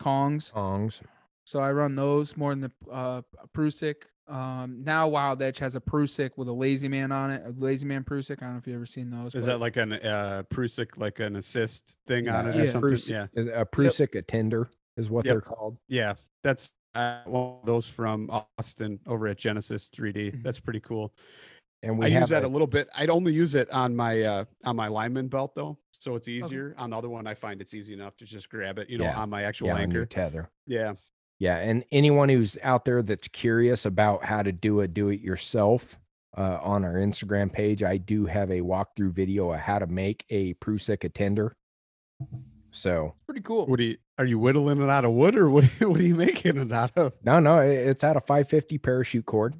[0.00, 0.52] Kongs.
[0.52, 1.00] Songs.
[1.44, 3.22] So I run those more than the uh,
[3.56, 4.02] Prusik.
[4.28, 7.84] Um, now Wild Edge has a Prusik with a Lazy Man on it, a Lazy
[7.86, 8.38] Man Prusik.
[8.40, 9.34] I don't know if you've ever seen those.
[9.34, 12.64] Is but- that like an uh Prusik, like an assist thing on it Yeah, or
[12.64, 12.72] Yeah.
[12.72, 12.90] something?
[12.90, 13.26] Prus- Yeah.
[13.34, 15.32] A Prusik attender is what Yep.
[15.34, 15.78] they're called.
[15.88, 16.14] Yeah.
[16.44, 18.28] That's uh, one of those from
[18.58, 20.32] Austin over at Genesis 3D.
[20.32, 20.42] Mhm.
[20.42, 21.12] That's pretty cool.
[21.82, 22.88] And we I have use that a- a little bit.
[22.94, 26.74] I'd only use it on my uh on my lineman belt though, so it's easier.
[26.78, 29.04] On the other one, I find it's easy enough to just grab it, you know,
[29.04, 29.18] Yeah.
[29.20, 30.04] on my actual yeah, anchor.
[30.06, 30.50] tether.
[30.66, 30.94] Yeah,
[31.38, 35.20] Yeah, and anyone who's out there that's curious about how to do a do it
[35.20, 35.98] yourself,
[36.36, 40.24] uh, on our Instagram page, I do have a walkthrough video of how to make
[40.30, 41.56] a Prusik attender.
[42.72, 43.66] So pretty cool.
[43.66, 45.64] what do you are you whittling it out of wood or what?
[45.80, 47.14] What are you making it out of?
[47.24, 49.54] no, no, it's out of 550 parachute cord.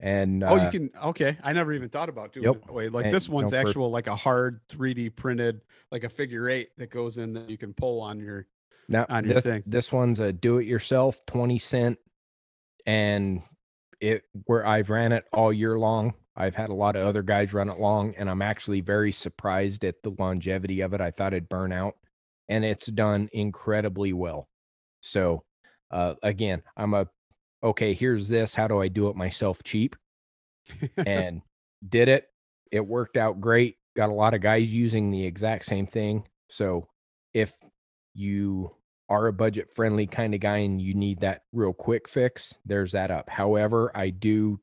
[0.00, 0.90] And oh, uh, you can.
[1.06, 2.54] Okay, I never even thought about doing Yep.
[2.56, 2.88] it that way.
[2.88, 5.60] Like And, this you one's know, for- actual, like a hard 3D printed,
[5.90, 8.46] like a figure eight that goes in that you can pull on your.
[8.90, 9.62] Now on your this, thing.
[9.66, 11.98] this one's a do-it-yourself, twenty cent,
[12.86, 13.42] and
[14.00, 16.14] it where I've ran it all year long.
[16.36, 19.84] I've had a lot of other guys run it long, and I'm actually very surprised
[19.84, 21.00] at the longevity of it.
[21.00, 21.96] I thought it'd burn out,
[22.48, 24.48] and it's done incredibly well.
[25.00, 25.44] So,
[25.90, 27.08] uh, again, I'm a
[27.62, 27.94] okay.
[27.94, 28.54] Here's this.
[28.54, 29.96] How do I do it myself cheap?
[31.06, 31.42] and
[31.86, 32.26] did it.
[32.70, 33.76] It worked out great.
[33.96, 36.24] Got a lot of guys using the exact same thing.
[36.48, 36.88] So
[37.34, 37.52] if
[38.14, 38.74] you
[39.08, 42.92] are a budget friendly kind of guy and you need that real quick fix, there's
[42.92, 43.28] that up.
[43.30, 44.60] However, I do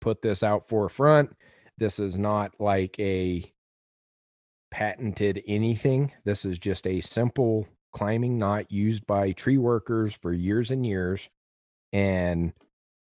[0.00, 1.34] put this out forefront.
[1.78, 3.44] This is not like a
[4.70, 6.12] patented anything.
[6.24, 11.28] This is just a simple climbing knot used by tree workers for years and years.
[11.94, 12.52] And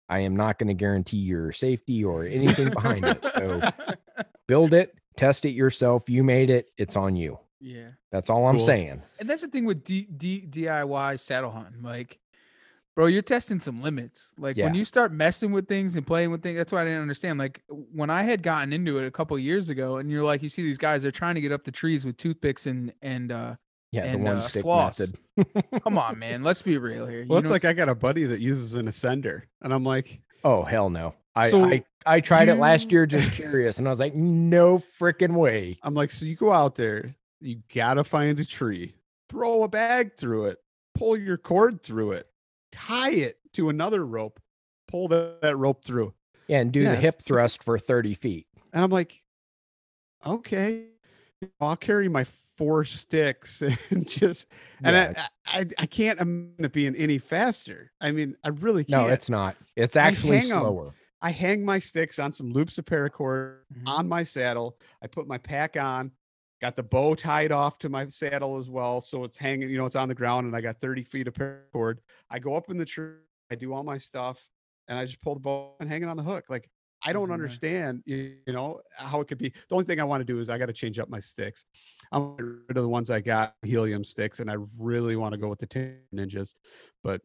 [0.10, 3.24] I am not going to guarantee your safety or anything behind it.
[3.36, 3.62] So
[4.48, 6.10] build it, test it yourself.
[6.10, 7.40] You made it, it's on you.
[7.62, 7.90] yeah.
[8.12, 8.66] That's all I'm Cool.
[8.66, 9.04] saying.
[9.20, 11.84] And that's the thing with D, D, DIY saddle hunting.
[11.84, 12.18] Like,
[12.96, 14.34] bro, you're testing some limits.
[14.40, 17.04] Like when you start messing with things and playing with things, that's what I didn't
[17.04, 17.38] understand.
[17.38, 20.42] Like when I had gotten into it a couple of years ago, and you're like,
[20.42, 23.32] you see these guys, they're trying to get up the trees with toothpicks and and
[23.32, 23.56] uh
[23.92, 25.00] Yeah, And, the one uh, stick floss.
[25.00, 25.18] method.
[25.84, 27.26] come on, man, let's be real here.
[27.28, 29.84] Well, You it's know- like I got a buddy that uses an ascender, and I'm
[29.84, 31.16] like, Oh hell no.
[31.36, 34.78] I, So I I tried it last year just curious and I was like, no
[34.78, 35.78] freaking way.
[35.84, 38.96] I'm like, so you go out there, you gotta find a tree,
[39.30, 40.60] throw a bag through it,
[40.96, 42.28] pull your cord through it,
[42.72, 44.40] tie it to another rope,
[44.88, 46.14] pull that, that rope through.
[46.48, 48.48] Yeah, and do Yeah, the it's- hip it's- thrust for 30 feet.
[48.74, 49.22] And I'm like,
[50.26, 50.86] okay,
[51.60, 52.24] I'll carry my
[52.60, 54.46] four sticks and just,
[54.84, 55.26] and Yeah.
[55.48, 57.92] I, I, I can't imagine it being any faster.
[58.02, 59.08] I mean, I really can't.
[59.08, 59.56] No, it's not.
[59.78, 60.44] It's actually 'em.
[60.44, 60.92] slower.
[61.22, 63.88] I hang my sticks on some loops of paracord Mhm.
[63.88, 64.78] on my saddle.
[65.02, 66.12] I put my pack on,
[66.62, 69.00] got the bow tied off to my saddle as well.
[69.00, 71.34] So it's hanging, you know, it's on the ground and I got 30 feet of
[71.34, 72.00] paracord.
[72.30, 73.14] I go up in the tree,
[73.50, 74.46] I do all my stuff,
[74.90, 76.46] and I just pull the bow and hang it on the hook.
[76.50, 76.70] Like
[77.04, 77.34] I don't mm-hmm.
[77.34, 79.50] understand, you, you know, how it could be.
[79.50, 81.66] The only thing I want to do is I got to change up my sticks.
[82.12, 85.38] I'm getting rid of the ones I got, helium sticks, and I really want to
[85.38, 86.56] go with the Tin ninjas,
[87.04, 87.22] but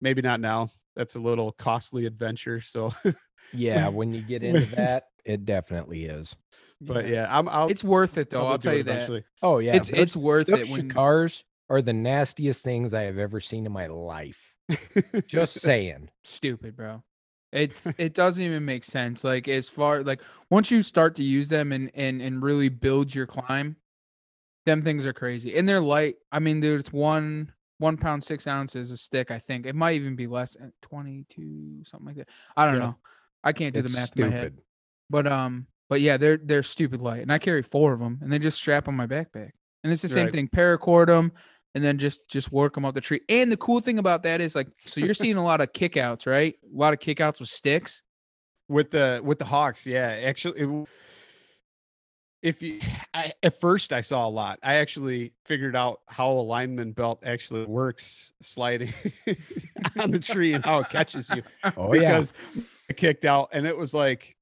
[0.00, 0.70] maybe not now.
[0.96, 2.60] That's a little costly adventure.
[2.60, 2.92] So
[3.52, 6.36] Yeah, when you get into that, it definitely is.
[6.80, 7.48] But yeah, I'm.
[7.48, 8.40] I'll, it's worth it though.
[8.40, 8.92] probably I'll tell it you that.
[8.96, 9.24] eventually.
[9.42, 9.76] Oh yeah.
[9.76, 13.66] it's those- it's worth it when cars are the nastiest things I have ever seen
[13.66, 14.54] in my life.
[15.26, 16.10] Just saying.
[16.24, 17.02] stupid, bro.
[17.52, 19.24] It's it doesn't even make sense.
[19.24, 23.14] Like as far like once you start to use them and and and really build
[23.14, 23.76] your climb,
[24.66, 25.56] them things are crazy.
[25.56, 26.16] And they're light.
[26.30, 29.30] I mean, dude, it's one one pound six ounces a stick.
[29.30, 32.28] I think it might even be less, twenty two something like that.
[32.56, 32.80] I don't Yeah.
[32.80, 32.96] know.
[33.42, 34.58] I can't do It's the math in my head.
[35.08, 38.32] But um, but yeah, they're they're stupid light, and I carry four of them, and
[38.32, 39.52] they just strap on my backpack,
[39.82, 40.32] and it's the same Right.
[40.34, 40.48] thing.
[40.48, 41.32] Paracord them,
[41.74, 43.20] and then just just work them up the tree.
[43.28, 46.26] And the cool thing about that is like, so you're seeing a lot of kickouts,
[46.26, 46.54] right?
[46.64, 48.02] A lot of kickouts with sticks.
[48.68, 49.86] with the with the Hawks.
[49.86, 50.88] Yeah, actually, it
[52.42, 52.80] if you,
[53.14, 54.58] I, at first I saw a lot.
[54.62, 58.92] I actually figured out how a lineman belt actually works, sliding
[59.98, 61.42] on the tree and how it catches you.
[61.76, 62.00] Oh yeah.
[62.00, 62.32] because
[62.88, 64.36] it kicked out, and it was like.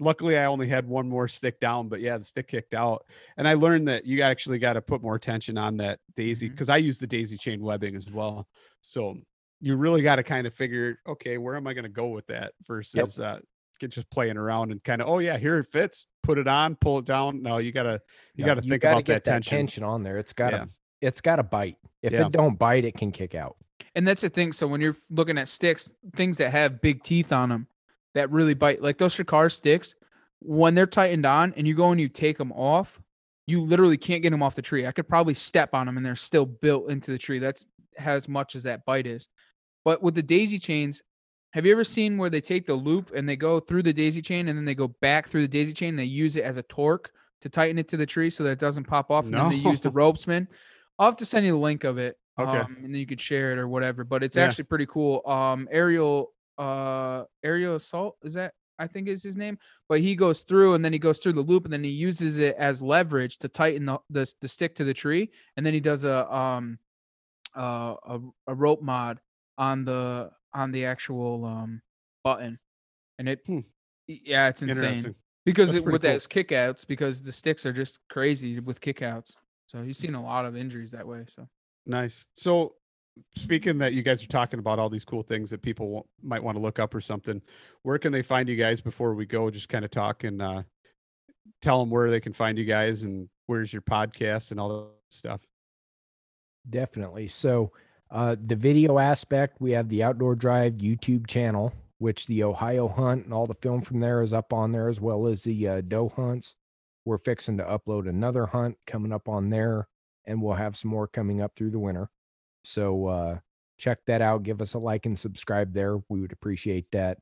[0.00, 3.04] Luckily, I only had one more stick down, but yeah, the stick kicked out,
[3.36, 6.68] and I learned that you actually got to put more attention on that daisy because
[6.68, 8.48] I use the daisy chain webbing as well.
[8.80, 9.16] So
[9.60, 12.26] you really got to kind of figure, okay, where am I going to go with
[12.26, 13.38] that versus uh,
[13.78, 16.74] get just playing around and kind of, oh yeah, here it fits, put it on,
[16.76, 17.40] pull it down.
[17.42, 18.00] No, you gotta
[18.34, 19.84] you No, got to think gotta about get that tension.
[19.84, 20.18] on there.
[20.18, 20.64] It's gotta Yeah.
[21.08, 21.76] it's gotta bite.
[22.02, 22.26] If Yeah.
[22.26, 23.56] it don't bite, it can kick out.
[23.94, 24.52] And that's the thing.
[24.52, 27.68] So when you're looking at sticks, things that have big teeth on them
[28.14, 29.94] that really bite, like those Shikar sticks,
[30.40, 33.00] when they're tightened on and you go and you take them off,
[33.46, 34.86] you literally can't get them off the tree.
[34.86, 37.38] I could probably step on them and they're still built into the tree.
[37.38, 37.66] That's
[37.98, 39.28] as much as that bite is.
[39.84, 41.02] But with the daisy chains,
[41.52, 44.22] have you ever seen where they take the loop and they go through the daisy
[44.22, 46.56] chain and then they go back through the daisy chain and they use it as
[46.56, 47.12] a torque
[47.42, 49.26] to tighten it to the tree so that it doesn't pop off?
[49.26, 50.48] And then they use the ropesman.
[50.98, 52.16] I'll have to send you the link of it.
[52.38, 52.58] Okay.
[52.58, 54.04] Um, and then you could share it or whatever.
[54.04, 54.44] But it's Yeah.
[54.46, 55.22] actually pretty cool.
[55.26, 59.58] Um, aerial, uh, aerial assault is that I think is his name.
[59.88, 62.38] But he goes through and then he goes through the loop and then he uses
[62.38, 65.30] it as leverage to tighten the the, the stick to the tree.
[65.56, 66.78] And then he does a um,
[67.56, 69.20] uh, a, a rope mod
[69.58, 71.82] on the on the actual um
[72.22, 72.58] button,
[73.18, 73.60] and it Hmm.
[74.06, 75.14] yeah, it's insane
[75.44, 76.12] because it, with cool.
[76.12, 79.36] those kickouts because the sticks are just crazy with kickouts.
[79.66, 81.24] So he's seen a lot of injuries that way.
[81.28, 81.48] So
[81.86, 82.28] Nice.
[82.34, 82.74] So
[83.36, 86.42] speaking that you guys are talking about all these cool things that people w- might
[86.42, 87.40] want to look up or something,
[87.82, 89.50] where can they find you guys before we go?
[89.50, 90.62] Just kind of talk and uh,
[91.62, 94.88] tell them where they can find you guys and where's your podcast and all that
[95.10, 95.40] stuff.
[96.68, 97.28] Definitely.
[97.28, 97.72] So,
[98.10, 103.24] uh, the video aspect, we have the Outdoor Drive YouTube channel, which the Ohio hunt
[103.24, 105.80] and all the film from there is up on there, as well as the uh,
[105.80, 106.54] doe hunts.
[107.04, 109.88] We're fixing to upload another hunt coming up on there,
[110.26, 112.08] and we'll have some more coming up through the winter.
[112.64, 113.38] So, uh,
[113.78, 114.42] check that out.
[114.42, 115.98] Give us a like and subscribe there.
[116.08, 117.18] We would appreciate that.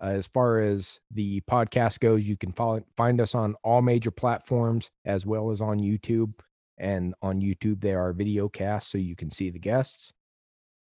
[0.00, 4.90] As far as the podcast goes, you can follow, find us on all major platforms
[5.04, 6.32] as well as on YouTube.
[6.78, 10.12] And on YouTube, there are video casts so you can see the guests.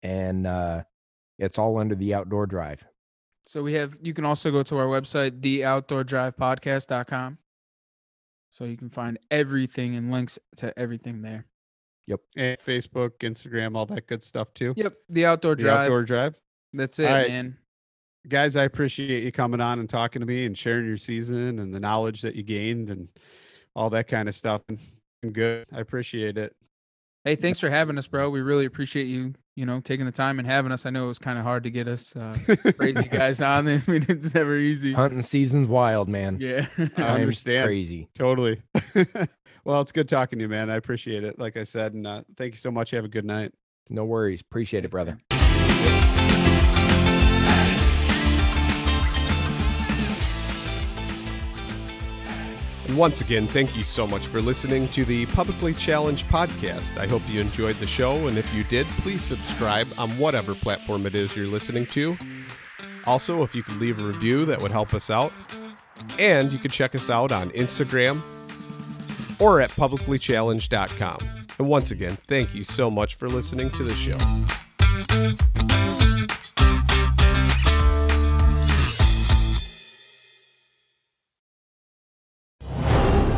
[0.01, 0.83] And uh,
[1.37, 2.83] it's all under the Outdoor Drive.
[3.45, 7.37] So we have you can also go to our website, theoutdoordrivepodcast.com.
[8.49, 11.45] So you can find everything and links to everything there.
[12.35, 14.73] And Facebook, Instagram, all that good stuff too.
[14.75, 14.93] Yep.
[15.09, 15.79] The outdoor The drive.
[15.85, 16.35] outdoor drive.
[16.73, 17.29] That's it, All right.
[17.29, 17.57] man.
[18.27, 21.73] Guys, I appreciate you coming on and talking to me and sharing your season and
[21.73, 23.07] the knowledge that you gained and
[23.75, 24.61] all that kind of stuff.
[24.69, 25.65] And good.
[25.73, 26.53] I appreciate it.
[27.23, 28.29] Hey, thanks for having us, bro.
[28.29, 30.85] We really appreciate you, you know, taking the time and having us.
[30.85, 32.35] I know it was kind of hard to get us uh,
[32.77, 33.67] crazy guys on.
[33.67, 34.93] I mean, it's never easy.
[34.93, 36.37] Hunting season's wild, man.
[36.39, 36.65] Yeah.
[36.97, 37.67] I understand.
[37.67, 38.07] Crazy.
[38.15, 38.61] Totally.
[39.63, 40.69] well, it's good talking to you, man.
[40.69, 41.39] I appreciate it.
[41.39, 42.91] Like I said, and uh, thank you so much.
[42.91, 43.53] Have a good night.
[43.89, 44.41] No worries.
[44.41, 45.17] Appreciate it, brother.
[52.25, 52.57] man.
[52.87, 56.97] And once again, thank you so much for listening to the Publicly Challenged podcast.
[56.97, 61.05] I hope you enjoyed the show, and if you did, please subscribe on whatever platform
[61.05, 62.17] it is you're listening to.
[63.05, 65.33] Also, if you could leave a review, that would help us out.
[66.19, 68.21] And you can check us out on Instagram
[69.41, 71.19] or at publiclychallenged.com.
[71.59, 74.17] And once again, thank you so much for listening to the show.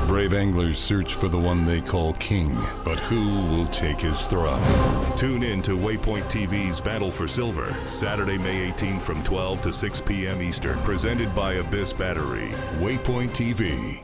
[0.08, 2.56] Brave anglers search for the one they call king,
[2.86, 4.62] but who will take his throne?
[5.18, 10.02] Tune in to Waypoint TV's Battle for Silver, Saturday, May 18th from 12 to 6
[10.02, 10.42] p.m.
[10.42, 12.52] Eastern, presented by Abyss Battery.
[12.80, 14.04] Waypoint TV.